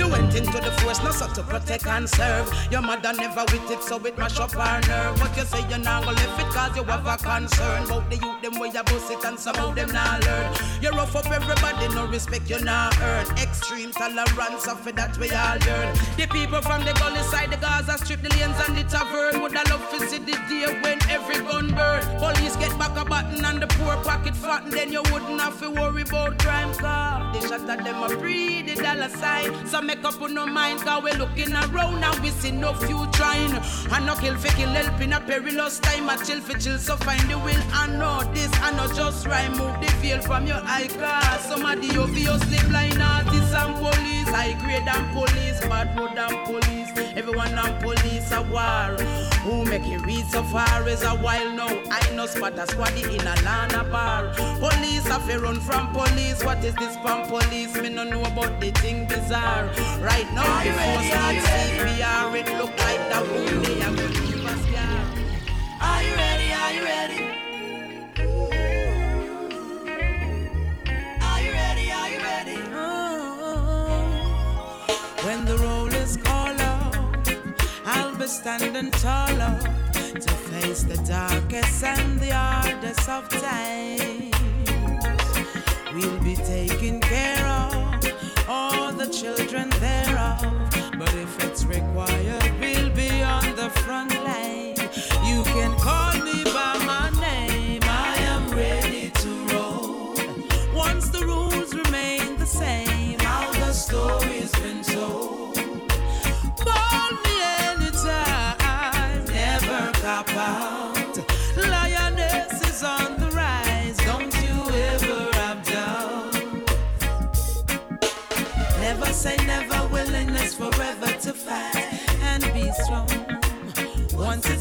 You 0.07 0.12
went 0.12 0.36
into 0.36 0.61
the 0.61 0.70
force, 0.78 1.02
not 1.02 1.14
so 1.14 1.26
to 1.26 1.42
protect 1.42 1.84
and 1.84 2.09
serve. 2.09 2.46
Your 2.70 2.80
mother 2.80 3.12
never 3.12 3.42
with 3.50 3.68
it, 3.72 3.82
so 3.82 3.96
it 4.07 4.16
mash 4.16 4.38
up 4.38 4.52
her 4.52 4.80
nerve. 4.86 5.18
But 5.18 5.36
you 5.36 5.44
say 5.44 5.68
you're 5.68 5.78
not 5.78 6.04
gonna 6.04 6.16
live 6.16 6.38
it 6.38 6.46
cause 6.54 6.76
you 6.76 6.84
have 6.84 7.07
a 7.07 7.16
concern. 7.16 7.82
About 7.86 8.09
the 8.09 8.16
youth, 8.16 8.40
them 8.40 8.61
way 8.61 8.70
you 8.72 8.84
bust 8.84 9.11
it 9.11 9.24
and 9.24 9.36
some 9.36 9.57
of 9.57 9.74
them 9.74 9.90
not 9.90 10.24
learn. 10.24 10.54
You 10.80 10.90
rough 10.90 11.16
up 11.16 11.26
everybody, 11.26 11.92
no 11.92 12.07
respect 12.07 12.48
you 12.48 12.61
not 12.61 12.96
earn. 13.02 13.26
Extreme 13.36 13.92
tolerance, 13.92 14.68
of 14.68 14.86
it 14.86 14.94
that 14.94 15.18
we 15.18 15.28
all 15.30 15.59
yearn. 15.66 15.90
The 16.16 16.28
people 16.30 16.62
from 16.62 16.84
the 16.84 16.92
gully 16.92 17.22
side, 17.22 17.50
the 17.50 17.57
Gaza 17.57 17.98
strip, 17.98 18.22
the 18.22 18.30
lanes 18.30 18.62
and 18.68 18.78
the 18.78 18.84
tavern. 18.84 19.42
Would 19.42 19.57
I 19.57 19.64
love 19.70 19.90
to 19.90 20.07
see 20.07 20.18
the 20.18 20.38
day 20.48 20.70
when 20.82 21.02
every 21.11 21.42
gun 21.42 21.74
burn? 21.74 22.02
Police 22.20 22.54
get 22.54 22.78
back 22.78 22.96
a 22.96 23.04
button 23.04 23.44
and 23.44 23.61
the 23.61 23.66
poor 23.66 23.96
pocket 24.04 24.36
fat, 24.36 24.62
and 24.62 24.72
then 24.72 24.92
you 24.92 25.02
wouldn't 25.11 25.40
have 25.40 25.59
to 25.59 25.70
worry 25.70 26.02
about 26.02 26.38
crime 26.38 26.72
car. 26.74 27.32
They 27.32 27.40
shot 27.40 27.68
at 27.68 27.82
them 27.82 28.04
a 28.04 28.09
pre 28.16 28.62
the 28.62 28.76
dollar 28.80 29.09
sign. 29.09 29.66
So 29.66 29.80
make 29.80 29.95
up 30.05 30.20
on 30.20 30.34
no 30.34 30.47
mind, 30.47 30.80
cause 30.80 31.03
we 31.03 31.12
looking 31.12 31.53
around 31.53 32.03
and 32.03 32.18
we 32.20 32.30
see 32.30 32.51
no 32.51 32.74
few 32.74 33.07
trying. 33.12 33.53
And 33.92 34.07
no 34.07 34.14
kill 34.16 34.36
for 34.36 34.49
kill 34.57 34.68
help 34.70 35.01
in 35.01 35.12
a 35.12 35.20
perilous 35.20 35.78
time. 35.78 36.09
I 36.09 36.16
chill 36.16 36.40
for 36.40 36.59
chill, 36.59 36.78
so 36.78 36.97
find 36.97 37.20
the 37.30 37.38
will. 37.38 37.62
I 37.72 37.86
know 37.88 38.22
this, 38.32 38.51
I 38.62 38.72
know 38.76 38.92
just 38.94 39.26
right. 39.26 39.51
Move 39.51 39.80
the 39.80 39.92
veil 40.01 40.20
from 40.20 40.47
your 40.47 40.61
eye, 40.64 40.88
cause 40.88 41.44
some 41.49 41.64
of 41.64 41.80
the 41.80 42.01
obviously 42.01 42.68
blind 42.68 43.01
artists 43.01 43.55
and 43.55 43.74
police. 43.76 44.28
High 44.28 44.55
grade 44.61 44.88
and 44.88 45.12
police, 45.12 45.61
bad 45.61 45.99
road 45.99 46.18
and 46.18 46.44
police. 46.47 46.90
Everyone 47.16 47.59
and 47.59 47.82
police 47.82 48.30
a 48.32 48.42
war. 48.42 48.97
Who 49.44 49.64
make 49.64 49.86
it 49.86 50.05
read 50.05 50.26
so 50.26 50.42
far 50.42 50.88
is 50.88 51.03
a 51.03 51.11
while 51.11 51.51
now. 51.53 51.68
I 51.90 52.11
know 52.14 52.26
spot 52.26 52.59
a 52.59 52.66
squaddy 52.66 53.05
in 53.05 53.26
a 53.26 53.34
Lana 53.42 53.84
bar. 53.90 54.34
Police 54.59 55.07
have 55.07 55.26
run 55.42 55.61
from 55.61 55.92
police. 55.92 56.44
What 56.44 56.64
is 56.64 56.74
this 56.74 56.97
from 56.97 57.28
police? 57.28 57.74
Me 57.76 57.88
no 57.88 58.05
know 58.05 58.22
about 58.24 58.61
the 58.61 58.70
thing 58.72 59.07
bizarre. 59.07 59.70
Right 60.01 60.28
now, 60.34 60.45
Are 60.45 60.64
you 60.64 60.72
needs 60.72 61.47
CPR. 61.47 62.34
It 62.41 62.49
look 62.59 62.74
like 62.87 63.03
that 63.11 63.24
boom 63.26 63.62
they 63.62 63.80
are 63.87 63.95
gonna 63.97 64.47
us 64.53 64.61
scar. 64.66 64.99
Are 65.89 66.03
you 66.07 66.14
ready? 66.24 66.49
Are 66.62 66.72
you 66.76 66.84
ready? 66.95 67.20
Are 71.28 71.41
you 71.45 71.53
ready? 71.62 71.87
Are 72.01 72.11
you 72.14 72.20
ready? 72.30 72.57
Uh-huh. 72.57 74.05
When 75.26 75.41
the 75.45 75.57
roll 75.64 75.93
is 76.05 76.16
called 76.16 76.61
out, 76.61 76.97
I'll 77.84 78.16
be 78.16 78.26
standing 78.26 78.91
taller 78.93 79.59
to 80.24 80.32
face 80.51 80.82
the 80.82 80.99
darkest 81.09 81.82
and 81.84 82.20
the 82.20 82.32
hardest 82.34 83.09
of 83.09 83.28
times. 83.28 84.34
We'll 85.95 86.20
be 86.22 86.37
taking 86.37 87.01
care 87.01 87.47
of 87.47 87.74
all 88.49 88.93
the 88.93 89.07
children 89.09 89.55
required, 91.77 92.53
we'll 92.61 92.91
be 92.91 93.22
on 93.22 93.55
the 93.55 93.68
front 93.85 94.12
line. 94.24 94.45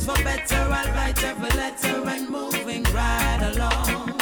For 0.05 0.23
better, 0.23 0.55
I'll 0.55 0.93
write 0.93 1.23
every 1.23 1.49
letter 1.57 2.07
and 2.07 2.29
moving 2.29 2.83
right 2.93 3.41
along. 3.53 4.21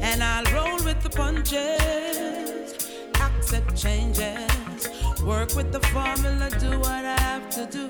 And 0.00 0.22
I'll 0.22 0.44
roll 0.54 0.78
with 0.84 1.02
the 1.02 1.10
punches, 1.10 2.90
accept 3.20 3.76
changes, 3.76 4.88
work 5.24 5.56
with 5.56 5.72
the 5.72 5.80
formula, 5.92 6.48
do 6.60 6.78
what 6.78 7.04
I 7.04 7.18
have 7.18 7.50
to 7.50 7.66
do. 7.66 7.88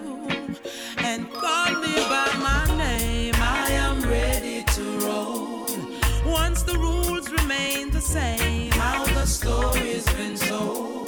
And 0.96 1.30
call 1.30 1.72
me 1.84 1.94
by 2.14 2.30
my 2.48 2.64
name, 2.78 3.34
I 3.36 3.68
am 3.72 4.00
ready 4.08 4.62
to 4.62 4.84
roll. 5.06 5.66
Once 6.24 6.62
the 6.62 6.78
rules 6.78 7.30
remain 7.30 7.90
the 7.90 8.00
same, 8.00 8.72
how 8.72 9.04
the 9.04 9.26
story's 9.26 10.06
been 10.14 10.36
told. 10.36 11.03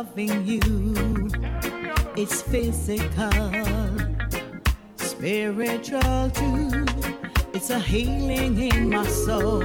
Loving 0.00 0.46
you. 0.46 1.28
It's 2.16 2.42
physical, 2.42 3.30
spiritual 4.96 6.30
too. 6.30 6.86
It's 7.52 7.70
a 7.70 7.78
healing 7.78 8.58
in 8.58 8.90
my 8.90 9.06
soul. 9.06 9.64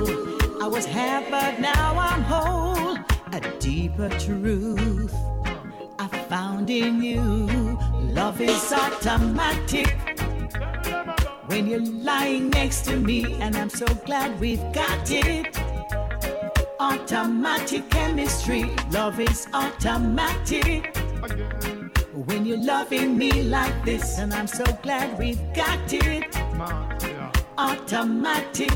I 0.64 0.68
was 0.68 0.86
half, 0.86 1.30
but 1.30 1.60
now 1.60 1.96
I'm 1.98 2.22
whole. 2.24 2.98
A 3.34 3.42
deeper 3.60 4.10
truth 4.10 5.14
I 6.00 6.08
found 6.30 6.70
in 6.70 7.04
you. 7.04 7.78
Love 8.14 8.42
is 8.42 8.74
automatic 8.74 9.96
when 11.48 11.68
you're 11.68 11.86
lying 11.86 12.50
next 12.50 12.86
to 12.86 12.96
me, 12.98 13.36
and 13.42 13.56
I'm 13.56 13.70
so 13.70 13.86
glad 14.06 14.40
we've 14.40 14.74
got 14.74 15.12
it 15.12 15.75
automatic 16.80 17.90
chemistry. 17.90 18.72
Love 18.92 19.20
is 19.20 19.48
automatic. 19.54 20.96
When 22.14 22.46
you're 22.46 22.64
loving 22.64 23.18
me 23.18 23.44
like 23.44 23.86
this, 23.86 24.20
and 24.20 24.34
I'm 24.34 24.48
so 24.48 24.64
glad 24.82 25.18
we've 25.18 25.42
got 25.54 25.92
it. 25.92 26.36
Automatic. 27.58 28.72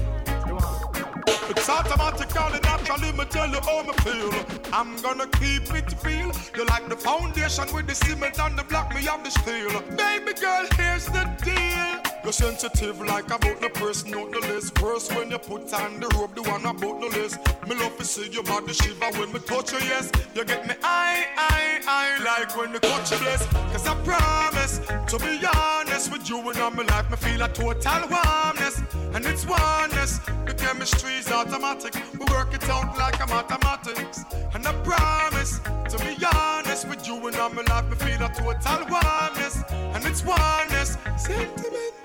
It's 1.51 1.69
automatically, 1.69 2.59
naturally, 2.63 3.11
me 3.11 3.25
tell 3.25 3.49
you 3.49 3.59
how 3.61 3.83
me 3.83 3.93
feel. 4.03 4.31
I'm 4.71 5.01
gonna 5.01 5.27
keep 5.27 5.73
it 5.73 5.93
real. 6.03 6.31
You 6.55 6.65
like 6.65 6.87
the 6.89 6.95
foundation 6.95 7.65
with 7.73 7.87
the 7.87 7.95
cement 7.95 8.39
and 8.39 8.57
the 8.57 8.63
block, 8.63 8.93
me 8.93 9.01
have 9.03 9.23
the 9.23 9.31
steel. 9.31 9.81
Baby 9.97 10.33
girl, 10.39 10.65
here's 10.77 11.05
the 11.05 11.25
deal. 11.43 12.08
You're 12.23 12.33
sensitive 12.33 12.99
like 13.01 13.27
about 13.31 13.61
the 13.61 13.69
person 13.69 14.13
on 14.13 14.31
the 14.31 14.39
list. 14.39 14.81
Worse 14.81 15.09
when 15.09 15.31
you 15.31 15.37
put 15.37 15.73
on 15.73 15.99
the 15.99 16.07
rope, 16.17 16.35
the 16.35 16.41
one 16.43 16.65
about 16.65 16.99
the 16.99 17.07
list. 17.17 17.39
Me 17.67 17.75
love 17.75 17.97
to 17.97 18.03
see 18.03 18.29
your 18.29 18.43
body 18.43 18.73
shiver 18.73 19.09
when 19.17 19.31
me 19.31 19.39
touch 19.39 19.71
you, 19.71 19.79
yes. 19.79 20.11
You 20.35 20.43
get 20.43 20.67
me 20.67 20.75
I, 20.83 21.25
I, 21.37 21.79
I 21.87 22.23
like 22.23 22.55
when 22.57 22.73
you 22.73 22.79
touch 22.79 23.11
your 23.11 23.19
bliss. 23.21 23.45
Cause 23.71 23.87
I 23.87 23.95
promise 24.03 24.79
to 24.79 25.17
be 25.19 25.39
honest 25.55 26.11
with 26.11 26.29
you 26.29 26.37
and 26.49 26.59
all 26.59 26.71
my 26.71 26.83
life, 26.83 27.09
me 27.09 27.17
feel 27.17 27.41
a 27.41 27.47
total 27.47 28.09
warmness. 28.09 28.81
And 29.13 29.25
it's 29.25 29.45
oneness. 29.45 30.19
The 30.45 30.53
chemistry's 30.57 31.31
automatic. 31.31 31.95
We 32.13 32.25
work 32.33 32.53
it 32.53 32.69
out 32.69 32.97
like 32.97 33.23
a 33.23 33.27
mathematics. 33.27 34.25
And 34.53 34.67
I 34.67 34.73
promise 34.83 35.59
to 35.59 35.97
be 35.99 36.17
honest 36.35 36.87
with 36.87 37.07
you 37.07 37.15
and 37.27 37.35
all 37.37 37.49
my 37.49 37.63
life, 37.63 37.89
me 37.89 37.95
feel 37.95 38.21
a 38.21 38.29
total 38.29 38.85
warmness. 38.89 39.63
And 39.71 40.05
it's 40.05 40.23
oneness. 40.23 40.97
Sentimentally 41.17 41.98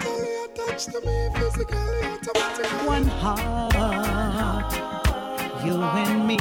attached 0.45 0.91
to 0.93 1.01
me, 1.01 1.29
physically, 1.35 2.05
automatically. 2.05 2.87
One 2.87 3.05
heart, 3.05 4.73
you 5.65 5.83
and 5.83 6.27
me. 6.27 6.39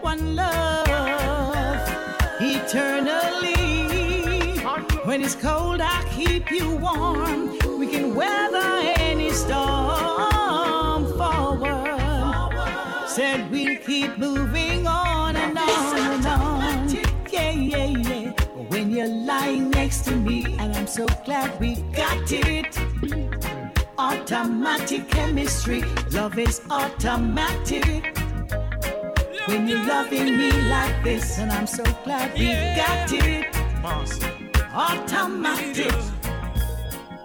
One 0.00 0.36
love, 0.36 1.80
eternally. 2.40 3.60
When 5.04 5.22
it's 5.22 5.34
cold, 5.34 5.80
I 5.80 6.04
keep 6.16 6.50
you 6.50 6.76
warm. 6.76 7.58
We 7.78 7.86
can 7.86 8.14
weather 8.14 8.68
any 8.98 9.30
storm 9.30 9.99
you're 19.00 19.08
lying 19.08 19.70
next 19.70 20.04
to 20.04 20.14
me, 20.14 20.44
and 20.58 20.76
I'm 20.76 20.86
so 20.86 21.06
glad 21.24 21.58
we 21.58 21.76
got 21.96 22.30
it. 22.30 22.78
Automatic 23.96 25.08
chemistry, 25.08 25.82
love 26.10 26.38
is 26.38 26.60
automatic. 26.70 28.14
When 29.46 29.66
you're 29.66 29.86
loving 29.86 30.36
me 30.36 30.52
like 30.68 31.02
this, 31.02 31.38
and 31.38 31.50
I'm 31.50 31.66
so 31.66 31.82
glad 32.04 32.34
we 32.38 32.52
got 32.76 33.10
it. 33.10 33.46
Automatic. 34.74 35.94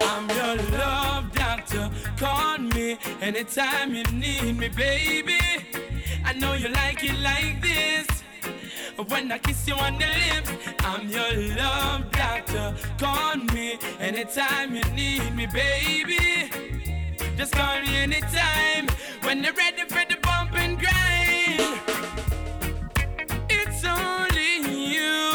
I'm 0.02 0.30
your 0.30 0.56
love 0.80 1.30
doctor. 1.34 1.90
Call 2.16 2.58
me 2.60 2.98
anytime 3.22 3.94
you 3.94 4.04
need 4.14 4.58
me, 4.58 4.70
baby. 4.70 5.40
I 6.24 6.32
know 6.40 6.54
you 6.54 6.70
like 6.70 7.04
it 7.04 7.20
like 7.20 7.62
this. 7.62 8.15
When 8.98 9.30
I 9.32 9.38
kiss 9.40 9.68
you 9.68 9.76
on 9.76 10.00
the 10.00 10.08
lips, 10.08 10.52
I'm 10.80 11.10
your 11.10 11.56
love 11.58 12.10
doctor. 12.12 12.74
Call 12.98 13.36
me 13.54 13.78
anytime 14.00 14.74
you 14.74 14.84
need 14.96 15.36
me, 15.36 15.48
baby. 15.48 16.50
Just 17.36 17.54
call 17.54 17.82
me 17.82 17.98
anytime 17.98 18.88
when 19.24 19.44
you're 19.44 19.54
ready 19.54 19.84
for 19.84 20.06
the 20.10 20.18
bump 20.22 20.54
and 20.54 20.80
grind. 20.80 21.80
It's 23.50 23.84
only 23.86 24.64
you. 24.94 25.34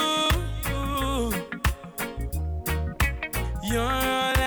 You're 3.63 4.40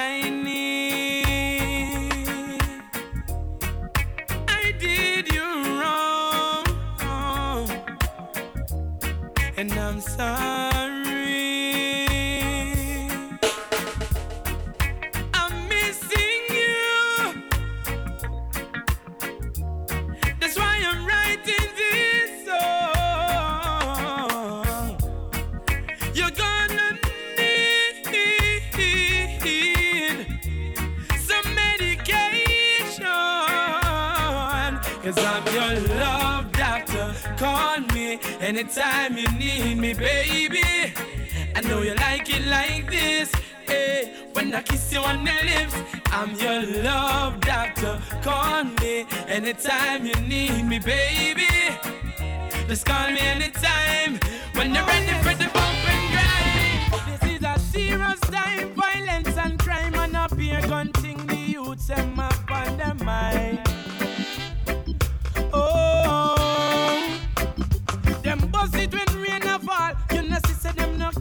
and 10.19 10.62
anytime 38.55 39.17
you 39.17 39.27
need 39.31 39.80
me, 39.80 39.95
baby. 39.95 40.61
I 41.55 41.61
know 41.61 41.81
you 41.81 41.95
like 41.95 42.30
it 42.30 42.45
like 42.45 42.88
this. 42.88 43.31
Hey, 43.65 44.27
when 44.34 44.53
I 44.53 44.61
kiss 44.61 44.93
you 44.93 44.99
on 44.99 45.23
the 45.23 45.34
lips, 45.43 45.75
I'm 46.11 46.35
your 46.35 46.84
love 46.84 47.39
doctor. 47.39 47.99
Call 48.21 48.65
me 48.65 49.07
anytime 49.27 50.05
you 50.05 50.13
need 50.27 50.65
me, 50.65 50.77
baby. 50.77 51.47
Just 52.67 52.85
call 52.85 53.09
me 53.11 53.21
anytime 53.21 54.19
when 54.53 54.75
you're 54.75 54.85
ready 54.85 55.13
for 55.23 55.34
the 55.34 55.49
bump 55.51 55.89
and 55.93 56.05
grind. 56.13 57.21
This 57.21 57.31
is 57.31 57.43
a 57.43 57.59
serious 57.59 58.19
time, 58.19 58.71
violence 58.75 59.35
and 59.35 59.57
crime, 59.57 59.95
and 59.95 60.15
up 60.15 60.38
here 60.38 60.61
gun 60.67 60.91
thing 60.93 61.25
the 61.25 61.35
youths 61.35 61.88
them 61.88 62.19
up 62.19 62.51
on 62.51 63.03
mind. 63.03 63.62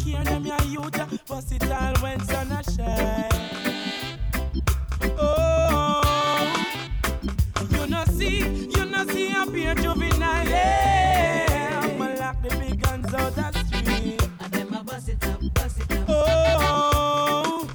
Care, 0.03 0.24
them 0.24 0.47
your 0.47 0.62
youth 0.62 0.99
all 1.31 2.03
when 2.03 2.20
sun 2.20 2.53
a 2.53 2.62
shine. 2.65 3.29
Oh, 5.19 6.53
you 7.70 7.87
know 7.87 8.05
see, 8.05 8.39
you 8.39 8.85
know 8.87 9.07
see 9.07 9.33
up 9.35 9.55
here 9.55 9.74
juvenile. 9.74 10.49
Yeah, 10.49 11.81
I'ma 11.83 12.15
lock 12.19 12.43
the 12.43 12.49
big 12.57 12.83
guns 12.83 13.15
out 13.15 13.35
the 13.35 13.53
street. 13.65 14.23
And 14.41 14.53
them 14.53 14.74
a 14.74 14.85
bust 14.85 15.09
it 15.09 15.24
up, 15.27 15.41
bust 15.55 15.81
it 15.81 15.93
up. 15.93 16.07
Oh, 16.09 17.69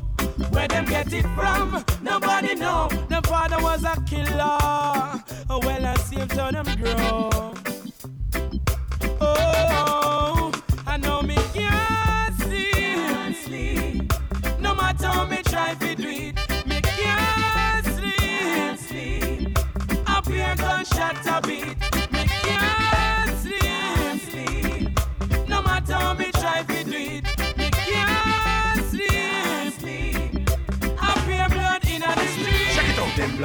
where 0.52 0.68
them 0.68 0.86
get 0.86 1.14
it 1.14 1.26
from? 1.36 1.84
Nobody 2.02 2.56
know. 2.56 2.90
The 3.10 3.22
father 3.28 3.62
was 3.62 3.84
a 3.84 3.95
killer. 4.06 4.58
Oh 5.49 5.60
well, 5.64 5.86
I 5.86 5.95
see 5.95 6.18
him 6.18 6.30
so 6.30 6.52
them 6.52 6.66
grow. 6.82 7.56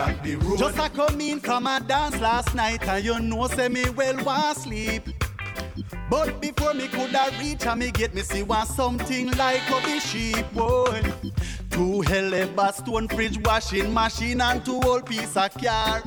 Black 0.04 0.22
the 0.22 0.36
road. 0.36 0.58
Just 0.58 0.78
a 0.78 0.88
come 0.88 1.20
in 1.20 1.40
from 1.40 1.66
a 1.66 1.80
dance 1.80 2.20
last 2.20 2.54
night, 2.54 2.86
and 2.88 3.04
you 3.04 3.18
know 3.20 3.46
say 3.48 3.68
me 3.68 3.88
well 3.90 4.24
want 4.24 4.58
sleep. 4.58 5.08
But 6.10 6.40
before 6.40 6.74
me 6.74 6.88
could 6.88 7.14
I 7.14 7.28
reach 7.40 7.66
I 7.66 7.74
me 7.74 7.90
get 7.90 8.14
me 8.14 8.22
see 8.22 8.42
want 8.42 8.68
something 8.68 9.30
like 9.32 9.62
a 9.70 9.80
be 9.86 10.00
sheep 10.00 10.46
boy. 10.52 11.02
Two 11.70 12.02
hell 12.02 12.72
stone 12.72 13.08
fridge 13.08 13.38
washing 13.44 13.92
machine 13.94 14.40
and 14.40 14.64
two 14.64 14.80
old 14.82 15.06
piece 15.06 15.36
of 15.36 15.54
car. 15.54 16.02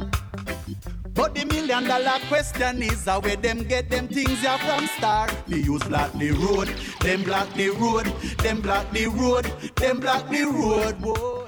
But 1.14 1.34
the 1.34 1.46
million 1.46 1.86
dollar 1.86 2.20
question 2.28 2.84
is 2.84 3.06
how 3.06 3.22
where 3.22 3.38
them 3.38 3.64
get 3.64 3.90
them 3.90 4.08
things 4.08 4.44
ya 4.44 4.58
from 4.58 4.86
start. 4.88 5.34
They 5.48 5.58
use 5.58 5.84
block 5.84 6.12
the 6.14 6.32
road, 6.32 6.68
them 7.00 7.24
block 7.24 7.52
the 7.54 7.70
road, 7.70 8.06
them 8.40 8.62
block 8.62 8.92
the 8.92 9.08
road, 9.08 9.46
them 9.76 10.00
block 10.02 10.30
the 10.30 10.44
road. 10.44 11.45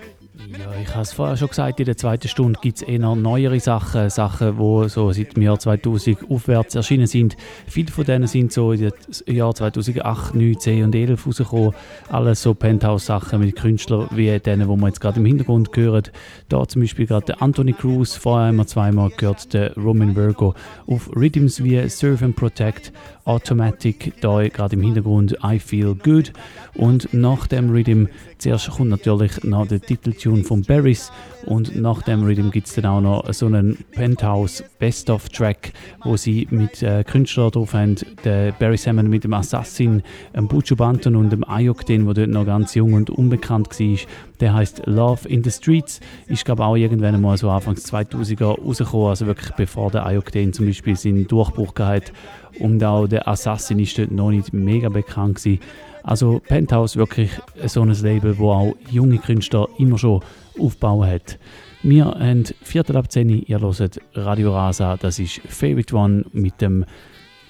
Ja, 0.59 0.71
ich 0.81 0.89
habe 0.89 1.01
es 1.01 1.13
vorher 1.13 1.37
schon 1.37 1.49
gesagt, 1.49 1.79
in 1.79 1.85
der 1.85 1.97
zweiten 1.97 2.27
Stunde 2.27 2.59
gibt 2.59 2.77
es 2.77 2.81
eher 2.81 3.15
neuere 3.15 3.59
Sachen, 3.59 4.09
Sachen, 4.09 4.57
die 4.57 4.89
so 4.89 5.11
seit 5.11 5.35
dem 5.35 5.43
Jahr 5.43 5.59
2000 5.59 6.31
aufwärts 6.31 6.73
erschienen 6.73 7.05
sind. 7.05 7.37
Viele 7.67 7.91
von 7.91 8.05
denen 8.05 8.25
sind 8.25 8.51
so 8.51 8.71
in 8.71 8.79
den 8.79 9.35
Jahren 9.35 9.53
2008, 9.53 10.33
9, 10.33 10.59
10 10.59 10.83
und 10.85 10.95
11 10.95 11.27
rausgekommen. 11.27 11.73
Alles 12.09 12.41
so 12.41 12.55
Penthouse-Sachen 12.55 13.39
mit 13.39 13.55
Künstlern 13.55 14.07
wie 14.11 14.39
denen, 14.39 14.67
die 14.67 14.75
wir 14.75 14.87
jetzt 14.87 14.99
gerade 14.99 15.19
im 15.19 15.25
Hintergrund 15.25 15.69
hören. 15.75 16.03
Da 16.49 16.67
zum 16.67 16.81
Beispiel 16.81 17.05
gerade 17.05 17.27
der 17.27 17.41
Anthony 17.41 17.73
Cruz, 17.73 18.15
vorher 18.15 18.47
haben 18.47 18.65
zweimal 18.65 19.11
gehört, 19.11 19.53
der 19.53 19.75
Roman 19.75 20.15
Virgo. 20.15 20.55
Auf 20.87 21.15
Rhythms 21.15 21.63
wie 21.63 21.87
Serve 21.87 22.25
and 22.25 22.35
Protect, 22.35 22.91
Automatic, 23.27 24.13
da 24.21 24.47
gerade 24.47 24.75
im 24.75 24.81
Hintergrund 24.81 25.37
I 25.43 25.59
Feel 25.59 25.95
Good. 25.95 26.31
Und 26.75 27.13
nach 27.13 27.47
dem 27.47 27.69
Rhythm, 27.69 28.05
zuerst 28.37 28.69
kommt 28.71 28.89
natürlich 28.89 29.43
noch 29.43 29.67
der 29.67 29.81
Titeltune 29.81 30.43
von 30.43 30.61
Barrys 30.61 31.11
und 31.45 31.75
nach 31.75 32.01
dem 32.01 32.23
Rhythm 32.23 32.51
gibt 32.51 32.67
es 32.67 32.75
dann 32.75 32.85
auch 32.85 33.01
noch 33.01 33.33
so 33.33 33.45
einen 33.45 33.77
Penthouse 33.91 34.63
Best-of-Track, 34.79 35.73
wo 36.03 36.17
sie 36.17 36.47
mit 36.51 36.83
äh, 36.83 37.03
Künstlern 37.03 37.51
drauf 37.51 37.73
haben, 37.73 37.95
der 38.23 38.51
Barry 38.51 38.77
Salmon 38.77 39.09
mit 39.09 39.23
dem 39.23 39.33
Assassin, 39.33 40.03
dem 40.35 40.47
Buju 40.47 40.75
Banton 40.75 41.15
und 41.15 41.31
dem 41.31 41.43
Ayok, 41.47 41.85
den, 41.85 42.05
der 42.05 42.13
dort 42.13 42.29
noch 42.29 42.45
ganz 42.45 42.75
jung 42.75 42.93
und 42.93 43.09
unbekannt 43.09 43.69
war. 43.69 43.97
Der 44.39 44.53
heißt 44.53 44.83
Love 44.85 45.27
in 45.27 45.43
the 45.43 45.51
Streets, 45.51 45.99
ist 46.27 46.45
glaube 46.45 46.63
auch 46.63 46.75
irgendwann 46.75 47.19
mal 47.21 47.37
so 47.37 47.49
Anfangs 47.49 47.91
2000er 47.91 48.61
rausgekommen, 48.61 49.07
also 49.07 49.25
wirklich 49.25 49.51
bevor 49.55 49.89
der 49.89 50.05
Ayok 50.05 50.31
den 50.31 50.53
zum 50.53 50.65
Beispiel 50.65 50.95
seinen 50.95 51.27
Durchbruch 51.27 51.73
gehabt 51.73 52.13
und 52.59 52.83
auch 52.83 53.07
der 53.07 53.27
Assassin 53.27 53.79
ist 53.79 53.97
dort 53.97 54.11
noch 54.11 54.31
nicht 54.31 54.53
mega 54.53 54.89
bekannt 54.89 55.35
gewesen. 55.35 55.59
Also 56.03 56.41
Penthouse 56.47 56.95
wirklich 56.95 57.31
so 57.65 57.81
ein 57.81 57.89
Label, 57.89 58.37
wo 58.37 58.51
auch 58.51 58.75
junge 58.89 59.17
Künstler 59.17 59.67
immer 59.77 59.97
schon 59.97 60.21
aufgebaut 60.57 61.07
hat. 61.07 61.39
Wir 61.83 62.05
haben 62.05 62.45
Viertel 62.61 62.97
ab 62.97 63.11
10 63.11 63.29
Uhr, 63.29 63.41
ihr 63.47 63.59
hört 63.59 63.99
Radio 64.13 64.53
Rasa, 64.53 64.97
das 64.97 65.19
ist 65.19 65.41
Favorite 65.47 65.95
One 65.95 66.25
mit 66.31 66.59
dem 66.61 66.85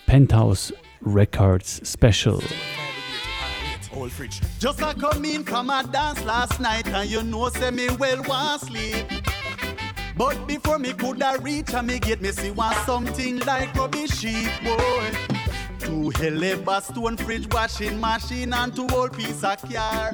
Penthouse 0.05 0.73
Records 1.05 1.81
Special. 1.85 2.39
Just 4.59 4.84
a 4.84 4.93
come 4.93 5.25
in 5.25 5.43
from 5.43 5.69
a 5.69 5.84
dance 5.84 6.23
last 6.23 6.59
night, 6.59 6.88
and 6.93 7.09
you 7.09 7.23
know 7.23 7.49
say 7.49 7.71
me 7.71 7.88
well 7.97 8.21
want 8.27 8.61
sleep. 8.61 9.36
But 10.18 10.48
before 10.48 10.80
me 10.80 10.94
coulda 10.94 11.38
reach 11.41 11.73
and 11.73 11.88
me 11.88 11.99
get 11.99 12.22
me 12.22 12.31
see 12.31 12.49
want 12.49 12.76
something 12.85 13.38
like 13.39 13.73
rubbish 13.76 14.18
sheep 14.18 14.49
boy. 14.64 15.11
Two 15.80 16.10
hell 16.10 16.81
stone 16.81 17.18
fridge 17.18 17.48
washing 17.53 17.99
machine 17.99 18.52
and 18.52 18.76
two 18.76 18.88
old 18.94 19.14
piece 19.14 19.44
of 19.44 19.61
car. 19.72 20.14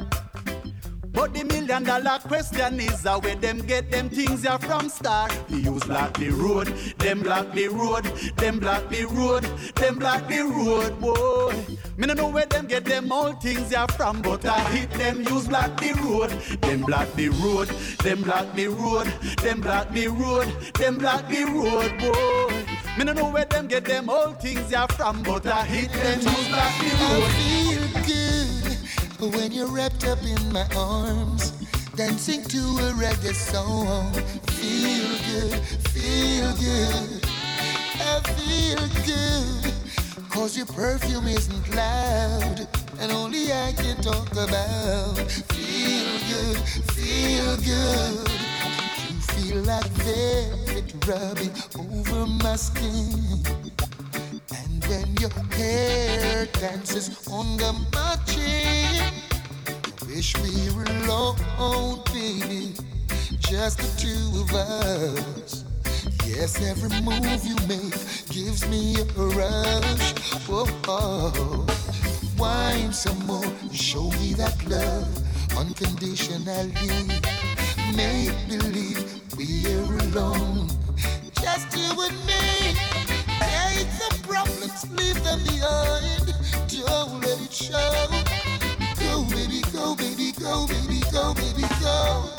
But 1.14 1.34
the 1.34 1.44
million 1.44 1.84
dollar 1.84 2.18
question 2.20 2.80
is 2.80 3.06
uh, 3.06 3.20
where 3.20 3.36
them 3.36 3.60
get 3.60 3.92
them 3.92 4.10
things 4.10 4.42
here 4.42 4.58
from 4.58 4.90
start. 4.90 5.32
We 5.50 5.60
use 5.60 5.84
block 5.84 6.18
the 6.18 6.30
road, 6.32 6.68
them 6.98 7.22
block 7.22 7.54
the 7.54 7.68
road, 7.68 8.04
them 8.38 8.60
block 8.60 8.90
the 8.90 9.06
road, 9.06 9.44
them 9.76 10.00
block 10.00 10.28
the 10.28 10.42
road, 10.42 11.00
boy. 11.00 11.54
Me 11.98 12.08
no 12.08 12.14
know 12.16 12.30
where 12.30 12.48
them 12.48 12.66
get 12.66 12.86
them 12.86 13.12
all 13.12 13.34
things 13.34 13.70
here 13.70 13.88
from, 13.90 14.24
but 14.24 14.44
I 14.44 14.60
hit 14.72 14.90
them 14.92 15.22
use 15.22 15.48
block 15.48 15.80
the 15.80 15.94
road, 16.04 16.32
them 16.62 16.82
block 16.82 17.14
the 17.14 17.30
road, 17.30 17.68
them 18.00 18.24
block 18.24 18.56
the 18.56 18.68
road, 18.68 19.06
them 19.44 19.62
block 19.62 19.92
the 19.94 20.08
road, 20.08 20.48
them 20.74 20.98
block 20.98 21.30
the 21.30 21.46
road, 21.46 21.98
boy. 22.00 22.74
Me 22.98 23.06
no 23.06 23.14
know 23.14 23.30
where 23.30 23.46
them 23.46 23.68
get 23.68 23.86
them 23.86 24.10
all 24.10 24.34
things 24.34 24.70
here 24.70 24.88
from, 24.90 25.22
but 25.22 25.46
I 25.46 25.64
hit 25.66 25.92
them 25.94 26.20
use 26.22 26.48
block 26.50 26.74
the 26.80 26.90
road. 27.06 27.24
I 27.24 28.04
feel 28.04 28.04
good 28.08 28.83
when 29.20 29.52
you're 29.52 29.68
wrapped 29.68 30.06
up 30.06 30.22
in 30.24 30.52
my 30.52 30.66
arms, 30.76 31.52
dancing 31.96 32.44
to 32.44 32.58
a 32.58 32.92
reggae 32.94 33.34
song. 33.34 34.12
Feel 34.52 35.10
good, 35.30 35.60
feel 35.90 36.54
good. 36.58 37.26
I 38.00 38.20
feel 38.36 38.84
good, 39.06 40.30
cause 40.30 40.58
your 40.58 40.66
perfume 40.66 41.28
isn't 41.28 41.76
loud, 41.76 42.68
and 43.00 43.12
only 43.12 43.52
I 43.52 43.74
can 43.74 44.02
talk 44.02 44.32
about. 44.32 45.18
Feel 45.54 46.20
good, 46.30 46.58
feel 46.94 47.58
good. 47.58 48.30
You 49.10 49.22
feel 49.34 49.64
like 49.64 49.90
velvet 50.04 51.08
rubbing 51.08 51.52
over 51.78 52.28
my 52.28 52.56
skin. 52.56 53.33
When 54.88 55.16
your 55.16 55.30
hair 55.56 56.46
dances 56.48 57.28
under 57.32 57.72
my 57.94 58.18
chin, 58.26 59.14
wish 60.08 60.36
we 60.38 60.76
were 60.76 60.84
alone, 60.84 62.04
baby, 62.14 62.74
just 63.40 63.78
the 63.78 63.90
two 63.98 64.42
of 64.42 64.54
us. 64.54 65.64
Yes, 66.26 66.62
every 66.62 66.90
move 67.02 67.46
you 67.46 67.56
make 67.68 67.94
gives 68.30 68.68
me 68.68 68.96
a 69.00 69.24
rush. 69.38 70.14
Whoa, 70.48 70.66
oh. 70.88 71.66
wine 72.38 72.92
some 72.92 73.26
more, 73.26 73.52
show 73.72 74.10
me 74.20 74.34
that 74.34 74.58
love 74.68 75.08
unconditionally. 75.58 76.74
Make 77.96 78.36
believe 78.50 79.22
we're 79.38 79.98
alone, 80.10 80.68
just 81.42 81.78
you 81.78 82.02
and 82.02 82.26
me. 82.26 82.53
Problems, 84.64 84.92
leave 84.98 85.24
them 85.24 85.40
behind. 85.44 86.34
Don't 86.68 87.22
let 87.22 87.42
it 87.42 87.52
show. 87.52 88.08
Go, 89.00 89.24
baby, 89.30 89.62
go, 89.74 89.96
baby, 89.96 90.32
go, 90.40 90.68
baby, 90.68 91.02
go, 91.12 91.34
baby, 91.34 91.68
go. 91.82 92.30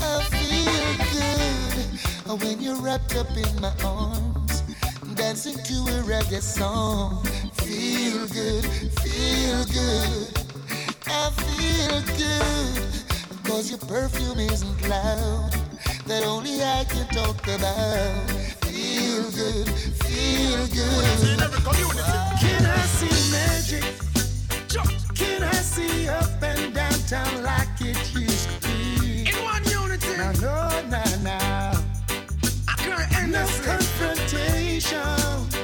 I 0.00 0.24
feel 0.30 0.96
good 1.14 2.42
when 2.42 2.60
you're 2.60 2.80
wrapped 2.80 3.16
up 3.16 3.30
in 3.36 3.60
my 3.60 3.72
arms, 3.84 4.62
dancing 5.14 5.54
to 5.54 5.74
a 5.94 6.02
reggae 6.02 6.42
song. 6.42 7.24
Feel 7.54 8.26
good, 8.28 8.64
feel 9.00 9.64
good. 9.66 10.38
I 11.06 11.30
feel 11.30 12.02
good, 12.16 13.44
cause 13.44 13.70
your 13.70 13.78
perfume 13.78 14.40
isn't 14.40 14.88
loud, 14.88 15.52
that 16.06 16.24
only 16.24 16.62
I 16.62 16.84
can 16.84 17.06
talk 17.08 17.46
about. 17.46 18.43
Feel 18.94 19.30
good, 19.32 19.68
feel 20.04 20.66
good. 20.68 21.40
Can 22.38 22.64
I 22.64 22.78
see 22.86 23.32
magic? 23.32 23.82
Can 25.16 25.42
I 25.42 25.52
see 25.54 26.08
up 26.08 26.40
and 26.40 26.72
downtown 26.72 27.42
like 27.42 27.80
it 27.80 28.14
used 28.14 28.48
to 28.48 28.68
be? 28.68 29.28
In 29.28 29.34
one 29.42 29.64
unity. 29.64 30.16
No, 30.16 30.30
no, 30.34 30.68
no, 30.90 31.02
no. 31.24 31.38
I 32.68 32.74
can't 32.76 33.16
end 33.18 33.32
no 33.32 33.44
confrontation. 33.64 35.00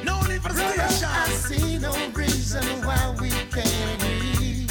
No 0.05 0.21
need 0.23 0.43
for 0.43 0.53
Brother, 0.53 0.89
station. 0.89 1.09
I 1.09 1.29
see 1.29 1.79
no 1.79 1.93
reason 2.13 2.65
why 2.85 3.15
we 3.21 3.31
can't 3.55 4.03
agree. 4.03 4.67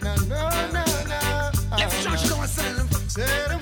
No, 0.00 0.14
no, 0.28 0.48
no, 0.70 0.84
no. 1.08 1.50
Church 2.04 2.28
don't 2.28 2.46
sell 2.46 2.86
them. 3.48 3.53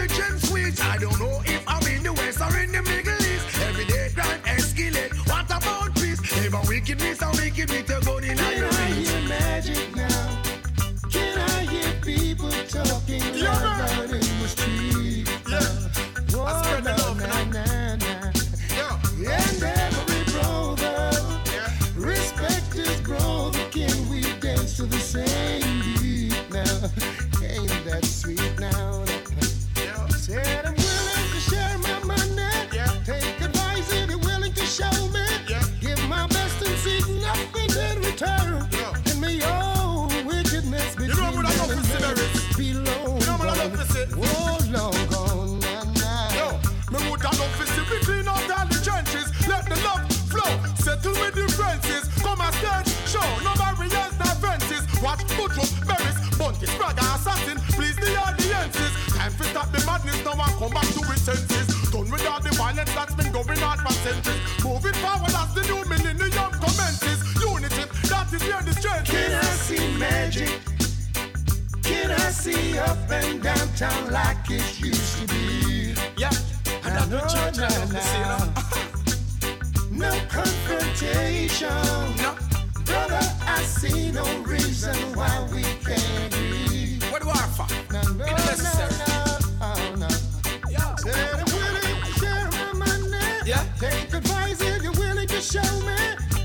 A 0.00 0.08
change 0.08 0.18
for 0.18 0.22
gem 0.22 0.38
sweet. 0.38 0.84
I 0.84 0.96
don't 0.98 1.18
know 1.18 1.42
if 1.44 1.62
I'm 1.66 1.86
in 1.86 2.02
the 2.02 2.12
west 2.12 2.40
or 2.40 2.56
in 2.58 2.72
the 2.72 2.82
middle 2.82 3.22
east. 3.32 3.46
Every 3.60 3.84
day 3.84 4.08
crime 4.14 4.40
escalate. 4.44 5.12
What 5.28 5.46
about 5.46 5.94
peace? 5.94 6.20
Even 6.44 6.60
wickedness 6.68 7.22
and 7.22 7.36
wickedness 7.36 7.99
see 47.66 47.84
we 47.90 47.98
clean 48.00 48.28
out 48.28 48.44
all 48.50 48.66
the 48.66 48.80
trenches. 48.82 49.28
Let 49.48 49.66
the 49.68 49.76
love 49.82 50.04
flow. 50.30 50.52
Settle 50.76 51.12
with 51.20 51.34
differences. 51.34 52.08
Come 52.22 52.40
and 52.40 52.54
stand, 52.56 52.86
show. 53.06 53.28
No 53.44 53.52
barriers, 53.58 54.12
no 54.18 54.30
fences. 54.40 54.84
Watch 55.02 55.24
Boudreaux, 55.36 55.68
Beres, 55.88 56.16
Bounty, 56.38 56.66
Spragga, 56.66 57.04
Assassin. 57.16 57.58
Please 57.76 57.96
the 57.96 58.16
audiences. 58.16 58.92
Time 59.16 59.32
to 59.34 59.44
stop 59.44 59.68
the 59.72 59.82
madness. 59.86 60.24
Now 60.24 60.38
I 60.40 60.48
come 60.58 60.72
back 60.72 60.88
to 60.96 61.02
its 61.12 61.22
senses. 61.22 61.66
Done 61.90 62.10
with 62.10 62.26
all 62.26 62.40
the 62.40 62.50
violence 62.50 62.92
that's 62.94 63.14
been 63.14 63.32
going 63.32 63.62
on 63.62 63.78
for 63.78 63.92
centuries. 64.04 64.40
Moving 64.64 64.94
forward 65.02 65.34
as 65.34 65.50
the 65.54 65.62
new 65.66 65.82
millennium 65.90 66.52
commences. 66.62 67.18
Unity, 67.42 67.84
that 68.08 68.32
is 68.32 68.42
where 68.44 68.62
the 68.62 68.74
strength 68.74 69.10
Can 69.10 69.32
I 69.32 69.42
see 69.66 69.96
magic? 69.98 70.60
Can 71.82 72.10
I 72.12 72.30
see 72.30 72.78
up 72.78 73.10
and 73.10 73.42
downtown 73.42 74.12
like 74.12 74.48
it 74.50 74.80
used 74.80 75.18
to 75.18 75.26
be? 75.34 75.39
Yeah, 77.60 78.00
see. 78.00 79.90
No 79.90 80.10
confrontation. 80.30 81.68
No. 82.16 82.34
Brother, 82.86 83.20
I 83.46 83.62
see 83.62 84.10
no 84.12 84.24
reason 84.44 84.96
why 85.14 85.46
we 85.52 85.62
can't 85.84 86.34
agree. 86.34 86.98
What 87.10 87.20
do 87.22 87.28
I 87.28 87.46
find? 87.56 87.70
No, 87.92 88.00
no, 88.00 88.24
no, 88.24 88.24
no, 88.24 89.38
oh, 89.60 89.94
no. 89.98 90.08
Said 91.00 91.34
I'm 91.34 91.44
willing 91.52 92.00
to 92.02 92.10
share 92.18 92.48
my 92.50 92.72
money. 92.72 93.26
Yeah. 93.44 93.64
Take 93.78 94.12
advice 94.14 94.60
if 94.62 94.82
you're 94.82 94.92
willing 94.92 95.28
to 95.28 95.40
show 95.42 95.80
me. 95.80 95.98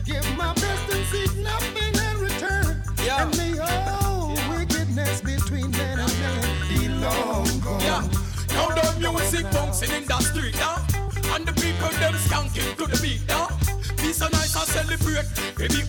Give 0.03 0.25
my 0.37 0.53
best 0.53 0.93
and 0.93 1.05
seek 1.07 1.33
nothing 1.37 1.95
in 1.95 2.17
return. 2.19 2.83
Yeah. 3.03 3.23
And 3.23 3.37
may 3.37 3.57
all 3.59 4.35
wickedness 4.49 5.21
between 5.21 5.71
man 5.71 5.99
and 5.99 6.19
man 6.19 6.67
be 6.67 6.89
long 6.89 7.59
gone. 7.61 7.79
Yeah. 7.79 8.03
Now 8.49 8.69
the 8.69 9.11
music 9.11 9.51
bouncing 9.51 9.91
in 9.91 10.05
the 10.05 10.14
celebrate. 14.76 15.27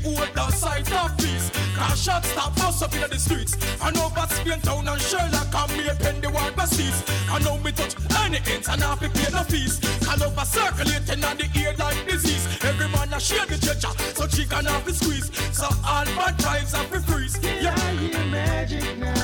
Hold 0.06 0.30
the 0.34 0.50
side 0.50 0.92
of 0.92 1.16
peace. 1.18 1.50
Cause 1.76 2.02
shots 2.02 2.28
stop 2.28 2.56
us 2.64 2.82
up 2.82 2.94
in 2.94 3.10
the 3.10 3.18
streets. 3.18 3.56
I 3.82 3.90
know 3.90 4.06
over 4.06 4.26
Spain 4.34 4.60
town 4.60 4.86
and 4.88 5.00
Sherlock 5.00 5.54
and 5.54 5.72
me 5.76 5.84
pen 5.98 6.20
the 6.20 6.30
world 6.30 6.54
overseas. 6.54 7.02
And 7.30 7.44
now 7.44 7.56
me 7.58 7.72
touch 7.72 7.94
any 8.22 8.38
ends 8.52 8.68
and 8.68 8.82
have 8.82 9.00
to 9.00 9.08
pay 9.10 9.30
no 9.32 9.42
fees. 9.42 9.80
And 10.08 10.22
over 10.22 10.46
circulating 10.46 11.24
on 11.24 11.36
the 11.36 11.48
ear 11.58 11.74
like 11.78 12.06
disease. 12.06 12.46
Every 12.62 12.88
man 12.88 13.12
a 13.12 13.18
share 13.20 13.46
the 13.46 13.58
treasure, 13.58 13.94
so 14.14 14.28
she 14.28 14.44
can 14.46 14.64
have 14.66 14.84
to 14.86 14.94
squeeze. 14.94 15.28
So 15.52 15.66
all 15.66 16.06
bad 16.16 16.36
vibes 16.38 16.74
have 16.76 16.90
to 16.92 17.00
freeze. 17.00 17.36
Yeah, 17.42 17.74
I 17.76 17.92
hear 17.94 18.24
magic 18.26 18.98
now? 18.98 19.15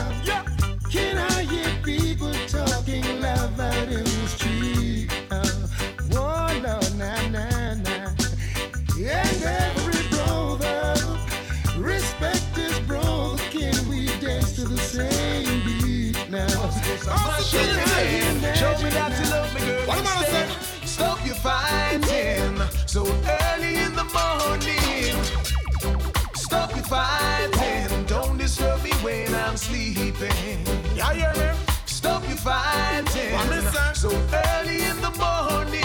Me 18.82 18.90
that 18.90 19.12
you 19.18 19.30
love 19.30 19.54
me, 19.54 19.60
girl. 19.66 19.86
What 19.86 19.98
am 19.98 20.06
I 20.06 20.18
instead. 20.20 20.48
Stop 20.86 21.26
your 21.26 21.34
fighting 21.34 22.58
so 22.86 23.02
early 23.04 23.76
in 23.76 23.94
the 23.94 24.06
morning. 24.18 25.16
Stop 26.34 26.74
your 26.74 26.84
fighting. 26.84 28.04
Don't 28.06 28.38
disturb 28.38 28.82
me 28.82 28.90
when 29.02 29.34
I'm 29.34 29.56
sleeping. 29.56 30.58
Yeah, 30.94 31.12
hear 31.14 31.32
me? 31.34 31.58
Stop 31.86 32.26
your 32.28 32.36
fighting 32.38 33.32
What 33.34 33.50
me 33.50 33.60
say? 33.70 33.92
so 33.94 34.10
early 34.10 34.82
in 34.84 35.00
the 35.00 35.12
morning. 35.18 35.82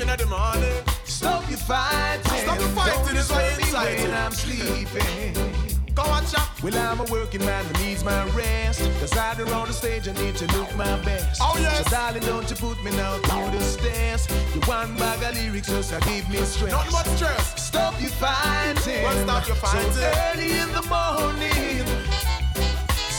In 0.00 0.16
the 0.16 0.26
morning. 0.26 0.82
Stop 1.04 1.48
your 1.48 1.58
fighting. 1.58 2.40
Stop 2.44 2.58
your 2.60 2.68
fighting, 2.70 3.04
Don't 3.04 3.16
it's 3.16 3.28
disturb 3.28 3.58
me 3.58 3.72
when. 3.72 4.14
I'm 4.14 4.32
sleeping. 4.32 5.94
Go 5.94 6.02
watch 6.02 6.34
out. 6.34 6.47
Well, 6.60 6.76
I'm 6.76 6.98
a 6.98 7.04
working 7.04 7.44
man 7.46 7.64
who 7.66 7.84
needs 7.84 8.02
my 8.02 8.24
rest. 8.30 8.80
Cause 8.98 9.16
out 9.16 9.36
there 9.36 9.46
on 9.54 9.68
the 9.68 9.72
stage, 9.72 10.08
I 10.08 10.12
need 10.14 10.34
to 10.36 10.46
look 10.58 10.74
my 10.74 10.98
best. 11.04 11.40
Oh, 11.40 11.56
yes. 11.60 11.84
So, 11.84 11.90
darling, 11.90 12.22
don't 12.22 12.50
you 12.50 12.56
put 12.56 12.82
me 12.82 12.90
now 12.96 13.16
through 13.18 13.56
the 13.56 13.62
stairs. 13.62 14.26
You 14.52 14.60
one 14.62 14.96
bag 14.96 15.22
of 15.22 15.40
lyrics 15.40 15.68
just 15.68 15.90
to 15.92 16.00
give 16.00 16.28
me 16.28 16.38
stress. 16.38 16.72
Nothing 16.72 16.92
but 16.92 17.06
stress. 17.16 17.62
Stop 17.62 18.00
your 18.00 18.10
fighting. 18.10 19.04
Well, 19.04 19.22
stop 19.22 19.46
your 19.46 19.56
fighting. 19.56 19.92
So 19.92 20.12
early 20.26 20.50
in 20.58 20.72
the 20.72 20.82
morning. 20.90 21.86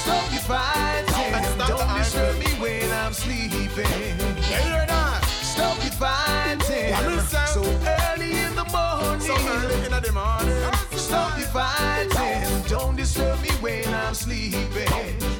Stop 0.04 0.32
your 0.34 0.42
fighting. 0.42 1.34
And 1.34 1.46
stop 1.46 1.70
don't 1.70 1.98
disturb 1.98 2.38
me 2.40 2.52
when 2.60 2.92
I'm 2.92 3.14
sleeping. 3.14 3.88
Yeah, 4.52 4.86
that? 4.86 5.24
Stop 5.24 5.82
your 5.82 5.94
fighting. 5.94 6.92
What 6.92 7.08
me 7.08 7.20
say? 7.20 7.46
So 7.56 7.64
early 7.64 8.32
in 8.36 8.54
the 8.56 8.66
morning. 8.66 9.22
So 9.22 9.34
early 9.34 9.86
in 9.86 9.92
the 9.92 10.12
morning. 10.12 11.00
Stop 11.00 11.38
your 11.40 11.48
fighting. 11.48 12.19
Disturb 13.00 13.42
me 13.42 13.48
when 13.64 13.94
I'm 13.94 14.14
sleeping. 14.14 14.92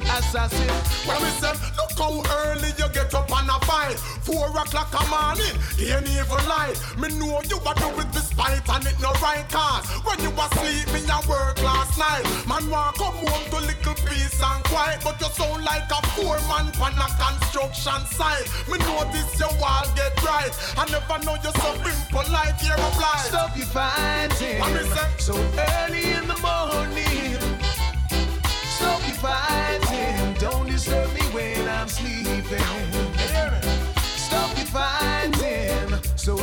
Assassin. 0.08 0.64
Well, 1.06 1.20
me 1.20 1.28
say, 1.28 1.52
look 1.76 1.92
how 1.92 2.24
early 2.48 2.72
you 2.72 2.88
get 2.88 3.12
up 3.12 3.28
and 3.28 3.50
a 3.52 3.60
fight. 3.68 4.00
Four 4.24 4.48
o'clock 4.48 4.88
a 4.96 5.04
morning, 5.12 5.60
ain't 5.76 6.08
even 6.08 6.42
light. 6.48 6.80
Me 6.96 7.12
know 7.20 7.36
you 7.44 7.60
a 7.60 7.72
do 7.76 8.00
it 8.00 8.10
despite 8.16 8.64
and 8.64 8.86
it 8.86 8.96
no 8.98 9.12
right 9.20 9.44
cause. 9.52 9.84
When 10.08 10.18
you 10.24 10.30
was 10.30 10.48
sleep, 10.56 10.88
me 10.88 11.04
a 11.04 11.20
work 11.28 11.60
last 11.62 11.98
night. 12.00 12.24
Man 12.48 12.64
want 12.70 12.96
come 12.96 13.12
home 13.28 13.44
to 13.52 13.60
little 13.60 13.94
peace 14.08 14.40
and 14.40 14.64
quiet, 14.64 15.04
but 15.04 15.20
you 15.20 15.28
sound 15.28 15.62
like 15.62 15.84
a 15.92 16.00
poor 16.16 16.40
man 16.48 16.72
on 16.80 16.96
a 16.96 17.08
construction 17.20 18.00
site. 18.16 18.48
Me 18.72 18.80
notice 18.88 19.38
your 19.38 19.52
wall 19.60 19.84
get 19.92 20.16
right. 20.24 20.48
I 20.80 20.88
never 20.88 21.20
know 21.28 21.36
you 21.44 21.52
so 21.60 21.76
impolite. 21.76 22.56
Here 22.56 22.72
reply. 22.72 23.20
Stop 23.28 23.54
your 23.54 23.66
fighting. 23.66 24.60
What 24.60 24.72
me 24.72 24.80
say? 24.96 25.08
So 25.18 25.36
early 25.36 26.16
in 26.16 26.26
the 26.26 26.38
morning. 26.40 27.19
Fighting. 29.20 30.34
Don't 30.38 30.66
disturb 30.66 31.12
me 31.12 31.20
when 31.34 31.68
I'm 31.68 31.88
sleeping. 31.88 32.58
Stop 34.16 34.56
your 34.56 34.66
fighting. 34.66 36.00
So 36.16 36.36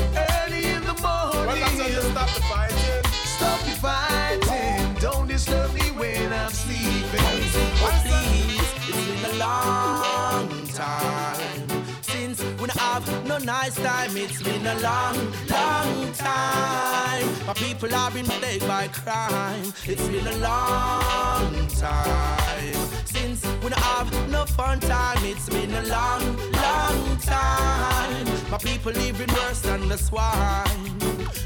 nice 13.46 13.76
time. 13.76 14.16
It's 14.16 14.42
been 14.42 14.66
a 14.66 14.76
long, 14.80 15.16
long 15.50 16.12
time. 16.14 17.28
My 17.46 17.54
people 17.54 17.90
have 17.90 18.14
been 18.14 18.26
plagued 18.26 18.68
by 18.68 18.88
crime. 18.88 19.74
It's 19.86 20.08
been 20.08 20.28
a 20.28 20.38
long 20.38 21.68
time 21.68 22.74
since 23.06 23.46
we 23.64 23.70
don't 23.70 23.80
have 23.80 24.30
no 24.30 24.46
fun 24.46 24.80
time. 24.80 25.18
It's 25.24 25.50
been 25.50 25.74
a 25.74 25.84
long, 25.84 26.24
long 26.54 27.18
time. 27.18 28.26
My 28.50 28.58
people 28.58 28.92
living 28.94 29.34
worse 29.36 29.62
than 29.62 29.88
the 29.88 29.98
swine. 29.98 30.98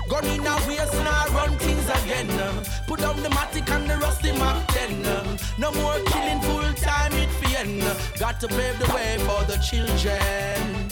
Gun 0.10 0.26
in 0.26 0.46
a 0.46 0.56
waist 0.68 0.94
now 0.94 1.26
run 1.30 1.58
things 1.58 1.88
again. 1.90 2.30
Put 2.88 3.00
down 3.00 3.22
the 3.24 3.30
matic 3.30 3.70
and 3.70 3.90
the 3.90 3.98
rusty 3.98 4.32
10. 4.32 5.06
uh. 5.06 5.38
No 5.58 5.72
more 5.72 6.00
killing 6.08 6.42
full 6.42 6.74
time 6.74 7.14
it 7.14 7.30
fi 7.40 7.58
end. 7.62 7.84
uh. 7.84 7.96
Got 8.20 8.40
to 8.42 8.48
pave 8.48 8.78
the 8.80 8.94
way 8.94 9.18
for 9.20 9.44
the 9.46 9.58
children. 9.70 10.91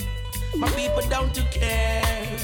My 0.57 0.69
people 0.69 1.01
down 1.09 1.31
to 1.33 1.41
care. 1.51 2.37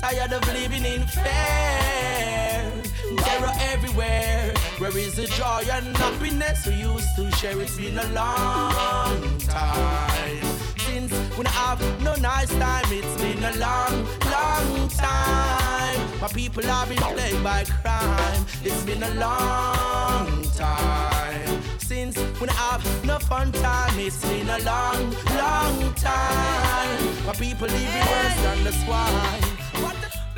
Tired 0.00 0.32
of 0.32 0.46
living 0.54 0.84
in 0.84 1.06
fear. 1.06 2.72
Terror 3.18 3.52
everywhere. 3.72 4.54
Where 4.78 4.96
is 4.96 5.14
the 5.14 5.26
joy 5.26 5.62
and 5.70 5.96
happiness 5.96 6.66
we 6.66 6.74
used 6.74 7.16
to 7.16 7.30
share? 7.32 7.60
It's 7.60 7.76
been 7.76 7.98
a 7.98 8.08
long 8.12 9.38
time 9.40 10.44
since 10.78 11.12
we 11.36 11.44
have 11.46 11.80
no 12.02 12.14
nice 12.16 12.50
time. 12.50 12.84
It's 12.88 13.16
been 13.20 13.42
a 13.44 13.56
long, 13.58 14.06
long 14.24 14.88
time. 14.88 16.20
My 16.20 16.28
people 16.28 16.62
have 16.62 16.88
been 16.88 16.98
plagued 16.98 17.44
by 17.44 17.64
crime. 17.64 18.46
It's 18.64 18.82
been 18.84 19.02
a 19.02 19.14
long 19.14 20.42
time 20.56 21.49
since 21.90 22.16
we 22.40 22.46
have 22.46 23.04
no 23.04 23.18
fun 23.18 23.50
time. 23.50 23.98
It's 23.98 24.22
been 24.22 24.48
a 24.48 24.60
long, 24.60 25.10
long 25.42 25.92
time. 25.94 27.26
My 27.26 27.32
people 27.32 27.66
living 27.66 28.06
worse 28.12 28.36
than 28.44 28.62
the 28.62 28.72
swine. 28.82 29.59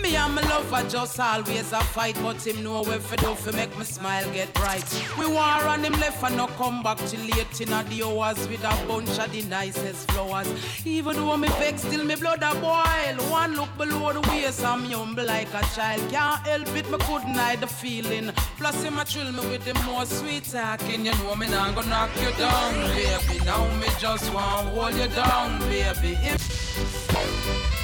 Me 0.03 0.16
and 0.16 0.35
my 0.35 0.43
lover 0.43 0.89
just 0.89 1.20
always 1.20 1.73
a 1.73 1.81
fight, 1.95 2.16
but 2.23 2.45
him 2.45 2.65
know 2.65 2.83
where 2.83 2.99
for 2.99 3.16
do 3.16 3.35
for 3.37 3.53
make 3.53 3.77
me 3.79 3.85
smile 3.85 4.29
get 4.33 4.53
bright. 4.53 4.85
We 5.16 5.29
war 5.29 5.43
on 5.43 5.85
him 5.85 5.93
left 5.93 6.24
and 6.24 6.37
no 6.37 6.49
come 6.49 6.83
back 6.83 6.99
till 6.99 7.20
late 7.20 7.61
in 7.61 7.69
the 7.69 8.05
hours 8.05 8.49
with 8.49 8.65
a 8.65 8.87
bunch 8.89 9.16
of 9.20 9.31
the 9.31 9.43
nicest 9.43 10.11
flowers. 10.11 10.49
Even 10.85 11.15
though 11.15 11.37
me 11.37 11.47
vex, 11.51 11.83
still 11.83 12.05
me 12.05 12.16
blood 12.16 12.43
a 12.43 12.53
boil. 12.57 13.31
One 13.31 13.55
look 13.55 13.69
below 13.79 14.12
the 14.12 14.20
waist, 14.29 14.65
I'm 14.65 14.85
humble 14.87 15.24
like 15.24 15.55
a 15.55 15.62
child. 15.74 16.11
Can't 16.11 16.45
help 16.49 16.74
it, 16.74 16.91
me 16.91 16.99
couldn't 16.99 17.35
hide 17.35 17.61
the 17.61 17.69
feeling. 17.69 18.33
Plus 18.59 18.83
him 18.83 18.99
a 18.99 19.05
thrill 19.05 19.31
me 19.31 19.47
with 19.51 19.65
the 19.65 19.74
more 19.85 20.05
sweet 20.05 20.45
talking. 20.45 21.07
You 21.07 21.12
know 21.12 21.37
me 21.37 21.49
not 21.49 21.77
gonna 21.77 21.89
knock 21.89 22.11
you 22.20 22.33
down, 22.33 22.74
baby. 22.97 23.45
Now 23.45 23.73
me 23.79 23.87
just 24.01 24.35
want 24.35 24.69
hold 24.70 24.95
you 24.95 25.07
down, 25.09 25.61
baby. 25.69 26.19
If 26.23 27.82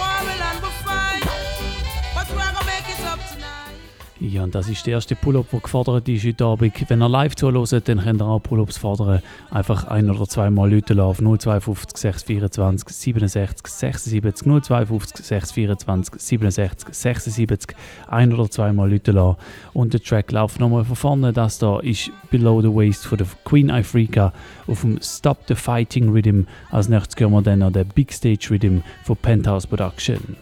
quarrel 0.00 0.42
and 0.50 0.62
we 0.64 0.70
fight, 0.84 1.24
but 2.14 2.26
we're 2.30 2.52
gonna 2.52 2.64
make 2.64 2.88
it 2.88 3.00
up 3.04 3.20
tonight. 3.30 3.69
Ja, 4.22 4.44
und 4.44 4.54
das 4.54 4.68
ist 4.68 4.86
der 4.86 4.94
erste 4.94 5.16
Pull-Up, 5.16 5.46
der 5.50 5.60
gefordert 5.60 6.06
ist 6.06 6.26
heute 6.26 6.44
Abend. 6.44 6.90
Wenn 6.90 7.02
ihr 7.02 7.08
live 7.08 7.34
zuhört, 7.36 7.88
dann 7.88 8.00
könnt 8.00 8.20
ihr 8.20 8.26
auch 8.26 8.38
Pull-Ups 8.38 8.76
fordern. 8.76 9.22
Einfach 9.50 9.84
ein- 9.84 10.10
oder 10.10 10.26
zweimal 10.26 10.70
Leute 10.70 11.02
auf 11.02 11.22
052 11.22 11.96
624 11.96 12.86
67 12.90 13.66
76 13.66 14.46
052 14.46 15.24
624 15.24 16.20
67 16.20 16.94
76 16.94 17.74
ein- 18.08 18.34
oder 18.34 18.50
zweimal 18.50 18.90
Leute. 18.90 19.36
Und 19.72 19.94
der 19.94 20.02
Track 20.02 20.32
läuft 20.32 20.60
nochmal 20.60 20.84
von 20.84 20.96
vorne. 20.96 21.32
Das 21.32 21.58
da 21.58 21.80
ist 21.80 22.10
Below 22.30 22.60
the 22.60 22.68
Waist 22.68 23.06
von 23.06 23.16
der 23.16 23.26
Queen 23.46 23.70
Africa 23.70 24.34
auf 24.66 24.82
dem 24.82 24.98
Stop 25.00 25.38
the 25.48 25.54
Fighting 25.54 26.10
Rhythm. 26.10 26.42
Als 26.70 26.90
nächstes 26.90 27.18
hören 27.18 27.32
wir 27.32 27.40
dann 27.40 27.60
noch 27.60 27.72
den 27.72 27.88
Big 27.88 28.12
Stage 28.12 28.48
Rhythm 28.50 28.80
von 29.02 29.16
Penthouse 29.16 29.66
Production. 29.66 30.36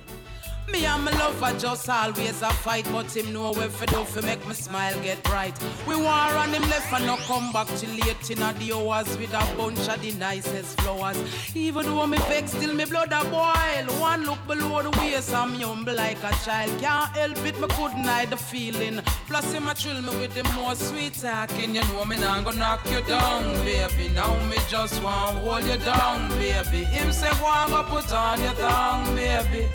Me 0.79 0.87
and 0.87 1.05
my 1.05 1.11
lover 1.19 1.59
just 1.59 1.89
always 1.89 2.41
a 2.41 2.51
fight, 2.51 2.87
but 2.93 3.17
him 3.17 3.33
know 3.33 3.51
where 3.51 3.69
for 3.69 3.87
do 3.87 4.05
for 4.05 4.23
make 4.23 4.47
me 4.47 4.55
smile 4.55 4.95
get 5.03 5.21
bright. 5.25 5.59
We 5.89 5.97
war 5.97 6.31
on 6.43 6.51
him 6.51 6.63
left 6.71 6.93
and 6.93 7.05
no 7.05 7.17
come 7.17 7.51
back 7.51 7.67
till 7.79 7.91
late 7.91 8.31
in 8.31 8.39
the 8.39 8.73
hours 8.77 9.19
with 9.19 9.35
a 9.35 9.57
bunch 9.57 9.89
of 9.89 10.01
the 10.01 10.13
nicest 10.13 10.81
flowers. 10.81 11.19
Even 11.57 11.85
though 11.85 12.07
me 12.07 12.19
vex, 12.29 12.53
still 12.53 12.73
me 12.75 12.85
blood 12.85 13.11
a 13.11 13.25
boil. 13.25 14.01
One 14.01 14.25
look 14.25 14.39
below 14.47 14.83
the 14.83 14.91
waist, 15.01 15.35
I'm 15.35 15.57
humble 15.57 15.97
like 15.97 16.23
a 16.23 16.31
child. 16.45 16.71
Can't 16.81 17.11
help 17.17 17.45
it, 17.45 17.61
me 17.61 17.67
couldn't 17.71 18.05
hide 18.05 18.31
the 18.31 18.37
feeling. 18.37 19.01
Plus 19.27 19.53
him 19.53 19.67
a 19.67 19.75
thrill 19.75 20.01
me 20.01 20.11
with 20.21 20.35
the 20.35 20.45
more 20.55 20.77
sweet 20.77 21.15
talking. 21.15 21.75
You 21.75 21.83
know 21.89 22.05
me 22.05 22.19
not 22.19 22.45
gonna 22.45 22.59
knock 22.59 22.89
you 22.89 23.01
down, 23.03 23.43
baby. 23.65 24.15
Now 24.15 24.33
me 24.47 24.59
just 24.69 25.03
want 25.03 25.39
hold 25.39 25.65
you 25.65 25.77
down, 25.79 26.29
baby. 26.39 26.85
Him 26.85 27.11
say 27.11 27.31
go 27.41 27.67
go 27.69 27.83
put 27.83 28.13
on 28.13 28.41
your 28.41 28.55
tongue, 28.55 29.17
baby. 29.17 29.67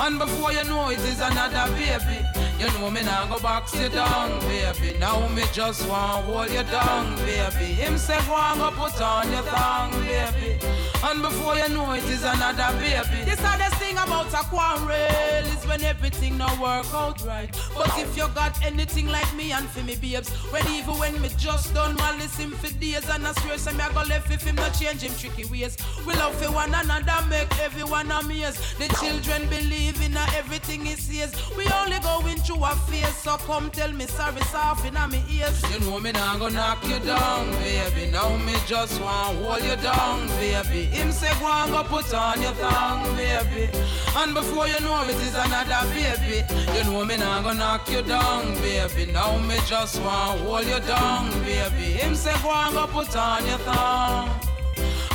And 0.00 0.18
before 0.18 0.51
you 0.52 0.64
know 0.64 0.90
it 0.90 0.98
is 1.00 1.20
another 1.20 1.72
baby. 1.74 2.18
You 2.58 2.66
know 2.78 2.90
me 2.90 3.02
now 3.02 3.26
go 3.26 3.38
box 3.40 3.74
you 3.74 3.88
down, 3.88 4.38
baby. 4.40 4.98
Now 4.98 5.26
me 5.28 5.42
just 5.52 5.88
want 5.88 6.24
hold 6.24 6.50
you 6.50 6.62
down, 6.64 7.16
baby. 7.26 7.72
Him 7.74 7.98
say 7.98 8.14
and 8.14 8.60
go 8.60 8.70
put 8.70 9.00
on 9.00 9.30
your 9.32 9.42
tongue, 9.42 9.92
baby. 10.02 10.58
And 11.02 11.22
before 11.22 11.56
you 11.56 11.68
know 11.70 11.92
it 11.92 12.04
is 12.04 12.22
another 12.22 12.70
baby. 12.78 13.24
This 13.24 13.40
hardest 13.40 13.76
thing 13.76 13.96
about 13.96 14.32
a 14.32 14.44
quarrel 14.50 15.31
is 15.46 15.66
when 15.66 15.82
everything 15.82 16.38
not 16.38 16.56
work 16.60 16.86
out 16.94 17.20
right. 17.26 17.50
But 17.76 17.90
if 17.98 18.16
you 18.16 18.28
got 18.28 18.62
anything 18.64 19.08
like 19.08 19.34
me 19.34 19.52
and 19.52 19.68
for 19.68 19.82
me 19.82 19.96
babes, 19.96 20.30
when 20.52 20.66
even 20.68 20.96
when 20.98 21.20
me 21.20 21.30
just 21.36 21.74
done 21.74 21.96
malice 21.96 22.36
him 22.36 22.52
for 22.52 22.72
days 22.78 23.08
and 23.08 23.26
I 23.26 23.32
swear 23.32 23.58
some 23.58 23.76
me 23.76 23.82
I 23.82 23.92
go 23.92 24.02
left 24.02 24.30
if 24.30 24.42
him 24.42 24.54
not 24.54 24.72
change 24.78 25.00
him 25.00 25.12
tricky 25.18 25.44
ways. 25.50 25.76
We 26.06 26.14
love 26.14 26.34
for 26.36 26.52
one 26.52 26.72
another, 26.72 27.26
make 27.28 27.50
everyone 27.58 28.10
amazed. 28.10 28.78
The 28.78 28.88
children 29.00 29.48
believe 29.48 30.00
in 30.00 30.12
in 30.12 30.18
everything 30.36 30.84
he 30.84 30.94
says. 30.94 31.34
We 31.56 31.64
only 31.80 31.98
going 32.00 32.38
through 32.38 32.64
a 32.64 32.74
phase, 32.88 33.16
so 33.16 33.36
come 33.38 33.70
tell 33.70 33.92
me 33.92 34.06
sorry, 34.06 34.40
soft 34.52 34.86
in 34.86 34.94
me 35.10 35.22
ears. 35.30 35.62
You 35.72 35.80
know 35.80 36.00
me 36.00 36.12
not 36.12 36.38
gonna 36.38 36.54
knock 36.54 36.84
you 36.86 36.98
down, 37.00 37.50
baby. 37.62 38.10
Now 38.10 38.36
me 38.36 38.54
just 38.66 39.00
want 39.00 39.38
hold 39.38 39.62
you 39.62 39.76
down, 39.76 40.26
baby. 40.40 40.84
Him 40.84 41.12
say 41.12 41.32
go 41.40 41.46
and 41.46 41.72
go 41.72 41.82
put 41.84 42.12
on 42.14 42.42
your 42.42 42.52
thong, 42.52 43.16
baby. 43.16 43.70
And 44.16 44.34
before 44.34 44.68
you 44.68 44.80
know 44.80 45.02
it 45.04 45.16
is 45.16 45.31
another 45.34 45.88
baby. 45.94 46.44
You 46.76 46.84
know 46.84 47.04
me 47.04 47.16
not 47.16 47.44
gonna 47.44 47.58
knock 47.58 47.90
you 47.90 48.02
down, 48.02 48.54
baby. 48.54 49.12
Now 49.12 49.38
me 49.38 49.56
just 49.66 50.00
want 50.02 50.40
hold 50.40 50.66
you 50.66 50.80
down, 50.80 51.30
baby. 51.42 51.86
Him 52.00 52.14
say 52.14 52.34
go 52.42 52.50
and 52.50 52.74
go 52.74 52.86
put 52.86 53.16
on 53.16 53.46
your 53.46 53.58
thong. 53.58 54.30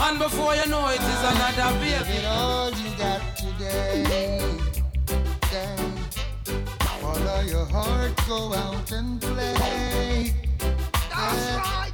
And 0.02 0.20
before 0.20 0.56
you 0.56 0.68
know 0.68 0.88
it 0.90 1.02
is 1.02 1.24
another 1.32 1.80
baby. 1.80 2.26
all 2.26 2.72
you 2.72 2.90
got 2.98 3.22
today. 3.36 4.04
Then 5.52 5.98
follow 7.02 7.42
your 7.42 7.66
heart, 7.66 8.14
go 8.28 8.54
out 8.54 8.92
and 8.92 9.22
play. 9.22 10.34
That's 11.10 11.58
right. 11.58 11.94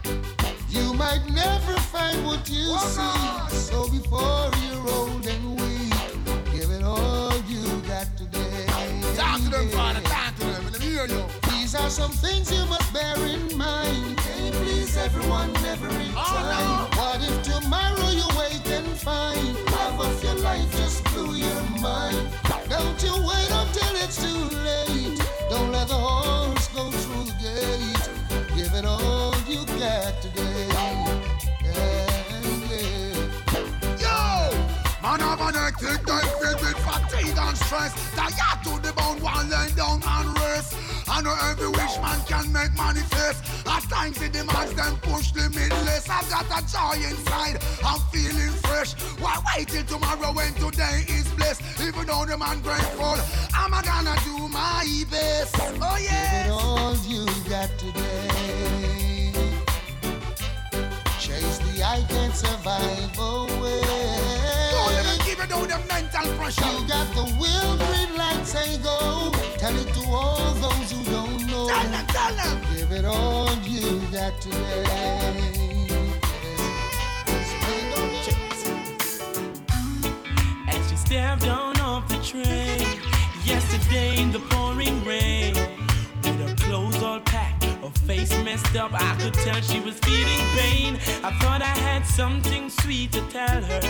You 0.69 0.93
might 0.93 1.23
never 1.29 1.73
find 1.93 2.25
what 2.25 2.49
you 2.49 2.65
oh, 2.67 3.49
seek. 3.49 3.59
So 3.59 3.87
before 3.89 4.51
you're 4.63 4.89
old 4.89 5.25
and 5.25 5.62
to 9.43 9.49
them, 9.49 9.69
Father, 9.69 10.01
talk 10.01 10.35
to 10.35 10.45
them. 10.45 10.63
Let 10.71 10.79
me 10.79 10.87
hear 10.87 11.07
you. 11.07 11.25
These 11.51 11.75
are 11.75 11.89
some 11.89 12.11
things 12.11 12.51
you 12.51 12.65
must 12.65 12.91
bear 12.93 13.15
in 13.25 13.57
mind. 13.57 14.17
Can't 14.17 14.55
please 14.55 14.95
everyone 14.97 15.55
every 15.65 16.07
time. 16.13 16.87
What 16.97 17.21
if 17.21 17.41
tomorrow 17.43 18.09
you 18.09 18.27
wake 18.37 18.65
and 18.67 18.87
find 18.97 19.55
love 19.71 19.99
of 19.99 20.23
your 20.23 20.35
life 20.35 20.69
just 20.77 21.03
blew 21.05 21.35
your 21.35 21.61
mind? 21.81 22.27
Don't 22.69 23.01
you 23.03 23.15
wait 23.29 23.49
until 23.51 23.93
it's 24.03 24.17
too 24.21 24.43
late. 24.63 25.19
Don't 25.49 25.71
let 25.71 25.87
the 25.87 25.95
horse 25.95 26.67
go 26.69 26.89
through 26.91 27.25
the 27.25 27.35
gate. 27.41 28.55
Give 28.55 28.73
it 28.73 28.85
all 28.85 29.35
you 29.47 29.65
got 29.79 30.21
today. 30.21 30.67
Yeah, 30.71 31.19
yeah. 31.65 32.83
Yo! 34.03 34.19
Man 35.01 35.19
have 35.19 35.41
an 35.41 35.53
day 35.79 36.23
filled 36.39 36.61
with 36.61 36.79
fatigue 36.85 37.37
and 37.37 37.57
stress. 37.57 37.93
Tired 38.15 38.63
to 38.63 38.79
the 38.81 38.92
bone, 39.03 39.21
one 39.21 39.49
lay 39.49 39.69
down 39.75 40.01
and 40.03 40.39
rest. 40.39 40.75
I 41.07 41.21
know 41.21 41.35
every 41.49 41.67
wish 41.67 41.95
man 41.99 42.19
can 42.25 42.51
make 42.51 42.73
manifest. 42.75 43.43
At 43.67 43.83
times 43.89 44.21
it 44.21 44.33
demands 44.33 44.73
them 44.73 44.97
push 45.01 45.33
limitless. 45.35 46.09
I've 46.09 46.29
got 46.29 46.45
a 46.45 46.61
joy 46.71 46.95
inside, 47.09 47.57
I'm 47.85 47.99
feeling 48.11 48.53
fresh. 48.63 48.93
Why 49.19 49.41
wait 49.47 49.67
till 49.69 49.83
tomorrow 49.83 50.31
when 50.33 50.53
today 50.53 51.03
is 51.07 51.27
blessed? 51.33 51.61
Even 51.81 52.07
though 52.07 52.25
the 52.25 52.37
man 52.37 52.61
grateful, 52.61 53.17
I'm 53.53 53.71
gonna 53.71 54.15
do 54.23 54.47
my 54.49 55.03
best. 55.09 55.55
Oh 55.59 55.95
Give 55.97 56.05
yeah. 56.05 56.45
it 56.45 56.51
all 56.51 56.95
you 57.05 57.25
got 57.49 57.69
today. 57.77 59.31
Chase 61.19 61.57
the 61.59 61.83
I 61.83 62.01
can't 62.09 62.35
survive 62.35 63.11
oh, 63.17 63.47
away. 63.57 64.12
Don't 65.53 65.69
let 65.69 65.81
me 65.81 65.85
give 65.85 65.85
it 65.85 65.85
all 65.85 65.85
the 65.85 65.87
mental 65.87 66.37
pressure. 66.37 66.65
You 66.65 66.87
got 66.87 67.07
the 67.13 67.23
will, 67.39 67.77
green 67.77 68.17
light, 68.17 68.45
say 68.45 68.77
go. 68.77 69.31
Tell 69.57 69.75
it 69.75 69.87
to 69.93 70.09
all 70.09 70.53
those 70.55 70.91
who 70.91 71.03
don't 71.11 71.45
know. 71.47 71.67
Tell 71.67 71.89
them, 71.91 72.05
tell 72.07 72.33
them. 72.33 72.61
Give 72.75 72.91
it 72.91 73.05
all 73.05 73.53
you 73.63 73.99
got 74.11 74.41
today. 74.41 74.83
As 80.67 80.89
she 80.89 80.95
stepped 80.95 81.47
on 81.47 81.79
off 81.79 82.07
the 82.07 82.17
train 82.23 82.99
yesterday 83.45 84.21
in 84.21 84.31
the 84.31 84.39
pouring 84.49 85.03
rain, 85.05 85.53
with 86.23 86.39
her 86.49 86.55
clothes 86.65 87.03
all 87.03 87.19
packed, 87.19 87.62
her 87.83 87.89
face 88.07 88.31
messed 88.43 88.75
up, 88.75 88.91
I 88.93 89.15
could 89.19 89.33
tell 89.33 89.59
she 89.61 89.79
was 89.81 89.99
feeling 89.99 90.43
pain. 90.57 90.95
I 91.23 91.31
thought 91.41 91.61
I 91.61 91.75
had 91.87 92.05
something 92.05 92.69
sweet 92.69 93.11
to 93.11 93.21
tell 93.29 93.61
her 93.61 93.81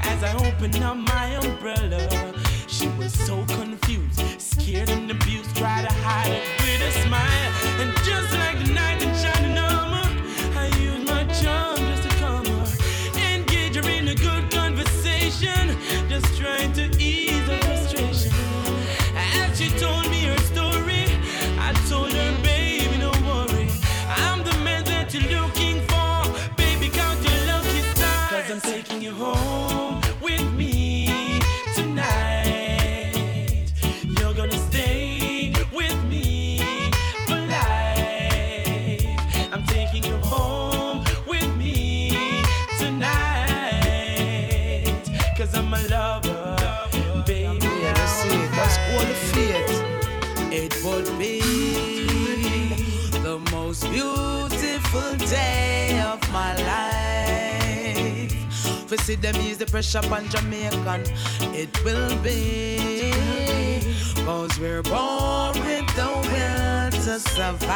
as 0.00 0.24
I 0.24 0.32
opened 0.46 0.82
up 0.82 0.96
my 0.96 1.26
umbrella. 1.36 2.34
She 2.66 2.88
was 2.98 3.12
so 3.12 3.44
confused, 3.46 4.22
scared 4.40 4.88
and 4.88 5.10
abused, 5.10 5.54
tried 5.56 5.86
to 5.86 5.92
hide 5.92 6.32
it 6.32 6.46
with 6.60 6.88
a 6.88 6.92
smile, 7.04 7.52
and 7.80 7.94
just 8.08 8.32
like 8.32 8.58
the 8.64 8.72
night 8.72 9.02
in 9.02 9.14
shining 9.14 9.58
armor, 9.58 10.08
I 10.56 10.66
used 10.80 11.06
my 11.06 11.24
charm 11.40 11.76
just 11.76 12.08
to 12.08 12.16
calm 12.16 12.46
her, 12.46 12.66
engage 13.34 13.76
her 13.76 13.88
in 13.90 14.08
a 14.08 14.14
good 14.14 14.50
conversation, 14.50 15.76
just 16.08 16.38
trying 16.38 16.72
to 16.74 16.95
my 56.36 56.52
life. 56.70 58.32
For 58.88 58.98
see 58.98 59.16
them 59.16 59.36
ease 59.36 59.58
the 59.58 59.66
pressure 59.74 60.04
on 60.16 60.28
Jamaican, 60.28 61.02
it 61.62 61.72
will 61.84 62.14
be. 62.26 63.12
Cause 64.26 64.54
we're 64.60 64.82
born 64.82 65.54
with 65.66 65.88
the 66.00 66.10
will 66.28 66.90
to 67.04 67.14
survive. 67.36 67.66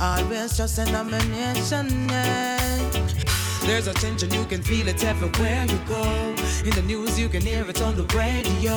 Always 0.00 0.56
just 0.56 0.78
an 0.78 0.92
nomination. 0.92 1.88
There's 3.66 3.88
a 3.88 3.94
tension, 3.94 4.30
you 4.38 4.44
can 4.52 4.62
feel 4.62 4.86
it 4.88 5.04
everywhere 5.04 5.64
you 5.72 5.80
go. 5.96 6.04
In 6.64 6.72
the 6.78 6.84
news, 6.92 7.18
you 7.18 7.28
can 7.28 7.42
hear 7.42 7.64
it 7.72 7.82
on 7.82 7.94
the 8.00 8.06
radio. 8.22 8.76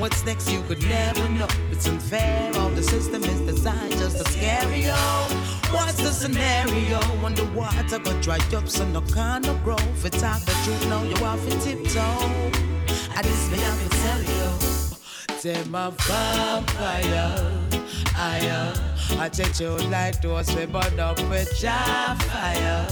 What's 0.00 0.24
next, 0.24 0.50
you 0.50 0.62
could 0.68 0.82
never 0.98 1.28
know. 1.28 1.48
It's 1.72 1.86
unfair, 1.88 2.52
all 2.58 2.70
the 2.70 2.82
system 2.82 3.22
is 3.24 3.40
designed 3.52 3.96
just 4.02 4.16
to 4.18 4.24
scare 4.32 4.72
you. 4.86 5.59
What's 5.72 5.98
the 5.98 6.10
scenario? 6.10 6.98
when 7.22 7.38
Underwater, 7.38 7.98
but 8.00 8.20
dry 8.22 8.38
up, 8.54 8.68
so 8.68 8.84
no 8.86 9.00
kind 9.02 9.46
of 9.46 9.62
grow. 9.62 9.76
For 9.76 10.08
talk 10.08 10.40
the 10.40 10.52
truth, 10.64 10.88
now 10.88 11.02
you 11.04 11.16
off 11.24 11.46
a 11.46 11.50
tiptoe. 11.60 12.00
I 13.16 13.22
just 13.22 13.50
may 13.50 13.58
have 13.58 13.80
to 13.82 13.88
tell 14.02 14.22
you. 14.32 14.70
Take 15.40 15.70
my 15.70 15.90
vampire, 15.90 17.52
I, 18.16 18.74
I 19.18 19.28
you 19.60 19.70
like 19.88 20.20
those 20.20 20.54
we 20.54 20.66
burn 20.66 21.00
up 21.00 21.18
with 21.30 21.62
your 21.62 21.72
fire. 21.72 22.86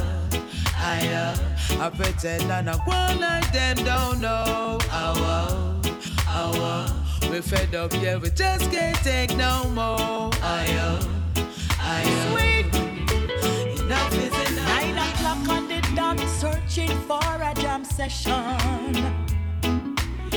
I, 0.80 1.34
I 1.80 1.90
pretend 1.90 2.50
I 2.52 2.62
go 2.62 3.20
like 3.20 3.52
them 3.52 3.76
don't 3.84 4.20
know. 4.20 4.78
Oh, 4.90 5.80
oh, 6.28 6.52
oh. 6.54 7.30
We 7.30 7.40
fed 7.42 7.74
up, 7.74 7.92
yeah, 7.94 8.16
we 8.16 8.30
just 8.30 8.70
can't 8.70 8.96
take 8.98 9.36
no 9.36 9.68
more. 9.74 10.30
I, 10.42 10.66
uh, 10.80 11.04
I, 11.80 12.47
searching 16.68 16.96
for 17.06 17.20
a 17.42 17.54
jam 17.54 17.84
session. 17.84 18.34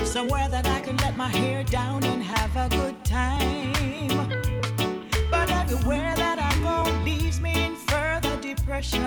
Somewhere 0.05 0.47
that 0.49 0.65
I 0.65 0.79
can 0.79 0.95
let 0.97 1.17
my 1.17 1.27
hair 1.27 1.63
down 1.63 2.03
and 2.03 2.23
have 2.23 2.55
a 2.55 2.69
good 2.69 3.03
time. 3.03 4.29
But 5.29 5.51
everywhere 5.51 6.15
that 6.15 6.39
I 6.39 6.51
go 6.63 6.89
leaves 7.03 7.41
me 7.41 7.65
in 7.65 7.75
further 7.75 8.37
depression. 8.37 9.03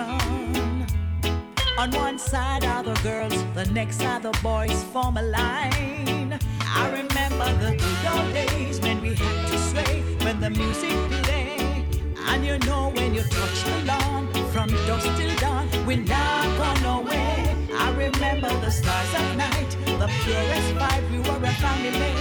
On 1.78 1.90
one 1.92 2.18
side 2.18 2.64
are 2.64 2.82
the 2.82 2.98
girls, 3.02 3.42
the 3.54 3.66
next 3.72 4.02
are 4.02 4.20
the 4.20 4.36
boys 4.42 4.84
form 4.92 5.16
a 5.16 5.22
line. 5.22 6.38
I 6.62 6.90
remember 6.90 7.48
the 7.64 7.72
good 7.76 8.06
old 8.12 8.34
days 8.34 8.80
when 8.80 9.00
we 9.00 9.14
had 9.14 9.48
to 9.48 9.58
sway 9.58 10.02
when 10.24 10.40
the 10.40 10.50
music 10.50 10.96
play. 11.22 11.86
And 12.28 12.44
you 12.44 12.58
know 12.58 12.90
when 12.94 13.14
you 13.14 13.22
touch 13.22 13.64
the 13.64 13.84
lawn 13.86 14.33
from 14.66 14.86
dusk 14.86 15.08
till 15.18 15.36
dawn, 15.36 15.68
we 15.86 15.96
not 15.96 16.46
gone 16.56 16.84
away. 17.00 17.54
I 17.74 17.90
remember 17.90 18.48
the 18.60 18.70
stars 18.70 19.14
at 19.14 19.36
night, 19.36 19.70
the 20.00 20.08
purest 20.22 20.70
vibe, 20.80 21.10
we 21.10 21.18
were 21.18 21.42
a 21.44 21.54
family. 21.64 22.14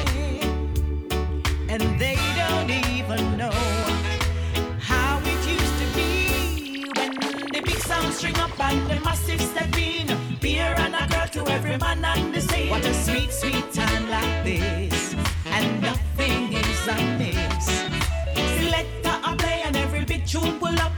And 1.69 1.99
they 1.99 2.17
don't 2.39 2.69
even 2.69 3.37
know 3.37 3.57
how 4.79 5.21
it 5.23 5.41
used 5.57 5.77
to 5.81 5.87
be 5.95 6.83
when 6.97 7.13
the 7.53 7.61
big 7.63 7.79
sound 7.89 8.13
string 8.13 8.37
up 8.37 8.59
and 8.59 8.89
the 8.89 8.99
massive 9.01 9.41
step 9.41 9.77
in. 9.77 10.07
Beer 10.41 10.75
and 10.77 10.95
a 10.95 11.07
girl 11.11 11.27
to 11.35 11.51
every 11.51 11.77
man 11.77 12.03
and 12.03 12.33
the 12.33 12.41
same. 12.41 12.69
What 12.69 12.85
a 12.85 12.93
sweet, 12.93 13.31
sweet 13.31 13.71
time 13.71 14.09
like 14.09 14.43
this, 14.43 15.15
and 15.45 15.81
nothing 15.81 16.53
is 16.53 16.87
amiss. 16.87 17.65
Selector 18.59 19.15
a 19.29 19.35
play 19.37 19.61
and 19.65 19.77
every 19.77 20.03
bit 20.03 20.27
tune 20.27 20.59
pull 20.59 20.77
up. 20.79 20.91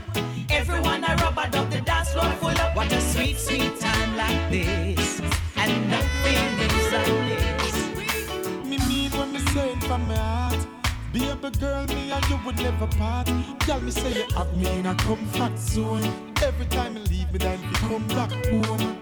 Everyone 0.68 1.04
a 1.04 1.14
rubber 1.22 1.48
dub, 1.48 1.70
the 1.70 1.80
dance 1.80 2.12
floor 2.12 2.28
full 2.40 2.48
up. 2.48 2.74
What 2.74 2.90
a 2.90 3.00
sweet, 3.00 3.38
sweet 3.38 3.78
time 3.78 4.16
like 4.16 4.50
this. 4.50 5.20
And 5.54 5.88
nothing 5.88 6.58
is 6.58 6.92
like 6.92 7.58
this. 7.60 8.64
Me 8.64 8.76
mean 8.88 9.12
when 9.12 9.32
me 9.32 9.38
saying 9.54 9.78
from 9.82 10.08
my 10.08 10.16
heart. 10.16 10.66
Baby 11.12 11.50
girl, 11.60 11.86
me 11.86 12.10
and 12.10 12.28
you 12.28 12.40
would 12.44 12.56
never 12.56 12.88
part. 12.98 13.30
Tell 13.60 13.80
me 13.80 13.92
say 13.92 14.12
you 14.12 14.26
have 14.34 14.56
me 14.56 14.66
in 14.80 14.86
a 14.86 14.94
comfort 14.96 15.56
zone. 15.56 16.02
Every 16.42 16.66
time 16.66 16.96
you 16.96 17.04
leave 17.04 17.32
me, 17.32 17.38
then 17.38 17.60
you 17.62 17.72
come 17.88 18.08
back 18.08 18.32
home. 18.46 18.98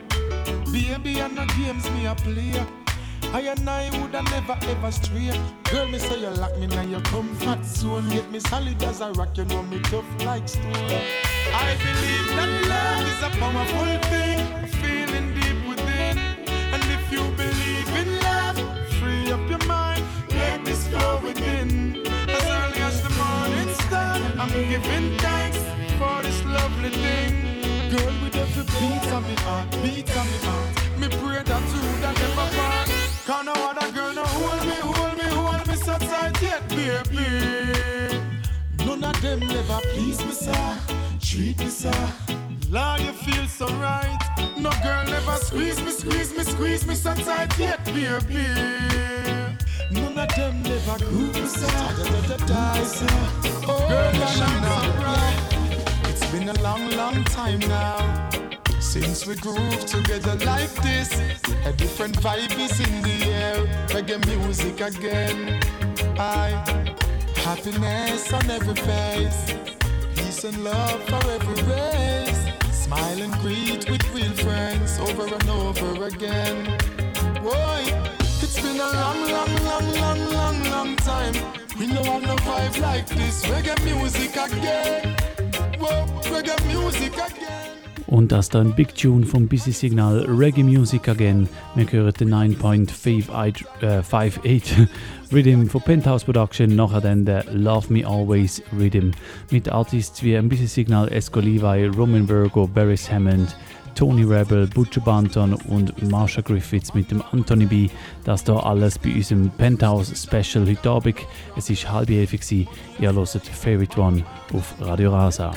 Baby, 0.70 1.20
and 1.20 1.34
the 1.38 1.46
games 1.56 1.90
me 1.92 2.04
a 2.04 2.14
play. 2.14 2.83
I 3.34 3.40
and 3.40 3.68
I 3.68 3.90
woulda 3.98 4.22
never 4.30 4.56
ever 4.62 4.92
stray. 4.92 5.32
Girl, 5.68 5.88
me 5.88 5.98
say 5.98 6.20
you 6.20 6.30
lock 6.30 6.56
me 6.56 6.66
in 6.66 6.88
your 6.88 7.00
comfort 7.00 7.64
zone. 7.64 8.08
Get 8.08 8.30
me 8.30 8.38
solid 8.38 8.80
as 8.84 9.00
a 9.00 9.10
rock, 9.10 9.36
you 9.36 9.44
know 9.46 9.64
me 9.64 9.80
tough 9.90 10.06
like 10.24 10.48
stone. 10.48 10.72
I 11.52 11.74
believe 11.82 12.28
that 12.38 12.52
love 12.70 13.02
is 13.10 13.22
a 13.26 13.30
powerful 13.40 13.92
thing, 14.08 14.38
feeling 14.78 15.34
deep 15.34 15.68
within. 15.68 16.16
And 16.74 16.84
if 16.96 17.10
you 17.10 17.22
believe 17.34 17.88
in 18.02 18.20
love, 18.20 18.56
free 19.00 19.32
up 19.32 19.50
your 19.50 19.66
mind, 19.66 20.04
let 20.30 20.64
this 20.64 20.86
flow 20.86 21.20
within. 21.24 22.06
As 22.28 22.44
early 22.46 22.82
as 22.86 23.02
the 23.02 23.10
morning 23.18 23.74
star, 23.82 24.14
I'm 24.38 24.52
giving 24.70 25.18
thanks 25.18 25.58
for 25.98 26.22
this 26.22 26.38
lovely 26.44 26.90
thing. 26.90 27.34
Girl, 27.90 28.14
with 28.22 28.36
every 28.36 28.62
beat 28.78 29.12
of 29.12 29.26
me 29.26 29.34
heart, 29.42 29.68
beat 29.82 30.08
of 30.20 30.26
me 30.30 30.38
heart, 30.46 31.00
me 31.00 31.08
pray 31.18 31.42
that 31.42 31.62
you 31.74 32.28
part. 32.28 32.33
Cause 33.26 33.46
no 33.46 33.52
other 33.54 33.90
girl 33.92 34.12
no 34.12 34.22
hold 34.22 34.66
me, 34.66 34.74
hold 34.74 35.16
me, 35.16 35.24
hold 35.24 35.66
me 35.66 35.74
so 35.76 35.96
tight 35.96 36.42
yet, 36.42 36.68
baby. 36.68 37.24
None 38.84 39.02
of 39.02 39.22
them 39.22 39.40
never 39.40 39.80
please 39.94 40.22
me, 40.22 40.32
sir. 40.32 40.78
Treat 41.22 41.58
me, 41.58 41.70
sir. 41.70 42.12
Lord, 42.68 43.00
you 43.00 43.12
feel 43.12 43.46
so 43.46 43.66
right. 43.76 44.18
No 44.58 44.70
girl 44.82 45.04
never 45.06 45.36
squeeze 45.36 45.80
me, 45.82 45.90
squeeze 45.90 46.36
me, 46.36 46.44
squeeze 46.44 46.86
me 46.86 46.94
so 46.94 47.14
tight 47.14 47.58
yet, 47.58 47.82
baby. 47.86 48.44
None 49.90 50.18
of 50.18 50.28
them 50.36 50.62
never 50.62 50.98
groove 51.06 51.34
me, 51.34 51.46
sir. 51.46 51.66
Da, 51.66 52.04
da, 52.04 52.36
da, 52.36 52.46
da, 52.46 52.84
sir. 52.84 53.06
Oh, 53.66 53.88
girl, 53.88 54.26
shine 54.26 54.64
so 54.64 55.00
bright. 55.00 56.10
It's 56.10 56.30
been 56.30 56.50
a 56.50 56.62
long, 56.62 56.90
long 56.90 57.24
time 57.24 57.60
now. 57.60 58.53
Since 58.84 59.26
we 59.26 59.34
groove 59.34 59.86
together 59.86 60.36
like 60.44 60.72
this, 60.76 61.10
a 61.64 61.72
different 61.72 62.16
vibe 62.20 62.56
is 62.60 62.78
in 62.78 63.02
the 63.02 63.24
air. 63.32 63.56
Reggae 63.88 64.24
music 64.26 64.80
again. 64.80 65.60
I 66.16 66.50
happiness 67.34 68.32
on 68.32 68.48
every 68.48 68.76
face, 68.76 69.52
peace 70.14 70.44
and 70.44 70.62
love 70.62 71.02
for 71.08 71.28
every 71.28 71.62
race. 71.64 72.42
Smile 72.70 73.22
and 73.22 73.32
greet 73.40 73.90
with 73.90 74.04
real 74.14 74.34
friends 74.44 75.00
over 75.00 75.34
and 75.34 75.48
over 75.48 76.04
again. 76.04 76.64
Boy, 77.42 77.82
it's 78.42 78.60
been 78.60 78.76
a 78.76 78.90
long, 79.02 79.20
long, 79.28 79.54
long, 79.64 79.94
long, 79.94 80.30
long, 80.30 80.64
long 80.70 80.96
time. 80.96 81.34
We 81.80 81.86
know 81.88 82.04
have 82.04 82.22
no 82.22 82.36
vibe 82.36 82.80
like 82.80 83.08
this. 83.08 83.44
Reggae 83.46 83.74
music 83.82 84.36
again. 84.36 85.16
Whoa, 85.80 86.06
reggae 86.30 86.56
music 86.68 87.14
again. 87.14 87.63
Und 88.14 88.30
das 88.30 88.48
da 88.48 88.60
ein 88.60 88.76
Big 88.76 88.94
Tune 88.94 89.26
vom 89.26 89.48
Busy 89.48 89.72
Signal 89.72 90.24
Reggae 90.28 90.62
Music 90.62 91.08
Again. 91.08 91.48
Wir 91.74 91.90
hören 91.90 92.12
den 92.12 92.32
9.58 92.32 93.64
äh, 93.80 94.02
58 94.02 94.86
Rhythm 95.32 95.66
von 95.66 95.82
Penthouse 95.82 96.22
Production, 96.22 96.76
nachher 96.76 97.00
dann 97.00 97.24
der 97.24 97.44
Love 97.52 97.92
Me 97.92 98.06
Always 98.06 98.62
Rhythm 98.78 99.10
mit 99.50 99.68
Artists 99.68 100.22
wie 100.22 100.36
ein 100.36 100.48
Busy 100.48 100.68
Signal, 100.68 101.08
Esco 101.08 101.40
Levi, 101.40 101.86
Roman 101.86 102.28
Virgo, 102.28 102.68
Barris 102.68 103.10
Hammond, 103.10 103.56
Tony 103.96 104.22
Rebel, 104.22 104.68
Butcher 104.68 105.00
Banton 105.00 105.54
und 105.54 106.08
Marsha 106.08 106.40
Griffiths 106.40 106.94
mit 106.94 107.10
dem 107.10 107.20
Anthony 107.32 107.66
B. 107.66 107.88
Das 108.22 108.44
da 108.44 108.60
alles 108.60 108.96
bei 108.96 109.12
unserem 109.12 109.50
Penthouse 109.50 110.12
Special 110.22 110.68
heute 110.68 110.88
Abend. 110.88 111.16
Es 111.56 111.68
war 111.68 111.92
halb 111.92 112.10
elf. 112.10 112.32
Ihr 112.52 112.66
hört 113.00 113.28
Favorite 113.28 114.00
One 114.00 114.22
auf 114.52 114.72
Radio 114.80 115.10
Rasa. 115.10 115.50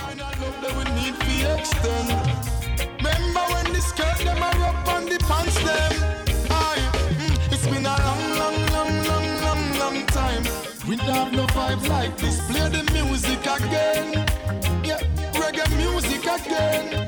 Music 13.18 13.46
again. 13.58 14.14
Yeah, 14.84 15.02
reggae 15.42 15.66
music 15.76 16.22
again. 16.22 17.04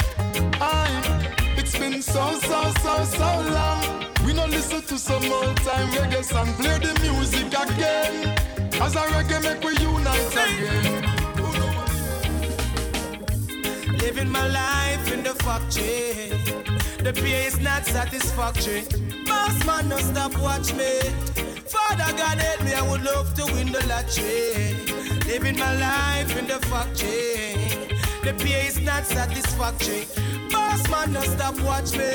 Aye, 0.59 1.55
it's 1.55 1.77
been 1.77 2.01
so, 2.01 2.33
so, 2.49 2.73
so, 2.81 3.03
so 3.03 3.29
long. 3.57 4.05
We 4.25 4.33
don't 4.33 4.49
listen 4.49 4.81
to 4.81 4.97
some 4.97 5.23
old 5.31 5.57
time 5.57 5.87
reggae 5.89 6.23
song. 6.23 6.51
Play 6.55 6.79
the 6.79 6.93
music 7.05 7.47
again. 7.47 8.35
As 8.81 8.95
a 8.95 9.03
reggae 9.13 9.39
make 9.43 9.63
we 9.63 9.73
unite 9.77 10.35
again. 10.45 11.05
Living 13.99 14.31
my 14.31 14.47
life 14.47 15.13
in 15.13 15.21
the 15.21 15.35
factory. 15.45 16.31
The 17.03 17.13
pay 17.13 17.45
is 17.45 17.59
not 17.59 17.85
satisfactory. 17.85 18.81
Boss 19.27 19.63
man, 19.63 19.89
no 19.89 19.97
stop 19.99 20.35
watch 20.39 20.73
me. 20.73 21.01
Father 21.73 22.11
God 22.17 22.39
help 22.39 22.63
me, 22.63 22.73
I 22.73 22.81
would 22.89 23.03
love 23.03 23.35
to 23.35 23.45
win 23.53 23.71
the 23.71 23.85
lottery. 23.85 24.98
Living 25.29 25.59
my 25.59 25.75
life 25.77 26.35
in 26.39 26.47
the 26.47 26.57
factory. 26.71 27.53
The 28.23 28.33
pay 28.43 28.65
is 28.65 28.81
not 28.81 29.05
satisfactory. 29.05 30.07
Boss 30.51 30.89
man, 30.89 31.13
no 31.13 31.21
stop 31.21 31.53
watch 31.61 31.91
me. 31.93 32.09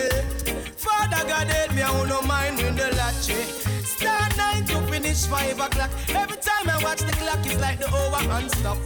Father 0.75 1.23
God 1.29 1.47
help 1.47 1.75
me, 1.77 1.83
I 1.83 1.91
would 1.97 2.09
no 2.09 2.23
mind 2.23 2.57
win 2.57 2.75
the 2.75 2.89
lottery. 2.97 3.45
Start 3.85 4.37
nine 4.37 4.65
to 4.67 4.81
finish 4.91 5.27
five 5.27 5.61
o'clock. 5.61 5.91
Every 6.09 6.39
time 6.39 6.69
I 6.69 6.83
watch 6.83 7.03
the 7.03 7.13
clock, 7.13 7.39
it's 7.47 7.61
like 7.61 7.79
the 7.79 7.89
hour 7.89 8.21
and 8.37 8.51
stop. 8.51 8.79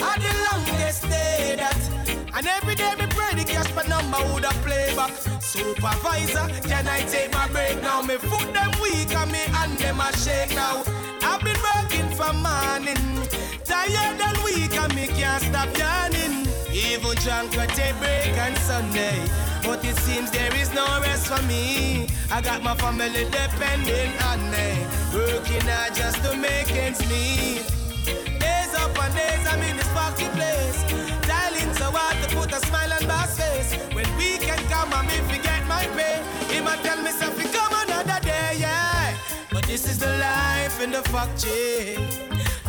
I 0.00 0.16
the 0.24 0.32
longest 0.46 1.02
day 1.10 1.56
that 1.58 2.09
And 2.34 2.46
every 2.46 2.74
day 2.74 2.92
me 2.98 3.06
pray 3.10 3.34
the 3.34 3.44
cash 3.44 3.66
for 3.68 3.86
number 3.88 4.18
would 4.32 4.44
a 4.44 4.52
play 4.62 4.94
back 4.94 5.10
Supervisor, 5.40 6.46
can 6.68 6.86
I 6.86 7.00
take 7.10 7.32
my 7.32 7.48
break 7.48 7.82
now? 7.82 8.02
Me 8.02 8.16
foot 8.16 8.54
them 8.54 8.70
weak 8.80 9.12
and 9.14 9.32
me 9.32 9.38
hand 9.38 9.76
them 9.78 10.00
a 10.00 10.16
shake 10.16 10.54
now. 10.54 10.84
I've 11.22 11.42
been 11.42 11.58
working 11.74 12.08
from 12.14 12.42
morning. 12.42 13.26
Tired 13.64 14.20
and 14.20 14.38
weak 14.44 14.76
and 14.78 14.94
me 14.94 15.08
can't 15.08 15.42
stop 15.42 15.76
yawning. 15.76 16.46
Even 16.72 17.16
drunk 17.16 17.50
take 17.74 17.98
break 17.98 18.38
on 18.38 18.54
Sunday. 18.56 19.18
But 19.64 19.84
it 19.84 19.96
seems 19.96 20.30
there 20.30 20.54
is 20.54 20.72
no 20.72 20.86
rest 21.00 21.26
for 21.26 21.42
me. 21.48 22.06
I 22.30 22.40
got 22.40 22.62
my 22.62 22.76
family 22.76 23.24
depending 23.24 24.12
on 24.30 24.50
me. 24.52 24.86
Working 25.12 25.66
hard 25.66 25.94
just 25.96 26.22
to 26.22 26.36
make 26.36 26.70
ends 26.70 27.00
meet 27.10 27.79
up 28.84 28.98
and 29.04 29.14
days 29.14 29.44
I'm 29.46 29.62
in 29.62 29.76
this 29.76 29.88
party 29.92 30.26
place. 30.36 30.78
Dialing 31.26 31.72
so 31.74 31.88
hard 31.92 32.16
to 32.22 32.36
put 32.36 32.52
a 32.52 32.60
smile 32.66 32.92
on 32.92 33.06
boss 33.06 33.36
face. 33.38 33.74
When 33.94 34.08
weekend 34.16 34.62
come 34.68 34.92
and 34.92 35.06
me 35.08 35.18
forget 35.30 35.66
my 35.66 35.84
pay. 35.96 36.22
He 36.52 36.60
might 36.60 36.82
tell 36.82 37.00
me 37.02 37.10
something 37.10 37.48
come 37.52 37.74
another 37.84 38.20
day, 38.24 38.56
yeah. 38.58 39.16
But 39.52 39.64
this 39.64 39.84
is 39.90 39.98
the 39.98 40.12
life 40.18 40.80
in 40.82 40.90
the 40.92 41.02
factory. 41.14 41.96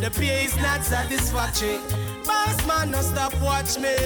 The 0.02 0.10
pay 0.10 0.44
is 0.44 0.56
not 0.56 0.84
satisfactory. 0.84 1.78
Boss 2.26 2.66
man, 2.66 2.90
no 2.90 3.00
stop 3.00 3.34
watch 3.40 3.78
me. 3.78 3.96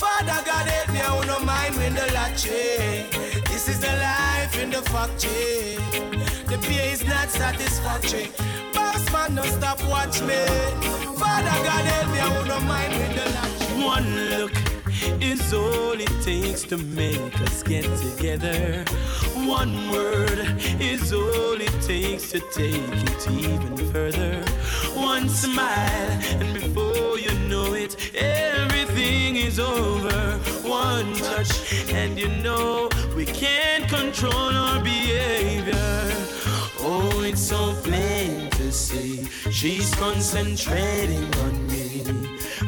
Father 0.00 0.40
God 0.44 0.66
help 0.66 0.88
me, 0.92 1.00
I 1.00 1.10
will 1.14 1.26
no 1.26 1.38
mind 1.40 1.76
win 1.76 1.94
the 1.94 2.06
lottery. 2.14 3.06
This 3.50 3.68
is 3.68 3.78
the 3.80 3.92
life 4.08 4.58
in 4.62 4.70
the 4.70 4.82
factory. 4.82 6.19
The 6.50 6.58
pay 6.58 6.90
is 6.90 7.04
not 7.04 7.30
satisfactory. 7.30 8.28
Boss 8.74 9.12
man, 9.12 9.36
no 9.36 9.44
stop 9.44 9.80
watch 9.84 10.20
me. 10.20 10.34
Father 11.16 11.56
God 11.66 11.84
help 11.84 12.10
me, 12.10 12.18
I 12.18 12.28
will 12.36 12.46
no 12.46 12.60
mind 12.66 12.92
win 12.92 13.14
the 13.14 13.26
lottery. 13.36 13.84
One 13.84 14.30
look 14.30 14.52
is 15.22 15.52
all 15.54 15.92
it 15.92 16.10
takes 16.24 16.62
to 16.64 16.76
make 16.76 17.40
us 17.42 17.62
get 17.62 17.84
together. 17.98 18.84
One 19.46 19.92
word 19.92 20.40
is 20.80 21.12
all 21.12 21.60
it 21.60 21.82
takes 21.82 22.32
to 22.32 22.40
take 22.52 22.74
it 22.74 23.30
even 23.30 23.76
further. 23.92 24.42
One 24.96 25.28
smile, 25.28 26.10
and 26.40 26.52
before 26.52 27.16
you 27.16 27.32
know 27.48 27.74
it, 27.74 27.94
everything 28.12 29.36
is 29.36 29.60
over. 29.60 30.38
One 30.68 31.14
touch, 31.14 31.92
and 31.92 32.18
you 32.18 32.28
know 32.42 32.88
we 33.14 33.24
can't 33.24 33.88
control 33.88 34.34
our 34.34 34.82
behavior. 34.82 36.09
Oh, 36.82 37.22
it's 37.22 37.42
so 37.42 37.74
plain 37.82 38.48
to 38.50 38.72
see 38.72 39.24
she's 39.50 39.94
concentrating 39.96 41.32
on 41.44 41.66
me, 41.66 42.02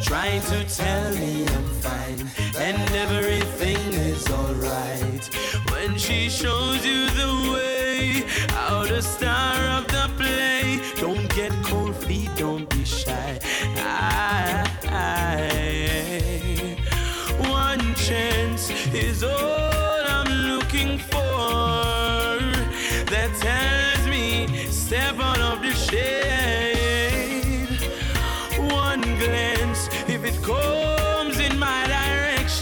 trying 0.03 0.43
to 0.43 0.65
tell 0.65 1.15
me 1.15 1.47
I'm 1.47 1.65
fine 1.81 2.31
and 2.59 2.91
everything 2.95 3.93
is 3.95 4.29
alright. 4.31 5.25
When 5.71 5.97
she 5.97 6.29
shows 6.29 6.85
you 6.85 7.09
the 7.11 7.53
way, 7.55 8.25
out 8.51 8.89
the 8.89 9.01
star 9.01 9.57
of 9.79 9.87
the 9.89 10.11
play, 10.19 10.79
don't 11.01 11.35
get 11.35 11.53
cold 11.65 11.97
feet, 11.97 12.31
don't 12.37 12.69
be 12.69 12.85
shy. 12.85 13.39
I, 13.77 14.67
I, 14.91 16.77
one 17.49 17.95
chance 17.95 18.71
is 18.93 19.25
all 19.25 19.72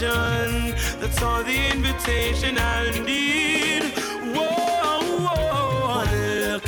That's 0.01 1.21
all 1.21 1.43
the 1.43 1.71
invitation 1.71 2.57
I 2.57 2.89
need. 3.05 3.83
Whoa, 4.33 4.99
whoa. 5.27 6.03
Look, 6.11 6.63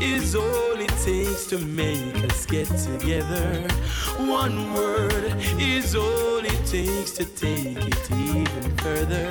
is 0.00 0.34
all 0.34 0.80
it 0.80 0.88
takes 1.04 1.44
to 1.48 1.58
make 1.58 2.16
us 2.24 2.46
get 2.46 2.68
together. 2.68 3.68
One 4.16 4.72
word 4.72 5.34
is 5.58 5.94
all 5.94 6.38
it 6.38 6.64
takes 6.64 7.10
to 7.12 7.26
take 7.26 7.76
it 7.76 8.10
even 8.10 8.74
further. 8.78 9.30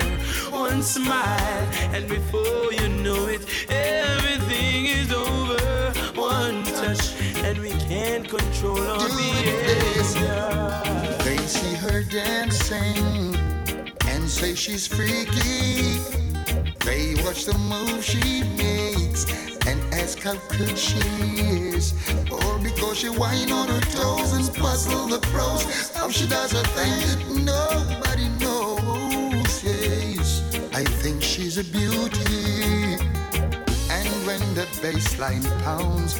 One 0.51 0.83
smile, 0.83 1.67
and 1.95 2.07
before 2.07 2.71
you 2.71 2.89
know 2.89 3.25
it, 3.25 3.43
everything 3.71 4.85
is 4.85 5.11
over. 5.11 5.91
One 6.13 6.63
touch, 6.63 7.15
and 7.37 7.57
we 7.57 7.71
can't 7.89 8.29
control 8.29 8.77
our 8.77 9.09
behavior. 9.09 10.90
See 11.51 11.73
her 11.73 12.01
dancing 12.03 13.35
and 14.07 14.29
say 14.29 14.55
she's 14.55 14.87
freaky. 14.87 15.99
They 16.85 17.13
watch 17.25 17.43
the 17.43 17.57
move 17.69 18.05
she 18.05 18.43
makes 18.55 19.25
and 19.67 19.77
ask 19.93 20.19
how 20.19 20.35
good 20.57 20.77
she 20.77 20.97
is. 21.75 21.93
Or 22.31 22.57
because 22.59 22.99
she 22.99 23.09
whine 23.09 23.51
on 23.51 23.67
her 23.67 23.81
toes 23.91 24.31
and 24.31 24.55
puzzle 24.55 25.07
the 25.07 25.19
pros. 25.33 25.91
How 25.93 26.09
she 26.09 26.25
does 26.25 26.53
her 26.53 26.63
thing 26.77 26.97
that 27.09 27.21
nobody 27.43 28.29
knows. 28.39 29.61
Yes, 29.61 30.41
I 30.73 30.85
think 30.85 31.21
she's 31.21 31.57
a 31.57 31.65
beauty. 31.65 32.95
And 33.91 34.07
when 34.25 34.39
the 34.55 34.65
bass 34.81 35.19
line 35.19 35.43
pounds, 35.63 36.17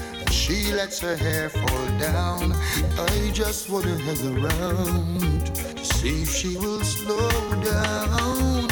she 0.51 0.73
lets 0.73 0.99
her 0.99 1.15
hair 1.15 1.49
fall 1.49 1.87
down. 1.97 2.51
I 2.99 3.31
just 3.33 3.69
wanna 3.69 3.95
hang 3.97 4.37
around 4.37 5.45
to 5.55 5.85
see 5.85 6.23
if 6.23 6.29
she 6.29 6.57
will 6.57 6.83
slow 6.83 7.29
down. 7.63 8.67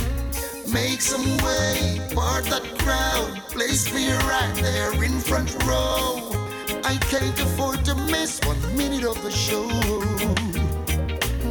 Make 0.74 1.02
some 1.02 1.26
way, 1.38 2.02
part 2.14 2.44
that 2.52 2.66
crowd. 2.80 3.32
Place 3.56 3.94
me 3.94 4.12
right 4.12 4.56
there 4.56 4.92
in 5.04 5.20
front 5.20 5.52
row. 5.64 6.32
I 6.84 6.98
can't 7.12 7.40
afford 7.40 7.86
to 7.86 7.96
miss 7.96 8.42
one 8.44 8.62
minute 8.76 9.06
of 9.06 9.22
the 9.24 9.32
show. 9.32 9.68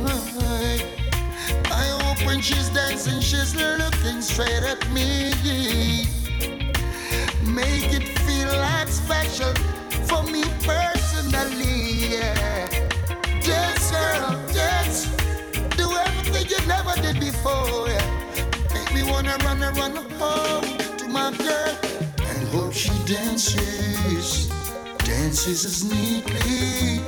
I, 0.05 0.85
I 1.85 1.87
hope 2.03 2.27
when 2.27 2.43
she's 2.43 2.69
dancing, 2.69 3.21
she's 3.21 3.55
looking 3.57 4.21
straight 4.21 4.65
at 4.75 4.83
me. 4.91 5.33
Make 7.47 7.91
it 7.99 8.07
feel 8.27 8.53
like 8.59 8.89
special 8.89 9.55
for 10.09 10.23
me 10.25 10.43
personally. 10.63 12.17
Yeah. 12.17 12.67
Dance, 13.43 13.91
girl, 13.91 14.31
dance. 14.53 15.07
Do 15.77 15.87
everything 16.07 16.47
you 16.53 16.61
never 16.67 16.95
did 17.03 17.21
before. 17.21 17.89
Yeah. 17.89 18.07
Make 18.75 18.91
me 18.95 19.03
wanna 19.11 19.37
run 19.45 19.63
and 19.63 19.77
run 19.77 19.97
home 20.21 20.65
to 20.99 21.09
my 21.09 21.31
girl 21.37 21.77
and 22.31 22.49
hope 22.49 22.73
she 22.73 22.91
dances, 23.07 24.49
dances 25.05 25.65
as 25.65 25.85
neatly. 25.85 27.03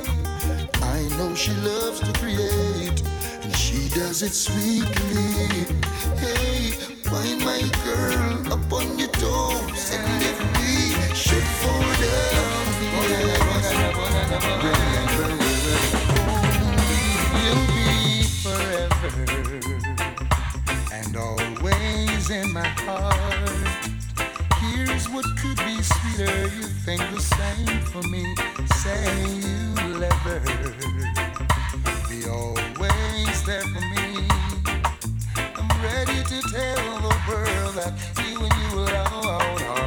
I 0.81 0.99
know 1.17 1.33
she 1.35 1.53
loves 1.69 1.99
to 2.01 2.11
create 2.19 3.01
and 3.43 3.55
she 3.55 3.89
does 3.89 4.21
it 4.21 4.33
sweetly. 4.33 5.65
Hey, 6.23 6.71
find 7.09 7.39
my 7.43 7.61
girl 7.85 8.53
up 8.53 8.73
on 8.73 8.99
your 8.99 9.09
toes 9.09 9.91
and 9.93 10.23
if 10.31 10.37
we 10.57 11.15
should 11.15 11.47
fall 11.61 11.91
down, 12.07 12.80
you'll 17.43 17.67
be 17.75 18.23
forever 18.43 19.11
and 20.91 21.15
always 21.15 22.29
in 22.29 22.51
my 22.53 22.67
heart. 22.85 23.49
Here's 24.59 25.07
what 25.09 25.25
could 25.39 25.57
be 25.57 25.81
sweeter. 25.81 26.47
You 26.55 26.67
think 26.85 27.01
the 27.11 27.21
same 27.21 27.79
for 27.91 28.03
me. 28.09 28.35
Say 28.75 29.03
you'll 29.43 30.03
ever 30.03 30.39
be 32.09 32.27
always 32.29 33.43
there 33.45 33.61
for 33.61 33.81
me. 33.95 34.27
I'm 35.55 35.69
ready 35.81 36.23
to 36.23 36.41
tell 36.49 36.99
the 37.07 37.15
world 37.27 37.75
that 37.75 37.93
you 38.23 38.39
and 38.43 38.53
you 38.61 38.79
alone 38.79 39.80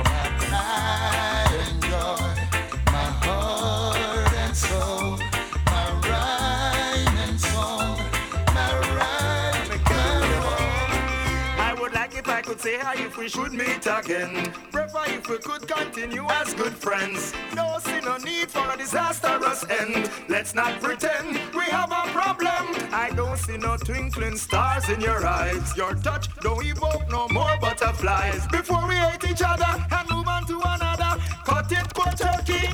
say 12.65 12.78
hi 12.78 12.95
if 12.95 13.19
we 13.19 13.28
should 13.28 13.53
meet 13.53 13.86
again. 13.86 14.51
Prefer 14.73 15.05
if 15.09 15.28
we 15.28 15.36
could 15.36 15.69
continue 15.69 16.24
as 16.31 16.55
good 16.55 16.73
friends. 16.73 17.35
No 17.55 17.77
see 17.81 18.01
no 18.01 18.16
need 18.16 18.51
for 18.51 18.66
a 18.73 18.77
disastrous 18.78 19.66
end. 19.69 20.11
Let's 20.31 20.55
not 20.55 20.81
pretend 20.81 21.39
we 21.55 21.65
have 21.65 21.93
a 21.93 22.05
problem. 22.19 22.62
I 22.91 23.11
don't 23.15 23.36
see 23.36 23.59
no 23.59 23.77
twinkling 23.77 24.39
stars 24.39 24.89
in 24.89 25.03
your 25.03 25.27
eyes. 25.27 25.77
Your 25.77 25.95
touch 25.95 26.35
don't 26.41 26.65
evoke 26.65 27.07
no 27.11 27.28
more 27.28 27.55
butterflies. 27.61 28.47
Before 28.47 28.89
we 28.89 28.95
hate 28.95 29.24
each 29.31 29.43
other 29.43 29.73
and 29.97 30.11
move 30.11 30.27
on 30.27 30.47
to 30.47 30.57
another, 30.65 31.20
cut 31.45 31.70
it 31.70 31.93
quick 31.93 32.16
turkey 32.16 32.65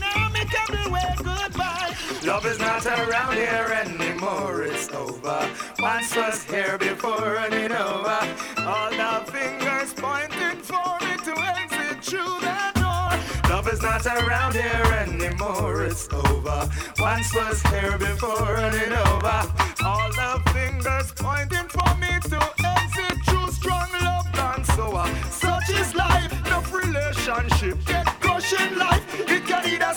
Love 2.31 2.47
is 2.47 2.61
not 2.61 2.87
around 2.87 3.35
here 3.35 3.85
anymore, 3.85 4.63
it's 4.63 4.89
over. 4.93 5.51
Once 5.81 6.15
was 6.15 6.45
here 6.45 6.79
before 6.79 7.19
running 7.19 7.73
over. 7.73 8.21
Uh, 8.57 8.65
all 8.69 8.91
the 8.93 9.33
fingers 9.33 9.93
pointing 9.95 10.63
for 10.63 10.97
me 11.01 11.17
to 11.25 11.35
exit 11.59 12.05
through 12.05 12.39
that 12.41 12.73
door. 12.77 13.51
Love 13.51 13.67
is 13.67 13.83
not 13.83 14.07
around 14.07 14.55
here 14.55 14.95
anymore, 15.03 15.83
it's 15.83 16.09
over. 16.13 16.71
Once 17.01 17.35
was 17.35 17.61
here 17.65 17.99
before 17.99 18.45
running 18.45 18.93
over. 18.93 19.27
Uh, 19.27 19.85
all 19.85 20.09
the 20.11 20.51
fingers 20.53 21.13
pointing 21.17 21.69
for 21.69 21.97
me 21.97 22.13
to 22.31 22.41
exit 22.65 23.19
through 23.27 23.51
strong 23.51 23.91
love 24.03 24.27
and 24.55 24.65
so 24.67 24.95
on. 24.95 25.13
Such 25.33 25.69
is 25.71 25.97
life, 25.97 26.33
no 26.45 26.61
relationship 26.71 27.77
get 27.87 28.07
crushed 28.21 28.53
in 28.53 28.79
life. 28.79 29.03
It 29.29 29.45
can 29.47 29.67
either 29.67 29.90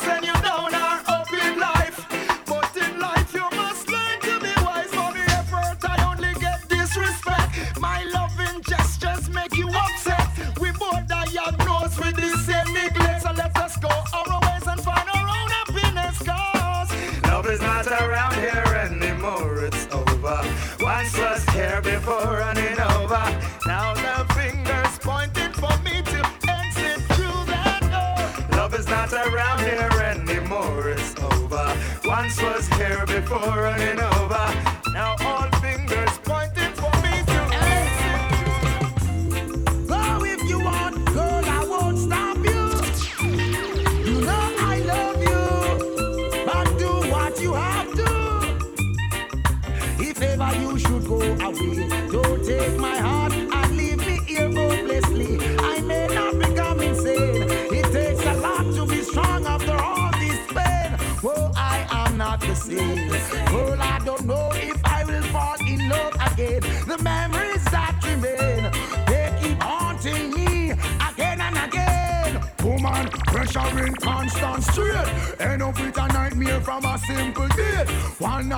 with 12.04 12.16
the 12.16 12.38
same 12.46 12.74
neglect. 12.74 13.22
So 13.24 13.32
let 13.32 13.56
us 13.58 13.78
go 13.78 13.90
our 13.90 14.40
ways 14.46 14.68
and 14.68 14.82
find 14.82 15.08
our 15.16 15.28
own 15.38 15.50
happiness. 15.58 16.18
Cause 16.20 16.90
love 17.24 17.48
is 17.48 17.62
not 17.62 17.88
around 17.88 18.36
here 18.36 18.70
anymore. 18.86 19.66
It's 19.66 19.88
over. 19.92 20.40
Once 20.82 21.18
was 21.18 21.44
here 21.50 21.82
before 21.82 22.38
running 22.44 22.80
over. 22.98 23.24
Now 23.66 23.94
the 23.94 24.34
fingers 24.34 24.94
pointing 25.00 25.54
for 25.54 25.76
me 25.86 26.02
to 26.14 26.20
exit 26.48 27.00
through 27.16 27.42
that 27.54 27.82
door. 27.94 28.58
Love 28.58 28.74
is 28.76 28.88
not 28.88 29.14
around 29.14 29.60
here 29.60 29.92
anymore. 30.14 30.90
It's 30.90 31.16
over. 31.22 31.66
Once 32.06 32.42
was 32.42 32.68
here 32.80 33.06
before 33.06 33.64
running 33.68 34.00
over. 34.00 34.23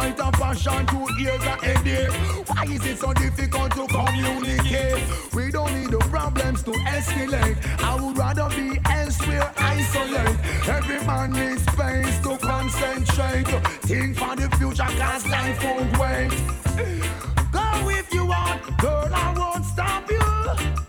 point 0.06 0.20
of 0.20 0.34
passion, 0.34 0.86
to 0.88 1.08
ears 1.20 1.42
are 1.42 1.58
headache. 1.58 2.14
Why 2.48 2.64
is 2.66 2.86
it 2.86 2.98
so 2.98 3.14
difficult 3.14 3.72
to 3.74 3.88
communicate? 3.88 5.02
We 5.34 5.52
don't 5.52 5.74
need 5.74 5.92
the 5.92 6.00
problems 6.10 6.64
to 6.64 6.72
escalate. 6.72 7.58
I 7.82 7.96
would 8.02 8.18
rather 8.18 8.50
be 8.50 8.80
elsewhere, 8.90 9.52
isolate. 9.58 10.38
Every 10.68 11.00
man 11.06 11.32
needs 11.32 11.64
space 11.64 12.20
to 12.22 12.38
concentrate. 12.38 13.48
Think 13.88 14.18
for 14.18 14.36
the 14.36 14.48
future, 14.58 14.92
cause 15.00 15.28
life 15.28 15.64
won't 15.64 15.98
wait. 15.98 16.32
Go 17.52 17.90
if 17.90 18.14
you 18.14 18.26
want, 18.26 18.62
girl, 18.78 19.10
I 19.12 19.34
won't 19.38 19.66
stop 19.66 20.10
you. 20.12 20.85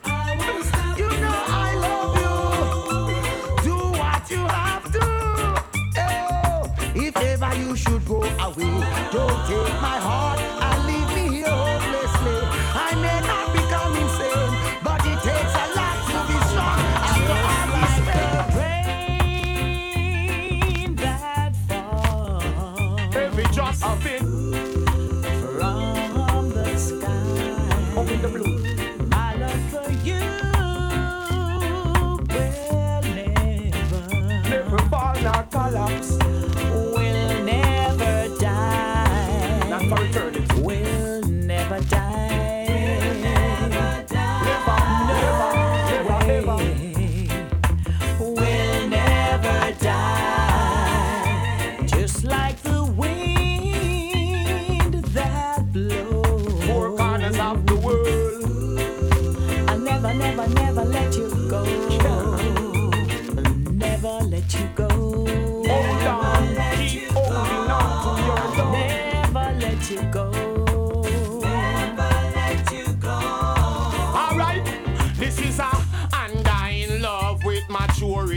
Don't 9.16 9.46
take 9.46 9.80
my 9.80 9.96
heart 9.96 10.55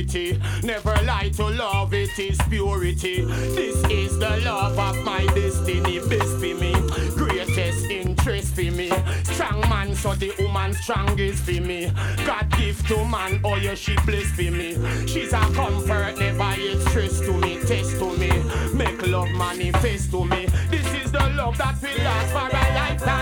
Never 0.09 0.95
lie 1.05 1.29
to 1.35 1.49
love, 1.49 1.93
it 1.93 2.17
is 2.17 2.39
purity. 2.49 3.25
This 3.53 3.75
is 3.91 4.17
the 4.17 4.41
love 4.43 4.79
of 4.79 4.97
my 5.03 5.23
destiny, 5.35 5.99
best 5.99 6.37
for 6.37 6.55
me. 6.55 6.73
Greatest 7.15 7.85
interest 7.85 8.55
for 8.55 8.71
me. 8.71 8.89
Strong 9.23 9.61
man, 9.69 9.93
so 9.93 10.15
the 10.15 10.33
woman 10.39 10.73
strongest 10.73 11.43
for 11.43 11.61
me. 11.61 11.91
God 12.25 12.49
give 12.57 12.87
to 12.87 13.05
man, 13.05 13.39
oh 13.43 13.57
yeah, 13.57 13.75
she 13.75 13.95
blessed 13.97 14.33
for 14.33 14.49
me. 14.49 14.73
She's 15.05 15.31
a 15.31 15.41
comfort, 15.53 16.17
never 16.17 16.59
yet 16.59 16.79
stress 16.89 17.19
to 17.19 17.33
me, 17.33 17.59
test 17.59 17.99
to 17.99 18.17
me. 18.17 18.31
Make 18.73 19.05
love 19.05 19.29
manifest 19.29 20.09
to 20.09 20.25
me. 20.25 20.47
This 20.71 20.91
is 20.95 21.11
the 21.11 21.29
love 21.37 21.55
that 21.59 21.79
will 21.83 22.03
last 22.03 22.31
for 22.31 22.57
a 22.57 22.73
lifetime. 22.73 23.18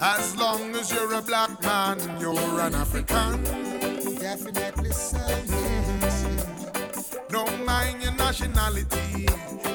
As 0.00 0.36
long 0.36 0.76
as 0.76 0.92
you're 0.92 1.12
a 1.14 1.22
black 1.22 1.60
man, 1.62 1.98
you're 2.20 2.60
an 2.60 2.74
African. 2.74 3.42
Definitely 4.14 4.90
so. 4.90 5.18
Don't 7.28 7.64
mind 7.66 8.02
your 8.02 8.12
nationality. 8.12 9.26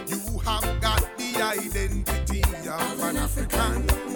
You 0.08 0.40
have 0.46 0.82
got 0.82 1.02
the 1.18 1.42
identity 1.42 2.42
of 2.70 3.04
an 3.04 3.18
African. 3.18 4.13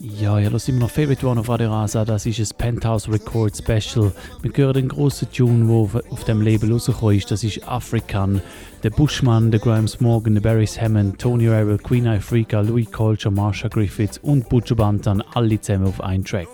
Ja, 0.00 0.50
das 0.50 0.64
sind 0.64 0.76
wir 0.76 0.80
noch 0.80 0.90
Favorite 0.90 1.26
One 1.26 1.40
auf 1.40 1.48
Radio 1.48 1.70
Rasa. 1.70 2.04
Das 2.04 2.24
ist 2.24 2.38
ein 2.38 2.56
Penthouse 2.56 3.08
Record 3.08 3.56
Special. 3.56 4.12
Wir 4.40 4.52
hören 4.54 4.74
den 4.74 4.88
grossen 4.88 5.30
Tune, 5.30 5.66
der 5.66 5.74
auf, 5.74 5.94
auf 6.10 6.24
dem 6.24 6.40
Label 6.40 6.72
rausgekommen 6.72 7.16
ist. 7.16 7.30
Das 7.30 7.44
ist 7.44 7.68
African. 7.68 8.40
Der 8.82 8.90
Bushman, 8.90 9.50
der 9.50 9.60
Grimes 9.60 10.00
Morgan, 10.00 10.34
der 10.34 10.40
Barry's 10.40 10.80
Hammond, 10.80 11.20
Tony 11.20 11.48
Rebel, 11.48 11.78
Queen 11.78 12.06
Africa, 12.06 12.60
Louis 12.60 12.90
Culture, 12.90 13.34
Marsha 13.34 13.68
Griffiths 13.68 14.18
und 14.18 14.48
Butcher 14.48 14.76
Bantan. 14.76 15.22
Alle 15.34 15.60
zusammen 15.60 15.88
auf 15.88 16.00
einen 16.00 16.24
Track. 16.24 16.48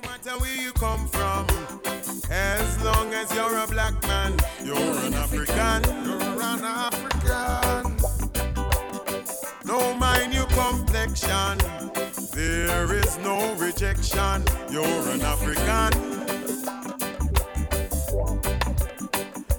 matter 4.64 5.03
complexion, 11.04 11.58
there 12.32 12.94
is 12.94 13.18
no 13.18 13.54
rejection. 13.56 14.42
You're 14.70 15.08
an 15.10 15.20
African. 15.20 15.92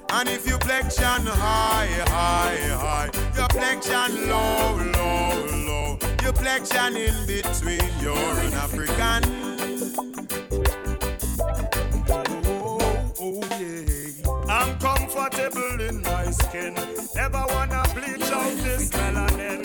And 0.10 0.30
if 0.30 0.48
you 0.48 0.58
flexion 0.58 1.26
high, 1.26 1.88
high, 2.08 2.58
high, 2.84 3.10
your 3.36 3.48
flexion 3.50 4.28
low, 4.28 4.76
low, 4.96 5.46
low, 5.68 6.00
your 6.24 6.34
flexion 6.34 6.98
in 6.98 7.28
between, 7.28 7.92
you're 8.02 8.40
an 8.40 8.54
African. 8.54 9.46
Comfortable 15.16 15.82
in 15.82 16.02
my 16.02 16.30
skin. 16.32 16.74
Never 17.16 17.44
wanna 17.50 17.84
bleach 17.94 18.30
out 18.32 18.56
this 18.64 18.90
melanin. 18.90 19.64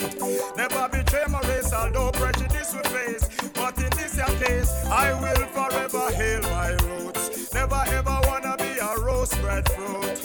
Never 0.55 0.87
betray 0.89 1.25
my 1.29 1.41
race, 1.41 1.73
although 1.73 2.11
prejudice 2.11 2.73
will 2.73 2.89
face. 2.95 3.27
But 3.53 3.77
in 3.77 3.89
this 3.97 4.15
your 4.15 4.33
case, 4.39 4.71
I 4.85 5.13
will 5.21 5.45
forever 5.55 6.11
hail 6.15 6.41
my 6.43 6.69
roots. 6.83 7.53
Never 7.53 7.83
ever 7.87 8.17
wanna 8.27 8.55
be 8.57 8.71
a 8.79 8.91
rose 9.05 9.33
bred 9.41 9.67
fruit. 9.71 10.19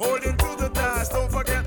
Holding 0.00 0.36
to 0.36 0.56
the 0.62 0.70
task, 0.72 1.12
don't 1.12 1.30
forget 1.30 1.59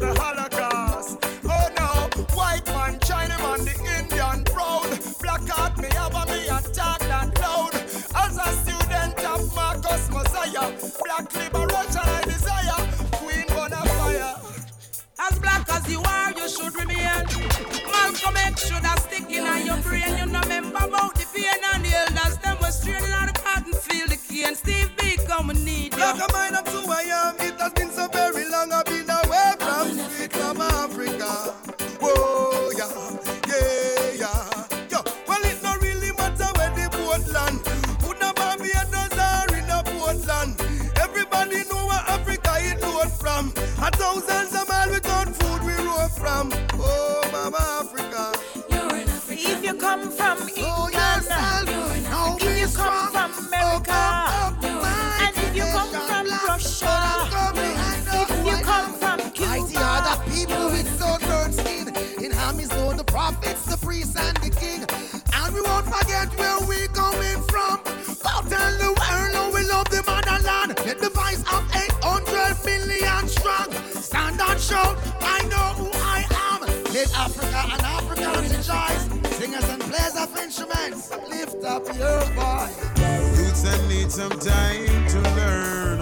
As 15.84 15.91
you 15.91 16.01
are, 16.01 16.31
you 16.31 16.47
should 16.47 16.76
remain. 16.76 16.97
Malcolm 17.91 18.38
X 18.38 18.68
should 18.68 18.84
have 18.85 18.99
stick 18.99 19.30
in 19.30 19.65
your 19.65 19.77
brain. 19.77 20.18
You 20.18 20.26
know, 20.27 20.39
remember 20.41 20.77
about 20.77 21.15
the 21.15 21.26
pain 21.34 21.60
and 21.73 21.84
the 21.84 21.93
elders. 21.93 22.38
Them 22.38 22.57
was 22.61 22.80
straining 22.80 23.11
on 23.11 23.27
the 23.27 23.34
cotton 23.34 23.73
field, 23.73 24.10
the 24.10 24.18
cane. 24.18 24.55
Steve 24.55 24.91
Biko, 24.95 25.45
we 25.47 25.53
need 25.64 25.93
you. 25.93 25.99
Like 25.99 26.15
a 26.15 26.31
mind 26.31 26.55
up 26.55 26.65
to 26.65 26.85
I 26.89 27.01
am. 27.11 27.35
It 27.47 27.60
has 27.60 27.73
been 27.73 27.91
so 27.91 28.07
very 28.07 28.49
long. 28.49 28.72
I've 28.72 28.85
been 28.85 29.02
priest 63.94 64.18
and 64.18 64.38
the 64.38 64.49
king. 64.49 64.82
And 65.38 65.53
we 65.53 65.61
won't 65.61 65.86
forget 65.86 66.28
where 66.40 66.60
we 66.70 66.88
coming 67.02 67.41
from. 67.52 67.78
Go 68.26 68.34
tell 68.49 68.74
the 68.84 68.90
world 68.99 69.34
how 69.38 69.48
we 69.53 69.61
love 69.74 69.90
the 69.95 70.02
motherland. 70.10 70.72
Let 70.88 70.98
the 70.99 71.11
voice 71.22 71.44
of 71.56 71.64
800 71.76 72.57
million 72.65 73.28
strong 73.28 73.70
stand 74.02 74.41
and 74.41 74.60
shout. 74.60 74.98
I 75.22 75.40
know 75.52 75.70
who 75.80 75.90
I 75.94 76.20
am. 76.49 76.60
Let 76.95 77.10
Africa 77.26 77.61
and 77.74 77.82
Africa 77.98 78.30
rejoice. 78.41 79.03
Singers 79.38 79.68
and 79.70 79.82
players 79.90 80.15
of 80.24 80.30
instruments, 80.38 81.11
lift 81.30 81.64
up 81.64 81.86
your 82.02 82.22
voice. 82.38 82.78
Roots 83.38 83.61
that 83.64 83.82
need 83.90 84.11
some 84.11 84.38
time 84.53 85.07
to 85.14 85.20
learn. 85.38 85.99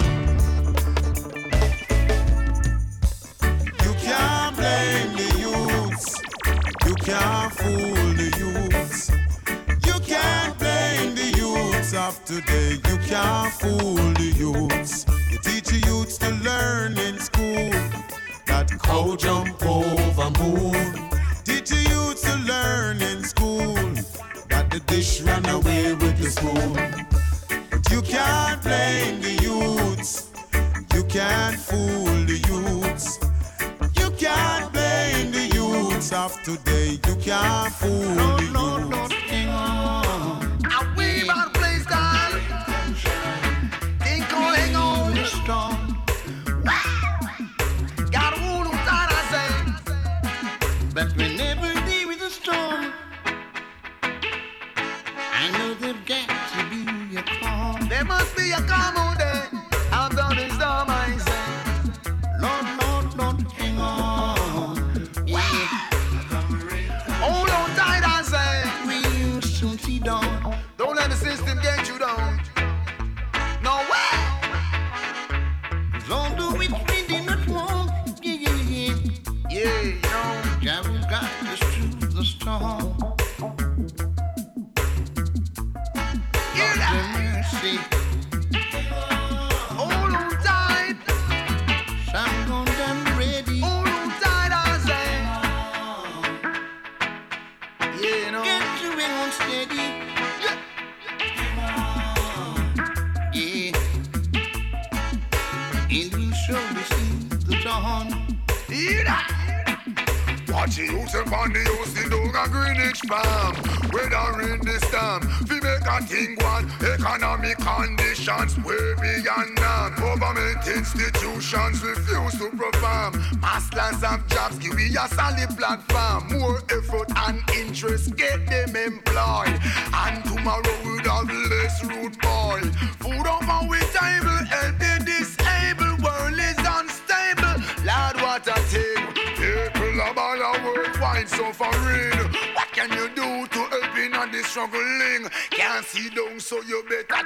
You 3.84 3.94
can't 4.06 4.56
blame 4.56 5.16
me 5.16 5.31
can't 7.04 7.52
fool 7.54 8.14
the 8.14 8.30
youths. 8.38 9.10
You 9.86 10.00
can't 10.02 10.58
blame 10.60 11.16
the 11.16 11.34
youths 11.36 11.94
of 11.94 12.24
today. 12.26 12.74
You 12.88 12.98
can't 13.08 13.52
fool 13.54 13.96
the 13.96 14.34
youths. 14.38 15.06
You 15.32 15.38
teach 15.40 15.70
the 15.70 15.82
youths 15.88 16.18
to 16.20 16.30
learn 16.30 16.98
in 16.98 17.18
school 17.18 17.72
that 18.46 18.70
cow 18.84 19.16
jump 19.16 19.66
over 19.66 20.30
moon. 20.40 21.10
Teach 21.44 21.70
the 21.70 21.82
youths 21.90 22.22
to 22.22 22.36
learn 22.46 23.02
in 23.02 23.24
school 23.24 23.74
that 24.50 24.70
the 24.70 24.80
dish 24.86 25.22
ran 25.22 25.46
away 25.48 25.94
with 25.94 26.18
the 26.20 26.30
spoon. 26.30 26.74
But 27.72 27.90
you 27.90 28.02
can't 28.04 28.62
blame 28.62 29.22
the 29.22 29.34
youths. 29.42 30.30
You 30.94 31.04
can't 31.06 31.58
fool 31.58 32.06
the 32.26 32.38
youths. 32.48 33.18
You 33.98 34.12
can't 34.12 34.81
of 36.10 36.42
today, 36.42 37.00
you 37.06 37.16
can't 37.18 37.72
fool 37.74 37.92
no, 37.92 38.38
no, 38.48 38.78
no, 38.78 40.01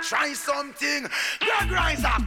try 0.01 0.33
something. 0.33 1.07
Your 1.41 1.71
rise 1.71 2.03
up. 2.03 2.24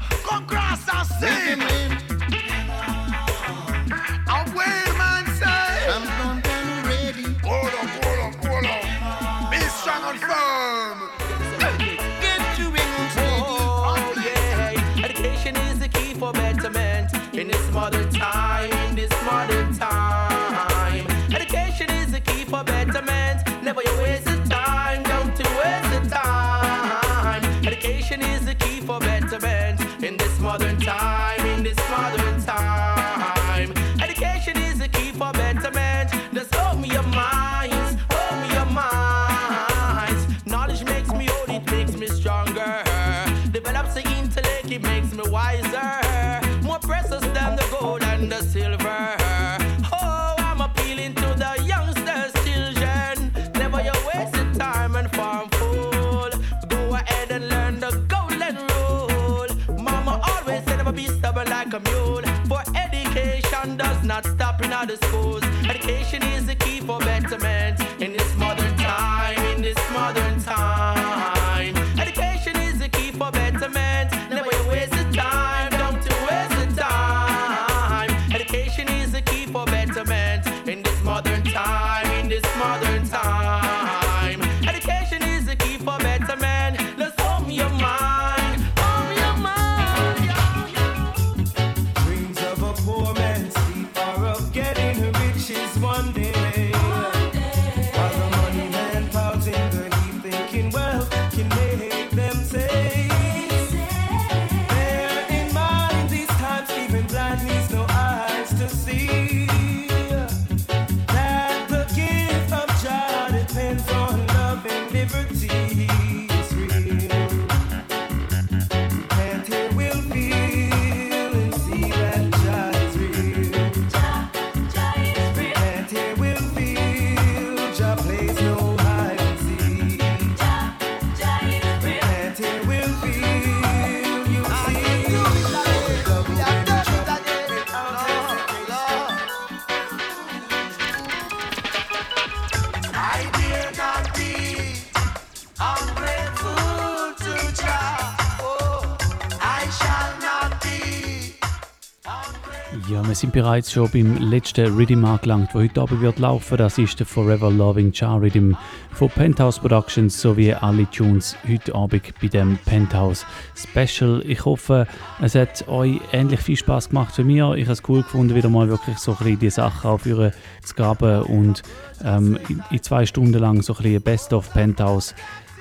Bereits 153.43 153.71
schon 153.71 153.89
beim 153.93 154.17
letzten 154.17 154.75
Rhythm 154.75 155.05
angelangt, 155.05 155.55
der 155.55 155.61
heute 155.61 155.81
Abend 155.81 156.01
wird 156.01 156.19
laufen. 156.19 156.59
Das 156.59 156.77
ist 156.77 156.99
der 156.99 157.07
Forever 157.07 157.53
Loving 157.53 157.93
Char 157.93 158.21
Rhythm 158.21 158.55
von 158.91 159.09
Penthouse 159.11 159.61
Productions 159.61 160.21
sowie 160.21 160.53
alle 160.55 160.91
Tunes 160.91 161.37
heute 161.49 161.73
Abend 161.73 162.03
bei 162.21 162.27
dem 162.27 162.59
Penthouse 162.67 163.25
Special. 163.55 164.25
Ich 164.27 164.45
hoffe, 164.45 164.89
es 165.23 165.37
hat 165.37 165.69
euch 165.69 166.01
ähnlich 166.11 166.41
viel 166.41 166.57
Spaß 166.57 166.89
gemacht 166.89 167.17
wie 167.17 167.23
mir. 167.23 167.55
Ich 167.55 167.67
habe 167.67 167.75
es 167.75 167.83
cool 167.89 168.03
gefunden, 168.03 168.35
wieder 168.35 168.49
mal 168.49 168.69
wirklich 168.69 168.99
so 168.99 169.13
ein 169.13 169.19
bisschen 169.19 169.39
die 169.39 169.51
Sachen 169.51 169.89
aufführen 169.89 170.33
zu 170.65 170.75
graben 170.75 171.23
und 171.23 171.63
ähm, 172.05 172.41
in, 172.71 172.83
zwei 172.83 173.07
Stunden 173.07 173.39
lang 173.39 173.63
so 173.63 173.73
ein 173.75 173.83
bisschen 173.85 174.03
Best 174.03 174.33
of 174.33 174.53
Penthouse 174.53 175.15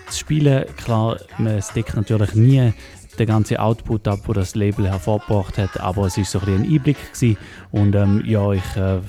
zu 0.10 0.18
spielen. 0.18 0.66
Klar, 0.78 1.18
man 1.38 1.62
deckt 1.76 1.95
natürlich 1.95 2.34
nie 2.34 2.74
den 3.19 3.27
ganzen 3.27 3.57
Output 3.57 4.07
ab, 4.07 4.19
wo 4.26 4.34
das 4.34 4.56
Label 4.56 4.88
hervorgebracht 4.88 5.57
hat, 5.57 5.80
aber 5.80 6.06
es 6.06 6.18
ist 6.18 6.31
so 6.31 6.39
ein, 6.39 6.64
ein 6.64 6.64
Einblick 6.64 6.98
gewesen. 7.14 7.38
und 7.72 7.95
ähm, 7.95 8.23
ja, 8.26 8.52
ich 8.52 8.76
äh, 8.76 8.99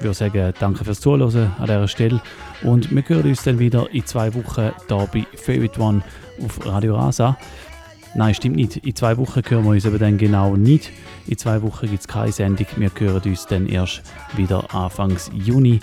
würde 0.00 0.14
sagen, 0.14 0.52
danke 0.58 0.84
fürs 0.84 1.00
Zuhören 1.00 1.52
an 1.58 1.66
dieser 1.66 1.88
Stelle 1.88 2.20
und 2.62 2.90
wir 2.94 3.02
hören 3.06 3.28
uns 3.28 3.42
dann 3.42 3.58
wieder 3.58 3.88
in 3.92 4.04
zwei 4.06 4.34
Wochen 4.34 4.70
hier 4.88 5.08
bei 5.12 5.26
Favorite 5.36 5.80
One 5.80 6.02
auf 6.42 6.64
Radio 6.66 6.96
Rasa. 6.96 7.36
Nein, 8.16 8.34
stimmt 8.34 8.56
nicht. 8.56 8.76
In 8.76 8.94
zwei 8.94 9.16
Wochen 9.16 9.42
hören 9.48 9.64
wir 9.64 9.70
uns 9.70 9.86
aber 9.86 9.98
dann 9.98 10.18
genau 10.18 10.56
nicht. 10.56 10.92
In 11.26 11.36
zwei 11.36 11.60
Wochen 11.62 11.88
gibt 11.88 12.00
es 12.00 12.08
keine 12.08 12.30
Sendung. 12.30 12.66
Wir 12.76 12.90
hören 12.96 13.22
uns 13.24 13.46
dann 13.46 13.66
erst 13.66 14.02
wieder 14.36 14.72
Anfangs 14.72 15.30
Juni. 15.34 15.80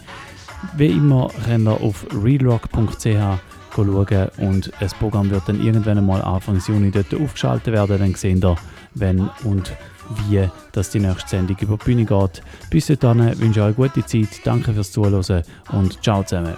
Wie 0.78 0.88
immer 0.88 1.30
könnt 1.46 1.68
ihr 1.68 1.82
auf 1.82 2.06
realrock.ch 2.24 3.40
schauen 3.76 4.30
und 4.38 4.72
das 4.80 4.94
Programm 4.94 5.30
wird 5.30 5.44
dann 5.48 5.62
irgendwann 5.62 5.98
einmal 5.98 6.22
Anfang 6.22 6.62
Juni 6.66 6.92
dort 6.92 7.14
aufgeschaltet 7.14 7.74
werden. 7.74 8.00
Dann 8.00 8.16
sehen 8.16 8.42
ihr, 8.44 8.56
wenn 8.96 9.30
und 9.44 9.72
wie 10.28 10.50
dass 10.72 10.90
die 10.90 11.00
nächste 11.00 11.30
Sendung 11.30 11.58
über 11.60 11.78
die 11.78 11.86
Bühne 11.86 12.06
geht. 12.06 12.42
Bis 12.70 12.88
dahin 12.88 13.40
wünsche 13.40 13.60
ich 13.60 13.66
euch 13.66 13.76
gute 13.76 14.06
Zeit, 14.06 14.42
danke 14.44 14.74
fürs 14.74 14.92
Zuhören 14.92 15.44
und 15.72 16.04
ciao 16.04 16.24
zusammen. 16.24 16.56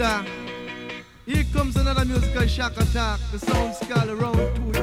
Here 0.00 1.44
comes 1.52 1.76
another 1.76 2.06
musical 2.06 2.46
shock 2.46 2.72
attack. 2.78 3.20
The 3.32 3.38
sounds 3.38 3.76
skull 3.80 4.10
around 4.10 4.38
two 4.56 4.79